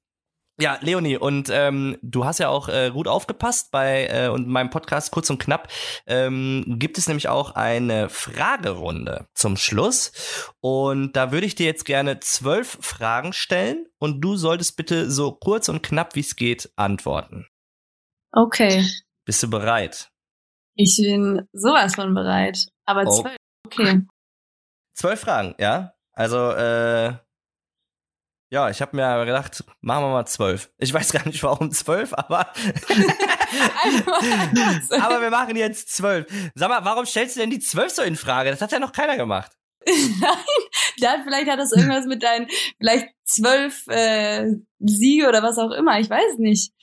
ja, 0.60 0.78
Leonie, 0.82 1.18
und 1.18 1.50
ähm, 1.52 1.98
du 2.02 2.26
hast 2.26 2.40
ja 2.40 2.50
auch 2.50 2.68
äh, 2.70 2.92
gut 2.92 3.08
aufgepasst 3.08 3.72
bei 3.72 4.08
äh, 4.08 4.28
und 4.28 4.48
meinem 4.48 4.70
Podcast 4.70 5.12
kurz 5.12 5.30
und 5.30 5.40
knapp 5.40 5.70
ähm, 6.06 6.64
gibt 6.80 6.98
es 6.98 7.08
nämlich 7.08 7.30
auch 7.30 7.52
eine 7.56 8.10
Fragerunde 8.10 9.28
zum 9.34 9.56
Schluss 9.58 10.12
und 10.60 11.14
da 11.16 11.32
würde 11.32 11.46
ich 11.48 11.56
dir 11.56 11.66
jetzt 11.66 11.86
gerne 11.86 12.20
zwölf 12.20 12.78
Fragen 12.82 13.32
stellen 13.34 13.88
und 14.00 14.22
du 14.22 14.36
solltest 14.36 14.76
bitte 14.78 15.10
so 15.10 15.32
kurz 15.32 15.70
und 15.70 15.82
knapp 15.82 16.16
wie 16.16 16.20
es 16.22 16.36
geht 16.36 16.72
antworten. 16.76 17.48
Okay. 18.32 18.86
Bist 19.26 19.42
du 19.44 19.50
bereit? 19.50 20.10
Ich 20.76 20.98
bin 20.98 21.48
sowas 21.54 21.96
von 21.96 22.14
bereit. 22.14 22.68
Aber 22.86 23.04
Oh. 23.06 23.22
zwölf. 23.22 23.36
Okay. 23.66 24.02
Zwölf 24.94 25.20
Fragen, 25.22 25.56
ja? 25.60 25.94
Also 26.14 26.52
äh, 26.52 27.14
ja, 28.52 28.70
ich 28.70 28.82
habe 28.82 28.96
mir 28.96 29.06
aber 29.06 29.26
gedacht, 29.26 29.64
machen 29.82 30.04
wir 30.06 30.10
mal 30.10 30.26
zwölf. 30.26 30.72
Ich 30.78 30.94
weiß 30.94 31.12
gar 31.12 31.26
nicht, 31.28 31.42
warum 31.44 31.72
zwölf, 31.72 32.14
aber 32.14 32.52
Einfach- 33.84 34.22
Aber 35.02 35.22
wir 35.22 35.30
machen 35.30 35.56
jetzt 35.56 35.96
zwölf. 35.96 36.26
Sag 36.56 36.70
mal, 36.70 36.84
warum 36.86 37.06
stellst 37.06 37.36
du 37.36 37.40
denn 37.42 37.50
die 37.50 37.60
zwölf 37.60 37.92
so 37.92 38.02
in 38.02 38.16
Frage? 38.16 38.52
Das 38.52 38.62
hat 38.62 38.72
ja 38.72 38.80
noch 38.80 38.92
keiner 38.92 39.18
gemacht. 39.18 39.52
Nein, 39.88 40.38
dann 41.00 41.24
vielleicht 41.24 41.50
hat 41.50 41.60
das 41.60 41.72
irgendwas 41.72 42.06
mit 42.06 42.22
deinen 42.22 42.48
vielleicht 42.78 43.08
zwölf 43.26 43.88
äh, 43.88 44.46
Siege 44.80 45.28
oder 45.28 45.42
was 45.42 45.58
auch 45.58 45.72
immer. 45.72 46.00
Ich 46.00 46.10
weiß 46.10 46.38
nicht. 46.38 46.74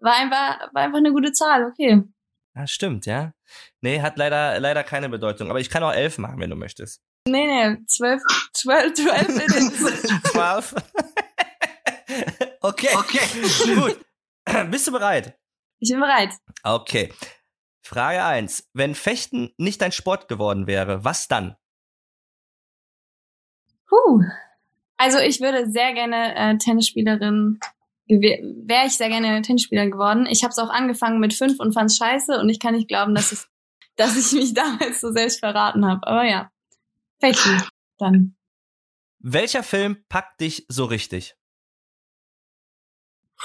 War 0.00 0.16
einfach, 0.16 0.72
war 0.72 0.82
einfach 0.82 0.98
eine 0.98 1.12
gute 1.12 1.32
Zahl. 1.32 1.66
Okay. 1.66 2.02
Ja, 2.54 2.66
stimmt, 2.66 3.06
ja. 3.06 3.32
Nee, 3.80 4.00
hat 4.02 4.18
leider, 4.18 4.60
leider 4.60 4.84
keine 4.84 5.08
Bedeutung. 5.08 5.50
Aber 5.50 5.60
ich 5.60 5.70
kann 5.70 5.82
auch 5.82 5.92
elf 5.92 6.18
machen, 6.18 6.38
wenn 6.40 6.50
du 6.50 6.56
möchtest. 6.56 7.00
Nee, 7.26 7.46
nee, 7.46 7.78
zwölf, 7.86 8.20
zwölf, 8.52 8.92
zwölf. 8.94 9.26
Zwölf. 10.32 10.74
Okay. 12.62 12.94
Okay. 12.94 13.74
Gut. 13.74 13.98
Bist 14.70 14.86
du 14.86 14.92
bereit? 14.92 15.38
Ich 15.78 15.90
bin 15.90 16.00
bereit. 16.00 16.30
Okay. 16.62 17.12
Frage 17.82 18.24
eins: 18.24 18.68
Wenn 18.72 18.94
Fechten 18.94 19.52
nicht 19.56 19.80
dein 19.80 19.92
Sport 19.92 20.28
geworden 20.28 20.66
wäre, 20.66 21.04
was 21.04 21.28
dann? 21.28 21.56
Puh. 23.88 24.22
Also 24.96 25.18
ich 25.18 25.40
würde 25.40 25.70
sehr 25.70 25.92
gerne 25.94 26.34
äh, 26.36 26.58
Tennisspielerin 26.58 27.58
wäre 28.20 28.86
ich 28.86 28.96
sehr 28.96 29.08
gerne 29.08 29.42
Tennisspieler 29.42 29.88
geworden. 29.88 30.26
Ich 30.26 30.42
habe 30.42 30.50
es 30.50 30.58
auch 30.58 30.70
angefangen 30.70 31.20
mit 31.20 31.34
fünf 31.34 31.60
und 31.60 31.72
fand's 31.72 31.96
scheiße 31.96 32.38
und 32.38 32.48
ich 32.48 32.58
kann 32.58 32.74
nicht 32.74 32.88
glauben, 32.88 33.14
dass 33.14 33.32
es, 33.32 33.48
dass 33.96 34.16
ich 34.16 34.32
mich 34.38 34.54
damals 34.54 35.00
so 35.00 35.12
selbst 35.12 35.40
verraten 35.40 35.86
habe. 35.86 36.06
Aber 36.06 36.24
ja, 36.24 36.50
Fechten 37.20 37.62
dann. 37.98 38.36
Welcher 39.20 39.62
Film 39.62 40.04
packt 40.08 40.40
dich 40.40 40.66
so 40.68 40.84
richtig? 40.84 41.36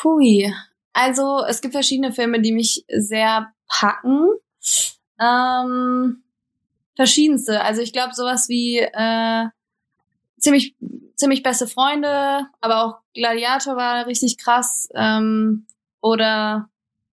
Hui. 0.04 0.54
Also 0.94 1.44
es 1.48 1.62
gibt 1.62 1.74
verschiedene 1.74 2.12
Filme, 2.12 2.42
die 2.42 2.52
mich 2.52 2.86
sehr 2.90 3.54
packen. 3.68 4.30
Ähm, 5.20 6.24
verschiedenste. 6.96 7.62
Also 7.62 7.82
ich 7.82 7.94
glaube 7.94 8.14
sowas 8.14 8.50
wie 8.50 8.80
äh, 8.80 9.46
ziemlich 10.40 10.76
ziemlich 11.18 11.44
beste 11.44 11.68
Freunde, 11.68 12.48
aber 12.62 12.84
auch 12.84 13.00
Gladiator 13.14 13.76
war 13.76 14.06
richtig 14.06 14.38
krass. 14.38 14.88
Ähm, 14.96 15.66
oder 16.00 16.70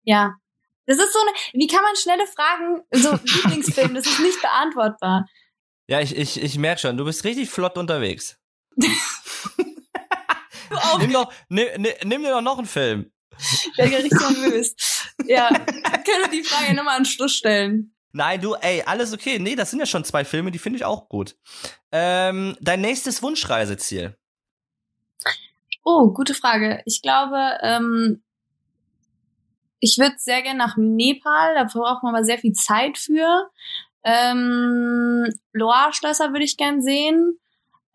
ja, 0.04 0.36
das 0.88 0.98
ist 0.98 1.14
so 1.14 1.20
eine. 1.20 1.32
Wie 1.54 1.68
kann 1.68 1.84
man 1.84 1.96
schnelle 1.96 2.26
Fragen 2.28 2.82
so 2.92 3.12
Lieblingsfilm? 3.24 3.94
Das 3.94 4.06
ist 4.06 4.20
nicht 4.20 4.42
beantwortbar. 4.42 5.28
Ja, 5.88 6.02
ich, 6.02 6.16
ich, 6.16 6.42
ich 6.42 6.58
merke 6.58 6.82
schon, 6.82 6.98
du 6.98 7.06
bist 7.06 7.24
richtig 7.24 7.50
flott 7.50 7.78
unterwegs. 7.78 8.38
nimm, 11.00 11.14
doch, 11.14 11.34
nimm, 11.50 11.68
nimm, 11.78 11.94
nimm 12.04 12.24
dir 12.24 12.32
doch 12.32 12.42
noch 12.42 12.58
einen 12.58 12.68
Film. 12.68 13.12
Ich 13.38 13.78
werde 13.78 13.98
richtig 13.98 14.20
nervös. 14.20 14.76
Ja, 15.26 15.48
können 16.06 16.22
wir 16.24 16.30
die 16.30 16.44
Frage 16.44 16.74
nochmal 16.74 16.98
an 16.98 17.06
Schluss 17.06 17.36
stellen? 17.36 17.94
Nein, 18.14 18.42
du, 18.42 18.56
ey, 18.56 18.84
alles 18.86 19.14
okay. 19.14 19.40
Nee, 19.40 19.56
das 19.56 19.72
sind 19.72 19.80
ja 19.80 19.86
schon 19.86 20.04
zwei 20.04 20.26
Filme, 20.26 20.52
die 20.52 20.60
finde 20.60 20.78
ich 20.78 20.86
auch 20.86 21.08
gut. 21.08 21.36
Ähm, 21.92 22.58
dein 22.60 22.82
nächstes 22.82 23.24
Wunschreiseziel? 23.24 24.18
Oh, 25.84 26.12
gute 26.14 26.34
Frage. 26.34 26.82
Ich 26.86 27.02
glaube, 27.02 27.58
ähm, 27.62 28.22
ich 29.80 29.98
würde 29.98 30.16
sehr 30.18 30.42
gerne 30.42 30.60
nach 30.60 30.78
Nepal, 30.78 31.56
da 31.56 31.64
braucht 31.64 32.04
man 32.04 32.14
aber 32.14 32.24
sehr 32.24 32.38
viel 32.38 32.54
Zeit 32.54 32.98
für. 32.98 33.50
Ähm, 34.04 35.28
Loire-Schlösser 35.54 36.32
würde 36.32 36.44
ich 36.44 36.58
gern 36.58 36.82
sehen. 36.82 37.40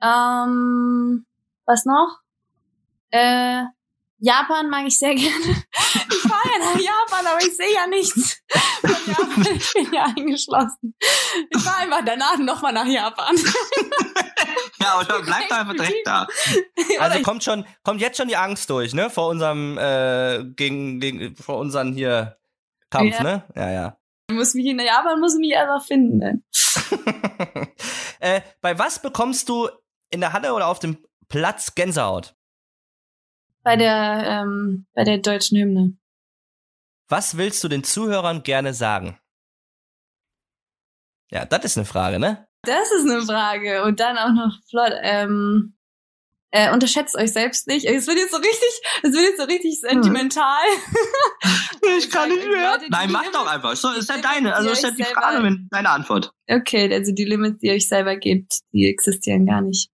Ähm, 0.02 1.26
was 1.64 1.84
noch? 1.84 2.20
Äh, 3.10 3.62
Japan 4.18 4.70
mag 4.70 4.86
ich 4.86 4.98
sehr 4.98 5.14
gerne. 5.14 5.64
Ich 6.10 6.30
fahre 6.30 6.48
ja 6.52 6.58
nach 6.74 6.80
Japan, 6.80 7.26
aber 7.26 7.38
ich 7.40 7.56
sehe 7.56 7.74
ja 7.74 7.86
nichts 7.86 8.42
von 8.80 8.90
Japan. 9.06 9.56
Ich 9.56 9.72
bin 9.74 9.92
ja 9.92 10.04
eingeschlossen. 10.16 10.94
Ich 11.50 11.62
fahre 11.62 11.82
einfach 11.82 12.02
danach 12.04 12.38
nochmal 12.38 12.72
nach 12.72 12.86
Japan. 12.86 13.36
Ja, 14.78 14.92
aber 14.94 15.04
dann 15.04 15.24
bleib 15.24 15.48
doch 15.48 15.56
einfach 15.56 15.72
direkt 15.72 16.06
da. 16.06 16.26
Also 17.00 17.22
kommt 17.22 17.42
schon, 17.42 17.64
kommt 17.82 18.00
jetzt 18.00 18.18
schon 18.18 18.28
die 18.28 18.36
Angst 18.36 18.68
durch, 18.68 18.92
ne? 18.92 19.08
Vor 19.08 19.28
unserem, 19.28 19.78
äh, 19.78 20.44
gegen, 20.54 21.00
gegen, 21.00 21.34
vor 21.34 21.56
unseren 21.56 21.94
hier 21.94 22.36
Kampf, 22.90 23.16
Ja. 23.16 23.22
ne? 23.22 23.44
Ja, 23.56 23.70
ja. 23.70 23.96
muss 24.30 24.52
mich 24.54 24.66
in 24.66 24.78
Japan, 24.78 25.18
muss 25.18 25.34
mich 25.36 25.56
einfach 25.56 25.84
finden. 25.84 26.18
Ne? 26.18 26.42
äh, 28.20 28.42
bei 28.60 28.78
was 28.78 29.00
bekommst 29.00 29.48
du 29.48 29.68
in 30.10 30.20
der 30.20 30.32
Halle 30.34 30.52
oder 30.52 30.66
auf 30.68 30.78
dem 30.78 30.98
Platz 31.28 31.74
Gänsehaut? 31.74 32.35
Bei 33.66 33.74
der, 33.74 34.22
ähm, 34.44 34.86
bei 34.94 35.02
der 35.02 35.18
deutschen 35.18 35.58
Hymne. 35.58 35.96
Was 37.08 37.36
willst 37.36 37.64
du 37.64 37.68
den 37.68 37.82
Zuhörern 37.82 38.44
gerne 38.44 38.72
sagen? 38.72 39.18
Ja, 41.32 41.44
das 41.46 41.64
ist 41.64 41.76
eine 41.76 41.84
Frage, 41.84 42.20
ne? 42.20 42.46
Das 42.62 42.92
ist 42.92 43.10
eine 43.10 43.22
Frage. 43.22 43.82
Und 43.82 43.98
dann 43.98 44.18
auch 44.18 44.32
noch 44.32 44.56
flott, 44.70 44.92
ähm, 45.02 45.76
äh, 46.52 46.72
unterschätzt 46.72 47.16
euch 47.16 47.32
selbst 47.32 47.66
nicht. 47.66 47.86
Es 47.86 48.06
wird 48.06 48.18
jetzt 48.18 48.30
so 48.30 48.36
richtig, 48.36 48.80
es 49.02 49.12
wird 49.12 49.24
jetzt 49.24 49.38
so 49.40 49.44
richtig 49.46 49.80
sentimental. 49.80 50.62
Ich 51.98 52.10
kann 52.10 52.28
nicht 52.28 52.46
mehr. 52.48 52.80
Nein, 52.88 53.10
mach 53.12 53.30
doch 53.30 53.46
einfach. 53.46 53.72
Ist, 53.72 53.82
doch- 53.84 53.96
ist 53.96 54.08
ja 54.08 54.18
deine. 54.20 54.54
Also 54.54 54.70
ist 54.70 54.82
ja 54.82 54.90
die 54.90 55.04
Frage, 55.04 55.42
wenn 55.44 55.68
deine 55.70 55.90
Antwort. 55.90 56.32
Okay, 56.48 56.92
also 56.92 57.12
die 57.12 57.24
Limits, 57.24 57.60
die 57.60 57.68
ihr 57.68 57.74
euch 57.74 57.88
selber 57.88 58.16
gebt, 58.16 58.60
die 58.72 58.88
existieren 58.88 59.46
gar 59.46 59.60
nicht. 59.60 59.88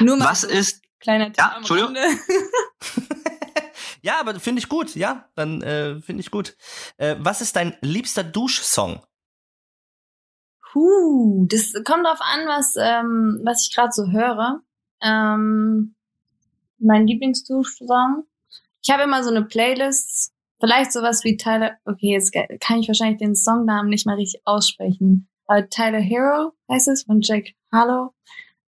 Nur 0.00 0.16
mal 0.16 0.30
Was 0.30 0.40
so 0.42 0.48
ist, 0.48 0.82
kleiner 1.00 1.26
Tipp 1.26 1.38
Ja, 1.38 1.52
am 1.52 1.58
Entschuldigung. 1.58 1.96
Ja, 4.06 4.20
aber 4.20 4.38
finde 4.38 4.60
ich 4.60 4.68
gut, 4.68 4.94
ja, 4.94 5.28
dann 5.34 5.62
äh, 5.62 6.00
finde 6.00 6.20
ich 6.20 6.30
gut. 6.30 6.56
Äh, 6.96 7.16
was 7.18 7.40
ist 7.40 7.56
dein 7.56 7.76
liebster 7.80 8.22
Duschsong? 8.22 9.02
Puh, 10.70 11.46
das 11.48 11.72
kommt 11.84 12.06
drauf 12.06 12.20
an, 12.20 12.46
was, 12.46 12.74
ähm, 12.78 13.40
was 13.44 13.66
ich 13.66 13.74
gerade 13.74 13.90
so 13.90 14.12
höre. 14.12 14.60
Ähm, 15.02 15.96
mein 16.78 17.06
Lieblingsduschsong. 17.08 18.24
Ich 18.80 18.90
habe 18.90 19.02
immer 19.02 19.24
so 19.24 19.30
eine 19.30 19.44
Playlist, 19.44 20.32
vielleicht 20.60 20.92
sowas 20.92 21.24
wie 21.24 21.36
Tyler, 21.36 21.76
okay, 21.84 22.12
jetzt 22.12 22.32
kann 22.60 22.78
ich 22.78 22.86
wahrscheinlich 22.86 23.18
den 23.18 23.34
Songnamen 23.34 23.90
nicht 23.90 24.06
mal 24.06 24.14
richtig 24.14 24.42
aussprechen. 24.44 25.28
Aber 25.46 25.68
Tyler 25.68 25.98
Hero 25.98 26.52
heißt 26.70 26.86
es 26.88 27.02
von 27.02 27.20
Jack 27.22 27.54
Harlow. 27.72 28.14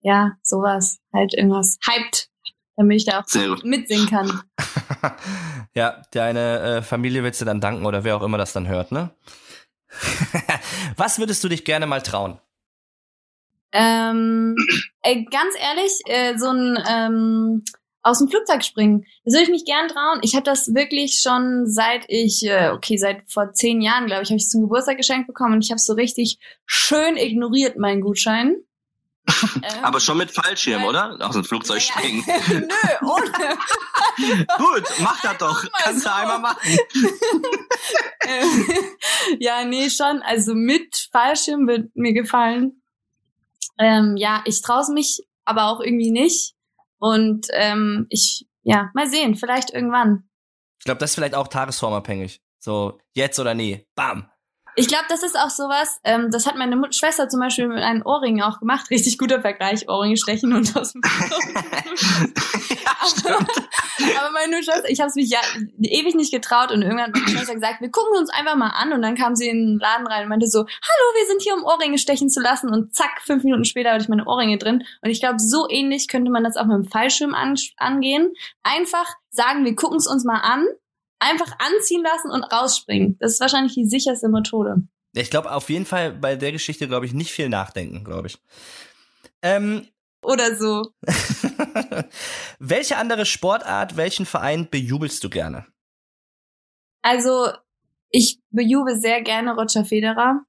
Ja, 0.01 0.33
sowas. 0.43 0.99
Halt 1.13 1.35
irgendwas 1.35 1.79
hyped, 1.87 2.29
damit 2.77 2.99
ich 2.99 3.07
da 3.07 3.21
auch 3.21 3.65
mitsingen 3.65 4.09
kann. 4.09 4.43
ja, 5.75 6.03
deine 6.13 6.61
äh, 6.61 6.83
Familie 6.83 7.23
wird 7.23 7.41
dir 7.41 7.45
dann 7.45 7.61
danken 7.61 7.87
oder 7.87 8.05
wer 8.05 8.17
auch 8.17 8.23
immer 8.23 8.39
das 8.39 8.53
dann 8.53 8.69
hört, 8.69 8.93
ne? 8.93 9.11
was 10.97 11.19
würdest 11.19 11.43
du 11.43 11.49
dich 11.49 11.65
gerne 11.65 11.87
mal 11.87 12.03
trauen? 12.03 12.39
Ähm, 13.73 14.57
ey, 15.03 15.27
ganz 15.31 15.55
ehrlich, 15.61 15.93
äh, 16.07 16.39
so 16.39 16.49
ein 16.51 16.79
ähm, 16.89 17.65
aus 18.03 18.19
dem 18.19 18.29
Flugzeug 18.29 18.65
springen, 18.65 19.05
das 19.25 19.35
würde 19.35 19.45
ich 19.45 19.51
mich 19.51 19.65
gern 19.65 19.89
trauen. 19.89 20.21
Ich 20.23 20.35
habe 20.35 20.45
das 20.45 20.75
wirklich 20.75 21.21
schon 21.21 21.67
seit 21.67 22.05
ich, 22.09 22.43
äh, 22.45 22.71
okay, 22.71 22.97
seit 22.97 23.31
vor 23.31 23.53
zehn 23.53 23.81
Jahren, 23.83 24.07
glaube 24.07 24.23
ich, 24.23 24.31
habe 24.31 24.37
ich 24.37 24.45
es 24.45 24.51
zum 24.51 24.63
Geburtstag 24.63 24.97
geschenkt 24.97 25.27
bekommen 25.27 25.55
und 25.55 25.65
ich 25.65 25.71
habe 25.71 25.81
so 25.81 25.93
richtig 25.93 26.39
schön 26.65 27.17
ignoriert 27.17 27.77
meinen 27.77 28.01
Gutschein. 28.01 28.57
Ähm, 29.62 29.85
aber 29.85 30.01
schon 30.01 30.18
mit 30.18 30.31
Fallschirm, 30.31 30.83
weil- 30.83 30.89
oder? 30.89 31.16
Aus 31.20 31.35
dem 31.35 31.45
Flugzeug 31.45 31.83
ja, 31.83 31.93
springen. 31.93 32.24
Nö, 32.49 33.07
ohne. 33.07 33.57
Gut, 34.59 34.85
mach 35.01 35.20
das 35.20 35.39
doch. 35.39 35.64
Kannst 35.83 36.05
du 36.05 36.09
so. 36.09 36.14
einmal 36.14 36.39
machen. 36.41 36.79
Ähm, 38.31 38.66
ja, 39.39 39.64
nee, 39.64 39.89
schon. 39.89 40.20
Also 40.20 40.55
mit 40.55 41.09
Fallschirm 41.12 41.66
wird 41.66 41.95
mir 41.95 42.12
gefallen. 42.12 42.83
Ähm, 43.79 44.16
ja, 44.18 44.43
ich 44.45 44.61
traue 44.61 44.93
mich, 44.93 45.22
aber 45.47 45.68
auch 45.68 45.81
irgendwie 45.81 46.11
nicht. 46.11 46.55
Und 46.99 47.47
ähm, 47.53 48.07
ich, 48.11 48.47
ja, 48.64 48.91
mal 48.93 49.09
sehen, 49.09 49.35
vielleicht 49.37 49.70
irgendwann. 49.70 50.29
Ich 50.79 50.85
glaube, 50.85 50.99
das 50.99 51.11
ist 51.11 51.14
vielleicht 51.14 51.35
auch 51.35 51.49
tagesformabhängig. 51.49 52.43
So, 52.59 53.01
jetzt 53.14 53.39
oder 53.39 53.55
nie. 53.55 53.87
Bam. 53.95 54.29
Ich 54.79 54.87
glaube, 54.87 55.07
das 55.09 55.24
ist 55.24 55.37
auch 55.37 55.51
sowas, 55.51 55.99
ähm, 56.05 56.31
das 56.31 56.47
hat 56.47 56.55
meine 56.55 56.76
Mut 56.76 56.95
Schwester 56.95 57.29
zum 57.29 57.41
Beispiel 57.41 57.66
mit 57.66 57.83
einem 57.83 58.03
Ohrring 58.07 58.41
auch 58.43 58.61
gemacht. 58.61 58.89
Richtig 58.91 59.18
guter 59.18 59.41
Vergleich, 59.41 59.89
Ohrringe 59.89 60.16
stechen 60.16 60.53
und 60.53 60.76
aus 60.76 60.93
dem 60.93 61.03
ja, 62.70 63.09
stimmt. 63.09 63.51
Aber 64.16 64.31
meine 64.33 64.62
Schwester, 64.62 64.89
ich 64.89 65.01
habe 65.01 65.09
es 65.09 65.16
mich 65.16 65.31
ja 65.31 65.41
ewig 65.83 66.14
nicht 66.14 66.33
getraut 66.33 66.70
und 66.70 66.83
irgendwann 66.83 67.07
hat 67.07 67.14
meine 67.16 67.29
Schwester 67.29 67.55
gesagt, 67.55 67.81
wir 67.81 67.91
gucken 67.91 68.18
uns 68.18 68.31
einfach 68.31 68.55
mal 68.55 68.68
an 68.68 68.93
und 68.93 69.03
dann 69.03 69.16
kam 69.16 69.35
sie 69.35 69.49
in 69.49 69.66
den 69.66 69.79
Laden 69.81 70.07
rein 70.07 70.22
und 70.22 70.29
meinte 70.29 70.47
so, 70.47 70.61
hallo, 70.61 71.14
wir 71.16 71.26
sind 71.26 71.43
hier, 71.43 71.55
um 71.55 71.64
Ohrringe 71.64 71.99
stechen 71.99 72.31
zu 72.31 72.41
lassen 72.41 72.72
und 72.72 72.95
zack, 72.95 73.20
fünf 73.22 73.43
Minuten 73.43 73.64
später 73.64 73.91
hatte 73.91 74.03
ich 74.03 74.09
meine 74.09 74.26
Ohrringe 74.26 74.59
drin 74.59 74.85
und 75.03 75.11
ich 75.11 75.18
glaube, 75.18 75.41
so 75.41 75.66
ähnlich 75.68 76.07
könnte 76.07 76.31
man 76.31 76.45
das 76.45 76.57
auch 76.57 76.66
mit 76.66 76.76
dem 76.76 76.85
Fallschirm 76.89 77.35
an, 77.35 77.57
angehen. 77.79 78.33
Einfach 78.62 79.09
sagen, 79.31 79.64
wir 79.64 79.74
gucken 79.74 79.99
es 79.99 80.07
uns 80.07 80.24
mal 80.24 80.39
an, 80.39 80.68
einfach 81.19 81.53
anziehen 81.59 82.03
lassen 82.03 82.31
und 82.31 82.45
rausspringen. 82.45 83.16
Das 83.19 83.33
ist 83.33 83.41
wahrscheinlich 83.41 83.75
die 83.75 83.87
sicherste 83.87 84.29
Methode. 84.29 84.83
Ich 85.14 85.31
glaube 85.31 85.51
auf 85.53 85.71
jeden 85.71 85.87
Fall 85.87 86.12
bei 86.12 86.37
der 86.37 86.53
Geschichte, 86.53 86.87
glaube 86.87 87.07
ich, 87.07 87.12
nicht 87.12 87.33
viel 87.33 87.49
nachdenken, 87.49 88.05
glaube 88.05 88.29
ich. 88.29 88.39
Ähm, 89.43 89.89
Oder 90.23 90.55
so. 90.57 90.93
welche 92.59 92.97
andere 92.97 93.25
Sportart, 93.27 93.97
welchen 93.97 94.27
Verein 94.27 94.69
bejubelst 94.71 95.23
du 95.25 95.31
gerne? 95.31 95.66
Also, 97.03 97.49
ich 98.11 98.41
bejubel 98.51 99.01
sehr 99.01 99.23
gerne 99.23 99.55
Roger 99.55 99.85
Federer. 99.85 100.43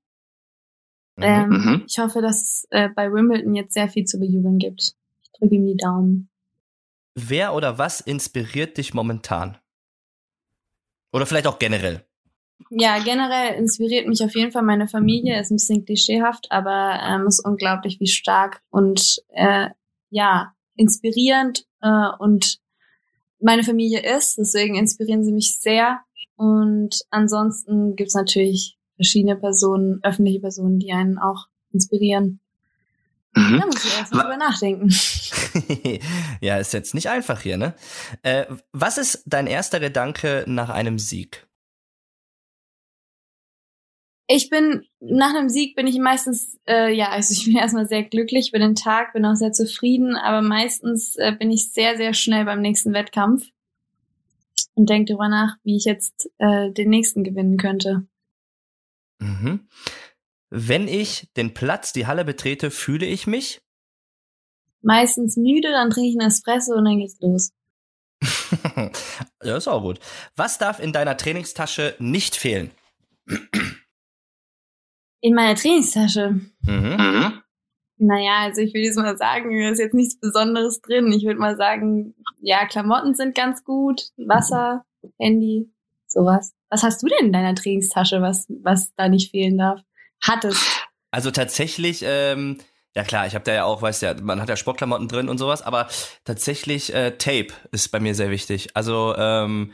Ähm, 1.18 1.50
Mhm. 1.50 1.86
Ich 1.88 2.00
hoffe, 2.00 2.22
dass 2.22 2.42
es 2.42 2.68
äh, 2.70 2.90
bei 2.90 3.12
Wimbledon 3.12 3.56
jetzt 3.56 3.74
sehr 3.74 3.90
viel 3.90 4.06
zu 4.06 4.20
bejubeln 4.20 4.58
gibt. 4.58 4.96
Ich 5.22 5.32
drücke 5.38 5.56
ihm 5.56 5.66
die 5.66 5.78
Daumen. 5.78 6.30
Wer 7.16 7.54
oder 7.54 7.78
was 7.78 8.02
inspiriert 8.02 8.78
dich 8.78 8.94
momentan? 8.94 9.58
Oder 11.12 11.26
vielleicht 11.26 11.48
auch 11.48 11.60
generell? 11.60 12.06
Ja, 12.70 13.00
generell 13.00 13.56
inspiriert 13.56 14.08
mich 14.08 14.24
auf 14.24 14.36
jeden 14.36 14.52
Fall 14.52 14.64
meine 14.64 14.88
Familie. 14.88 15.40
Ist 15.40 15.52
ein 15.52 15.56
bisschen 15.56 15.86
klischeehaft, 15.86 16.52
aber 16.52 17.00
ähm, 17.04 17.26
ist 17.28 17.44
unglaublich, 17.44 18.00
wie 18.00 18.08
stark 18.08 18.62
und 18.70 19.24
äh, 19.30 19.70
ja 20.10 20.54
inspirierend 20.76 21.66
äh, 21.82 22.10
und 22.20 22.60
meine 23.40 23.64
Familie 23.64 24.02
ist. 24.18 24.38
Deswegen 24.38 24.76
inspirieren 24.76 25.24
sie 25.24 25.32
mich 25.32 25.60
sehr. 25.60 26.02
Und 26.36 27.02
ansonsten 27.10 27.96
gibt's 27.96 28.14
natürlich 28.14 28.78
verschiedene 28.96 29.36
Personen, 29.36 30.00
öffentliche 30.04 30.42
Personen, 30.42 30.80
die 30.80 30.92
einen 30.92 31.18
auch 31.18 31.48
inspirieren. 31.72 32.40
Mhm. 33.36 33.60
Da 33.60 33.66
muss 33.66 33.86
ich 33.86 33.98
erst 33.98 34.14
mal 34.14 34.20
Wa- 34.20 34.24
drüber 34.24 34.38
nachdenken. 34.38 34.90
ja, 36.42 36.58
ist 36.58 36.74
jetzt 36.74 36.94
nicht 36.96 37.10
einfach 37.10 37.42
hier, 37.42 37.58
ne? 37.58 37.76
Äh, 38.24 38.46
was 38.72 38.98
ist 38.98 39.24
dein 39.26 39.48
erster 39.48 39.80
Gedanke 39.80 40.44
nach 40.48 40.70
einem 40.70 40.98
Sieg? 41.00 41.46
Ich 44.32 44.50
bin, 44.52 44.84
nach 45.00 45.34
einem 45.34 45.50
Sieg 45.50 45.76
bin 45.76 45.88
ich 45.88 45.98
meistens, 45.98 46.60
äh, 46.68 46.94
ja, 46.94 47.10
also 47.10 47.34
ich 47.34 47.46
bin 47.46 47.56
erstmal 47.58 47.88
sehr 47.88 48.04
glücklich 48.04 48.50
über 48.50 48.60
den 48.60 48.76
Tag, 48.76 49.14
bin 49.14 49.26
auch 49.26 49.36
sehr 49.36 49.52
zufrieden, 49.52 50.16
aber 50.16 50.42
meistens 50.42 51.16
äh, 51.16 51.32
bin 51.38 51.50
ich 51.50 51.72
sehr, 51.72 51.98
sehr 51.98 52.14
schnell 52.14 52.46
beim 52.46 52.62
nächsten 52.62 52.94
Wettkampf 52.94 53.48
und 54.76 54.90
denke 54.90 55.10
darüber 55.14 55.30
nach, 55.30 55.56
wie 55.64 55.78
ich 55.78 55.86
jetzt 55.86 56.30
äh, 56.38 56.72
den 56.72 56.90
nächsten 56.90 57.24
gewinnen 57.24 57.58
könnte. 57.58 58.08
Mhm. 59.20 59.68
Wenn 60.50 60.88
ich 60.88 61.30
den 61.38 61.54
Platz, 61.54 61.94
die 61.94 62.08
Halle 62.08 62.26
betrete, 62.26 62.72
fühle 62.72 63.06
ich 63.06 63.28
mich? 63.28 63.62
Meistens 64.82 65.38
müde, 65.38 65.70
dann 65.72 65.90
trinke 65.90 66.10
ich 66.10 66.20
einen 66.20 66.28
Espresso 66.28 66.74
und 66.74 66.86
dann 66.86 66.98
geht's 66.98 67.20
los. 67.20 67.52
ja, 69.44 69.58
ist 69.58 69.68
auch 69.68 69.82
gut. 69.82 70.00
Was 70.36 70.58
darf 70.58 70.80
in 70.80 70.92
deiner 70.92 71.18
Trainingstasche 71.18 71.96
nicht 72.00 72.36
fehlen? 72.36 72.72
In 75.22 75.36
meiner 75.36 75.56
Trainingstasche. 75.56 76.40
Mhm. 76.62 76.98
Mhm. 76.98 77.42
Naja, 77.98 78.40
also 78.44 78.62
ich 78.62 78.74
will 78.74 78.82
jetzt 78.82 78.96
mal 78.96 79.18
sagen, 79.18 79.50
da 79.60 79.70
ist 79.70 79.80
jetzt 79.80 79.94
nichts 79.94 80.18
Besonderes 80.18 80.82
drin. 80.82 81.12
Ich 81.12 81.26
würde 81.26 81.40
mal 81.40 81.58
sagen, 81.58 82.16
ja, 82.40 82.66
Klamotten 82.66 83.14
sind 83.14 83.36
ganz 83.36 83.66
gut, 83.66 84.12
Wasser, 84.16 84.86
Handy, 85.20 85.70
sowas. 86.08 86.54
Was 86.70 86.84
hast 86.84 87.04
du 87.04 87.08
denn 87.08 87.28
in 87.28 87.34
deiner 87.34 87.56
Trainingstasche, 87.56 88.22
was, 88.22 88.46
was 88.64 88.94
da 88.96 89.10
nicht 89.10 89.32
fehlen 89.32 89.58
darf? 89.58 89.82
Hattest. 90.22 90.64
Also 91.12 91.32
tatsächlich, 91.32 92.04
ähm, 92.06 92.58
ja 92.96 93.04
klar, 93.04 93.26
ich 93.28 93.36
habe 93.36 93.46
da 93.46 93.54
ja 93.54 93.64
auch, 93.64 93.82
weißt 93.82 94.02
ja, 94.02 94.16
man 94.22 94.42
hat 94.42 94.50
ja 94.50 94.56
Sportklamotten 94.56 95.08
drin 95.08 95.30
und 95.30 95.38
sowas, 95.38 95.62
aber 95.62 95.88
tatsächlich 96.24 96.94
äh, 96.94 97.18
Tape 97.18 97.48
ist 97.72 97.90
bei 97.90 98.00
mir 98.00 98.16
sehr 98.16 98.30
wichtig. 98.30 98.76
Also 98.76 99.16
ähm, 99.18 99.74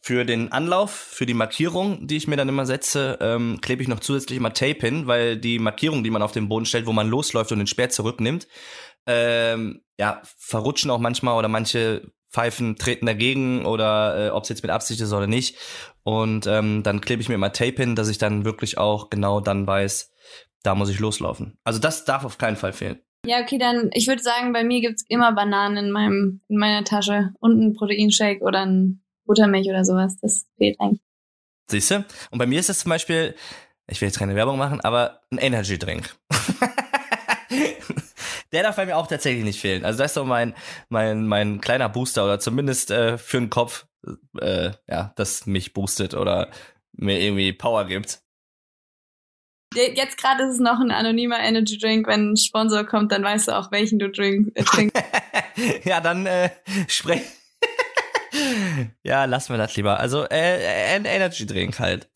für 0.00 0.24
den 0.24 0.52
Anlauf, 0.52 0.90
für 0.90 1.24
die 1.24 1.34
Markierung, 1.34 2.06
die 2.06 2.16
ich 2.16 2.28
mir 2.28 2.36
dann 2.36 2.48
immer 2.50 2.66
setze, 2.66 3.18
ähm, 3.22 3.58
klebe 3.62 3.82
ich 3.82 3.88
noch 3.88 4.00
zusätzlich 4.00 4.36
immer 4.36 4.52
Tape 4.52 4.80
hin, 4.80 5.06
weil 5.06 5.38
die 5.38 5.58
Markierung, 5.58 6.04
die 6.04 6.10
man 6.10 6.22
auf 6.22 6.32
den 6.32 6.48
Boden 6.48 6.66
stellt, 6.66 6.86
wo 6.86 6.92
man 6.92 7.08
losläuft 7.08 7.52
und 7.52 7.58
den 7.58 7.66
Speer 7.66 7.88
zurücknimmt, 7.88 8.46
ähm, 9.06 9.82
ja, 9.98 10.20
verrutschen 10.38 10.90
auch 10.90 10.98
manchmal 10.98 11.38
oder 11.38 11.48
manche 11.48 12.12
Pfeifen 12.34 12.74
treten 12.74 13.06
dagegen 13.06 13.64
oder 13.64 14.26
äh, 14.26 14.30
ob 14.30 14.42
es 14.42 14.48
jetzt 14.48 14.62
mit 14.62 14.72
Absicht 14.72 15.00
ist 15.00 15.12
oder 15.12 15.28
nicht. 15.28 15.56
Und 16.02 16.48
ähm, 16.48 16.82
dann 16.82 17.00
klebe 17.00 17.22
ich 17.22 17.28
mir 17.28 17.36
immer 17.36 17.52
Tape 17.52 17.76
hin, 17.76 17.94
dass 17.94 18.08
ich 18.08 18.18
dann 18.18 18.44
wirklich 18.44 18.76
auch 18.76 19.08
genau 19.08 19.40
dann 19.40 19.68
weiß, 19.68 20.12
da 20.64 20.74
muss 20.74 20.90
ich 20.90 20.98
loslaufen. 20.98 21.56
Also 21.62 21.78
das 21.78 22.04
darf 22.04 22.24
auf 22.24 22.36
keinen 22.36 22.56
Fall 22.56 22.72
fehlen. 22.72 22.98
Ja, 23.24 23.40
okay, 23.40 23.56
dann, 23.56 23.90
ich 23.92 24.08
würde 24.08 24.20
sagen, 24.20 24.52
bei 24.52 24.64
mir 24.64 24.80
gibt's 24.80 25.04
immer 25.08 25.32
Bananen 25.32 25.76
in 25.76 25.90
meinem, 25.92 26.40
in 26.48 26.58
meiner 26.58 26.84
Tasche 26.84 27.32
und 27.38 27.58
ein 27.58 27.72
Proteinshake 27.72 28.42
oder 28.42 28.66
ein 28.66 29.02
Buttermilch 29.26 29.68
oder 29.68 29.84
sowas. 29.84 30.16
Das 30.20 30.46
fehlt 30.58 30.78
eigentlich. 30.80 31.00
Siehst 31.70 31.92
du? 31.92 32.04
Und 32.30 32.38
bei 32.38 32.46
mir 32.46 32.58
ist 32.58 32.68
es 32.68 32.80
zum 32.80 32.90
Beispiel, 32.90 33.34
ich 33.86 34.00
will 34.00 34.08
jetzt 34.08 34.18
keine 34.18 34.34
Werbung 34.34 34.58
machen, 34.58 34.80
aber 34.80 35.20
ein 35.30 35.38
Energy 35.38 35.78
Drink. 35.78 36.14
Der 38.54 38.62
darf 38.62 38.76
bei 38.76 38.86
mir 38.86 38.96
auch 38.96 39.08
tatsächlich 39.08 39.42
nicht 39.42 39.60
fehlen. 39.60 39.84
Also 39.84 39.98
das 39.98 40.12
ist 40.12 40.16
doch 40.16 40.24
mein, 40.24 40.54
mein, 40.88 41.26
mein 41.26 41.60
kleiner 41.60 41.88
Booster 41.88 42.24
oder 42.24 42.38
zumindest 42.38 42.92
äh, 42.92 43.18
für 43.18 43.38
den 43.38 43.50
Kopf, 43.50 43.86
äh, 44.40 44.70
ja, 44.88 45.12
das 45.16 45.46
mich 45.46 45.72
boostet 45.72 46.14
oder 46.14 46.50
mir 46.92 47.20
irgendwie 47.20 47.52
Power 47.52 47.84
gibt. 47.84 48.20
Jetzt 49.74 50.18
gerade 50.18 50.44
ist 50.44 50.54
es 50.54 50.60
noch 50.60 50.78
ein 50.78 50.92
anonymer 50.92 51.40
Energy 51.40 51.78
Drink. 51.78 52.06
Wenn 52.06 52.30
ein 52.30 52.36
Sponsor 52.36 52.84
kommt, 52.84 53.10
dann 53.10 53.24
weißt 53.24 53.48
du 53.48 53.58
auch, 53.58 53.72
welchen 53.72 53.98
du 53.98 54.08
drink, 54.08 54.52
äh, 54.54 54.62
trinkst. 54.62 55.02
ja, 55.84 56.00
dann 56.00 56.26
äh, 56.26 56.50
sprech. 56.86 57.22
ja, 59.02 59.24
lassen 59.24 59.52
wir 59.52 59.58
das 59.58 59.74
lieber. 59.74 59.98
Also 59.98 60.26
äh, 60.30 60.94
ein 60.94 61.06
Energy 61.06 61.44
Drink 61.44 61.80
halt. 61.80 62.08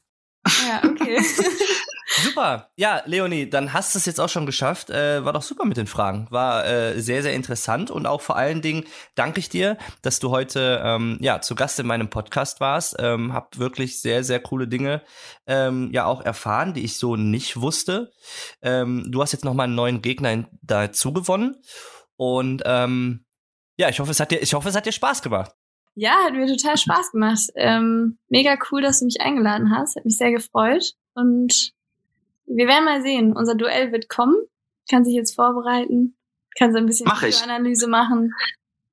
ja, 0.69 0.89
okay. 0.89 1.21
Super. 2.23 2.71
Ja, 2.77 3.03
Leonie, 3.07 3.49
dann 3.49 3.73
hast 3.73 3.95
du 3.95 3.99
es 3.99 4.07
jetzt 4.07 4.21
auch 4.21 4.29
schon 4.29 4.47
geschafft. 4.47 4.91
Äh, 4.91 5.25
war 5.25 5.33
doch 5.33 5.43
super 5.43 5.65
mit 5.65 5.77
den 5.77 5.87
Fragen. 5.87 6.27
War 6.31 6.67
äh, 6.67 7.01
sehr, 7.01 7.23
sehr 7.23 7.35
interessant 7.35 7.91
und 7.91 8.07
auch 8.07 8.21
vor 8.21 8.37
allen 8.37 8.63
Dingen 8.63 8.85
danke 9.15 9.41
ich 9.41 9.49
dir, 9.49 9.77
dass 10.03 10.19
du 10.19 10.31
heute 10.31 10.83
ähm, 10.85 11.19
ja 11.21 11.41
zu 11.41 11.55
Gast 11.55 11.79
in 11.79 11.87
meinem 11.87 12.11
Podcast 12.11 12.61
warst. 12.61 12.97
Ähm, 12.99 13.33
hab 13.33 13.59
wirklich 13.59 14.01
sehr, 14.01 14.25
sehr 14.25 14.41
coole 14.41 14.69
Dinge 14.69 15.03
ähm, 15.47 15.91
ja 15.93 16.07
auch 16.07 16.23
erfahren, 16.23 16.75
die 16.75 16.85
ich 16.85 16.97
so 16.97 17.17
nicht 17.17 17.61
wusste. 17.61 18.13
Ähm, 18.63 19.07
du 19.09 19.23
hast 19.23 19.33
jetzt 19.33 19.45
noch 19.45 19.55
mal 19.55 19.65
einen 19.65 19.75
neuen 19.75 20.03
Gegner 20.03 20.45
dazu 20.63 21.13
gewonnen 21.13 21.57
und 22.17 22.63
ähm, 22.67 23.25
ja, 23.79 23.89
ich 23.89 24.01
hoffe, 24.01 24.11
es 24.11 24.21
hat 24.21 24.33
dir, 24.33 24.43
ich 24.43 24.55
hoffe, 24.55 24.69
es 24.69 24.75
hat 24.75 24.87
dir 24.87 24.93
Spaß 24.93 25.23
gemacht. 25.23 25.53
Ja, 25.95 26.17
hat 26.25 26.33
mir 26.33 26.47
total 26.47 26.77
Spaß 26.77 27.13
gemacht. 27.13 27.49
Ähm, 27.55 28.19
mega 28.29 28.57
cool, 28.71 28.83
dass 28.83 29.01
du 29.01 29.07
mich 29.07 29.21
eingeladen 29.21 29.75
hast. 29.75 29.97
Hat 29.97 30.05
mich 30.05 30.17
sehr 30.17 30.33
gefreut. 30.33 30.93
Und 31.15 31.73
wir 32.49 32.67
werden 32.67 32.85
mal 32.85 33.03
sehen. 33.03 33.37
Unser 33.37 33.55
Duell 33.55 33.93
wird 33.93 34.09
kommen. 34.09 34.37
Kann 34.91 35.05
sich 35.05 35.15
jetzt 35.15 35.35
vorbereiten. 35.35 36.17
Kann 36.59 36.73
so 36.73 36.79
ein 36.79 36.87
bisschen 36.87 37.07
Mach 37.07 37.23
ich. 37.23 37.43
Analyse 37.43 37.87
machen. 37.89 38.33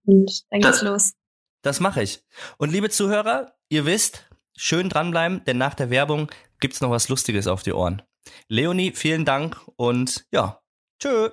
Und 0.06 0.43
dann 0.51 0.60
geht's 0.62 0.80
Das- 0.80 0.82
los. 0.84 1.14
Das 1.62 1.80
mache 1.80 2.03
ich. 2.03 2.24
Und 2.58 2.72
liebe 2.72 2.89
Zuhörer, 2.91 3.56
ihr 3.70 3.86
wisst, 3.88 4.30
schön 4.56 4.88
dranbleiben, 4.88 5.43
denn 5.45 5.58
nach 5.58 5.74
der 5.74 5.89
Werbung 5.89 6.30
gibt's 6.60 6.80
noch 6.80 6.91
was 6.91 7.10
Lustiges 7.10 7.47
auf 7.47 7.64
die 7.64 7.74
Ohren. 7.74 8.03
Leonie, 8.47 8.91
vielen 8.91 9.26
Dank 9.26 9.58
und 9.76 10.28
ja, 10.32 10.62
tschö. 10.99 11.30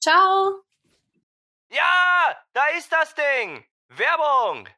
Ciao. 0.00 0.62
Ja, 1.72 2.36
da 2.52 2.62
ist 2.78 2.92
das 2.92 3.14
Ding. 3.16 3.64
Werbung. 3.88 4.68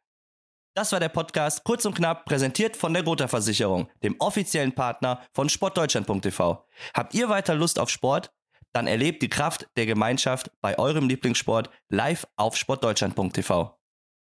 Das 0.76 0.92
war 0.92 1.00
der 1.00 1.08
Podcast 1.08 1.64
kurz 1.64 1.86
und 1.86 1.94
knapp 1.94 2.26
präsentiert 2.26 2.76
von 2.76 2.92
der 2.92 3.02
Gotha 3.02 3.28
Versicherung, 3.28 3.88
dem 4.02 4.14
offiziellen 4.18 4.74
Partner 4.74 5.22
von 5.32 5.48
sportdeutschland.tv. 5.48 6.66
Habt 6.92 7.14
ihr 7.14 7.30
weiter 7.30 7.54
Lust 7.54 7.78
auf 7.78 7.88
Sport? 7.88 8.30
Dann 8.74 8.86
erlebt 8.86 9.22
die 9.22 9.30
Kraft 9.30 9.68
der 9.78 9.86
Gemeinschaft 9.86 10.50
bei 10.60 10.78
eurem 10.78 11.08
Lieblingssport 11.08 11.70
live 11.88 12.26
auf 12.36 12.58
sportdeutschland.tv. 12.58 13.74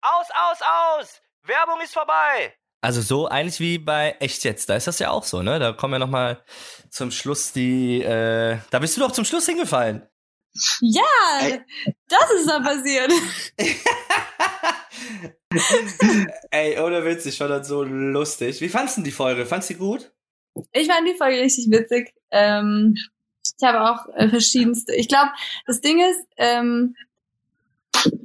Aus, 0.01 0.27
aus, 0.31 0.59
aus! 0.63 1.21
Werbung 1.43 1.83
ist 1.85 1.93
vorbei! 1.93 2.55
Also 2.81 3.03
so 3.03 3.29
eigentlich 3.29 3.61
wie 3.61 3.77
bei 3.77 4.17
Echt 4.19 4.43
jetzt, 4.45 4.71
da 4.71 4.77
ist 4.77 4.87
das 4.87 5.01
ja 5.01 5.11
auch 5.11 5.25
so, 5.25 5.43
ne? 5.43 5.59
Da 5.59 5.75
kommen 5.75 5.93
ja 5.93 5.99
noch 5.99 6.09
mal 6.09 6.43
zum 6.89 7.11
Schluss 7.11 7.53
die, 7.53 8.01
äh, 8.01 8.57
da 8.71 8.79
bist 8.79 8.97
du 8.97 9.03
doch 9.03 9.13
zum 9.13 9.27
Schluss 9.27 9.45
hingefallen. 9.45 10.09
Ja, 10.81 11.03
Ey. 11.43 11.61
das 12.09 12.31
ist 12.31 12.49
da 12.49 12.61
passiert. 12.61 13.13
Ey, 16.51 16.79
ohne 16.81 17.05
Witz, 17.05 17.27
ich 17.27 17.39
fand 17.39 17.51
das 17.51 17.69
so 17.69 17.83
lustig. 17.83 18.61
Wie 18.61 18.69
fandst 18.69 18.99
du 18.99 19.03
die 19.03 19.11
Folge? 19.11 19.47
Fandst 19.47 19.71
du 19.71 19.75
die 19.75 19.81
gut? 19.81 20.13
Ich 20.73 20.87
fand 20.89 21.09
die 21.09 21.17
Folge 21.17 21.41
richtig 21.41 21.71
witzig. 21.71 22.15
Ähm, 22.31 22.95
ich 23.59 23.67
habe 23.67 23.91
auch 23.91 24.09
äh, 24.15 24.29
verschiedenste. 24.29 24.95
Ich 24.95 25.09
glaube, 25.09 25.31
das 25.67 25.81
Ding 25.81 26.01
ist, 26.01 26.27
ähm, 26.37 26.95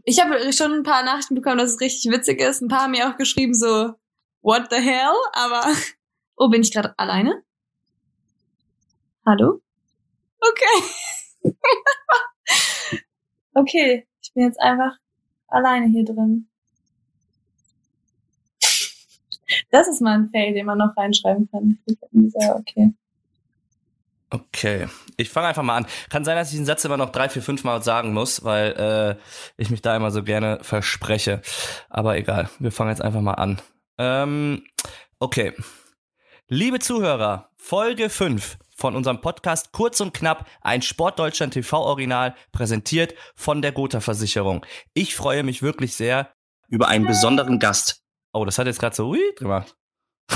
ich 0.03 0.21
habe 0.21 0.53
schon 0.53 0.73
ein 0.73 0.83
paar 0.83 1.03
Nachrichten 1.03 1.35
bekommen, 1.35 1.57
dass 1.57 1.71
es 1.71 1.81
richtig 1.81 2.11
witzig 2.11 2.41
ist. 2.41 2.61
Ein 2.61 2.67
paar 2.67 2.83
haben 2.83 2.91
mir 2.91 3.09
auch 3.09 3.17
geschrieben 3.17 3.53
so, 3.53 3.93
what 4.41 4.67
the 4.69 4.77
hell? 4.77 5.13
Aber, 5.33 5.63
oh, 6.35 6.49
bin 6.49 6.61
ich 6.61 6.71
gerade 6.71 6.93
alleine? 6.97 7.43
Hallo? 9.25 9.61
Okay. 10.39 10.83
okay, 13.53 14.07
ich 14.21 14.33
bin 14.33 14.43
jetzt 14.43 14.59
einfach 14.59 14.97
alleine 15.47 15.87
hier 15.87 16.03
drin. 16.03 16.49
Das 19.73 19.87
ist 19.87 20.01
mal 20.01 20.19
ein 20.19 20.29
Fail, 20.29 20.53
den 20.53 20.67
man 20.67 20.77
noch 20.77 20.95
reinschreiben 20.95 21.49
kann. 21.49 21.79
Okay. 22.13 22.93
Okay, 24.29 24.87
ich 25.17 25.31
fange 25.31 25.47
einfach 25.47 25.63
mal 25.63 25.77
an. 25.77 25.87
Kann 26.11 26.23
sein, 26.23 26.35
dass 26.35 26.51
ich 26.51 26.57
den 26.57 26.65
Satz 26.65 26.85
immer 26.85 26.97
noch 26.97 27.11
drei, 27.11 27.27
vier, 27.27 27.41
fünf 27.41 27.63
Mal 27.63 27.81
sagen 27.81 28.13
muss, 28.13 28.43
weil 28.43 29.17
äh, 29.17 29.21
ich 29.57 29.71
mich 29.71 29.81
da 29.81 29.95
immer 29.95 30.11
so 30.11 30.21
gerne 30.21 30.59
verspreche. 30.61 31.41
Aber 31.89 32.17
egal, 32.17 32.49
wir 32.59 32.71
fangen 32.71 32.91
jetzt 32.91 33.01
einfach 33.01 33.21
mal 33.21 33.33
an. 33.33 33.61
Ähm, 33.97 34.63
okay. 35.17 35.53
Liebe 36.47 36.77
Zuhörer, 36.77 37.49
Folge 37.55 38.11
5 38.11 38.59
von 38.75 38.95
unserem 38.95 39.21
Podcast 39.21 39.71
Kurz 39.71 39.99
und 40.01 40.13
Knapp, 40.13 40.47
ein 40.61 40.83
Sportdeutschland 40.83 41.55
TV-Original, 41.55 42.35
präsentiert 42.51 43.15
von 43.35 43.63
der 43.63 43.71
Gotha 43.71 44.01
Versicherung. 44.01 44.63
Ich 44.93 45.15
freue 45.15 45.41
mich 45.41 45.63
wirklich 45.63 45.95
sehr 45.95 46.29
über 46.67 46.89
einen 46.89 47.07
besonderen 47.07 47.57
Gast. 47.57 48.02
Oh, 48.33 48.45
das 48.45 48.57
hat 48.57 48.65
jetzt 48.67 48.79
gerade 48.79 48.95
so 48.95 49.09
ui 49.09 49.21
gemacht. 49.37 49.75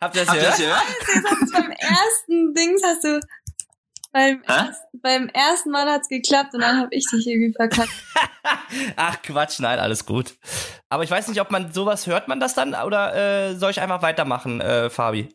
Habt 0.00 0.16
ihr 0.16 0.24
das 0.24 0.28
Habt 0.28 0.42
ihr 0.42 0.48
das 0.48 0.58
gehört? 0.58 0.58
gehört? 0.58 1.24
Du 1.24 1.30
hast 1.30 1.52
beim 1.52 1.70
ersten 1.70 2.54
Dings 2.54 2.82
hast 2.84 3.04
du 3.04 3.20
beim, 4.12 4.42
Hä? 4.46 4.66
erst, 4.66 4.82
beim 5.02 5.28
ersten 5.28 5.70
Mal 5.70 5.90
hat's 5.90 6.08
geklappt 6.08 6.54
und 6.54 6.60
dann 6.60 6.78
habe 6.78 6.88
ich 6.92 7.04
dich 7.10 7.26
irgendwie 7.26 7.52
verkackt. 7.52 7.90
Ach 8.96 9.22
Quatsch, 9.22 9.58
nein, 9.60 9.78
alles 9.78 10.04
gut. 10.04 10.34
Aber 10.88 11.02
ich 11.04 11.10
weiß 11.10 11.28
nicht, 11.28 11.40
ob 11.40 11.50
man 11.50 11.72
sowas 11.72 12.06
hört 12.06 12.28
man 12.28 12.38
das 12.38 12.54
dann 12.54 12.74
oder 12.74 13.14
äh, 13.14 13.54
soll 13.56 13.70
ich 13.70 13.80
einfach 13.80 14.02
weitermachen, 14.02 14.60
äh, 14.60 14.90
Fabi? 14.90 15.34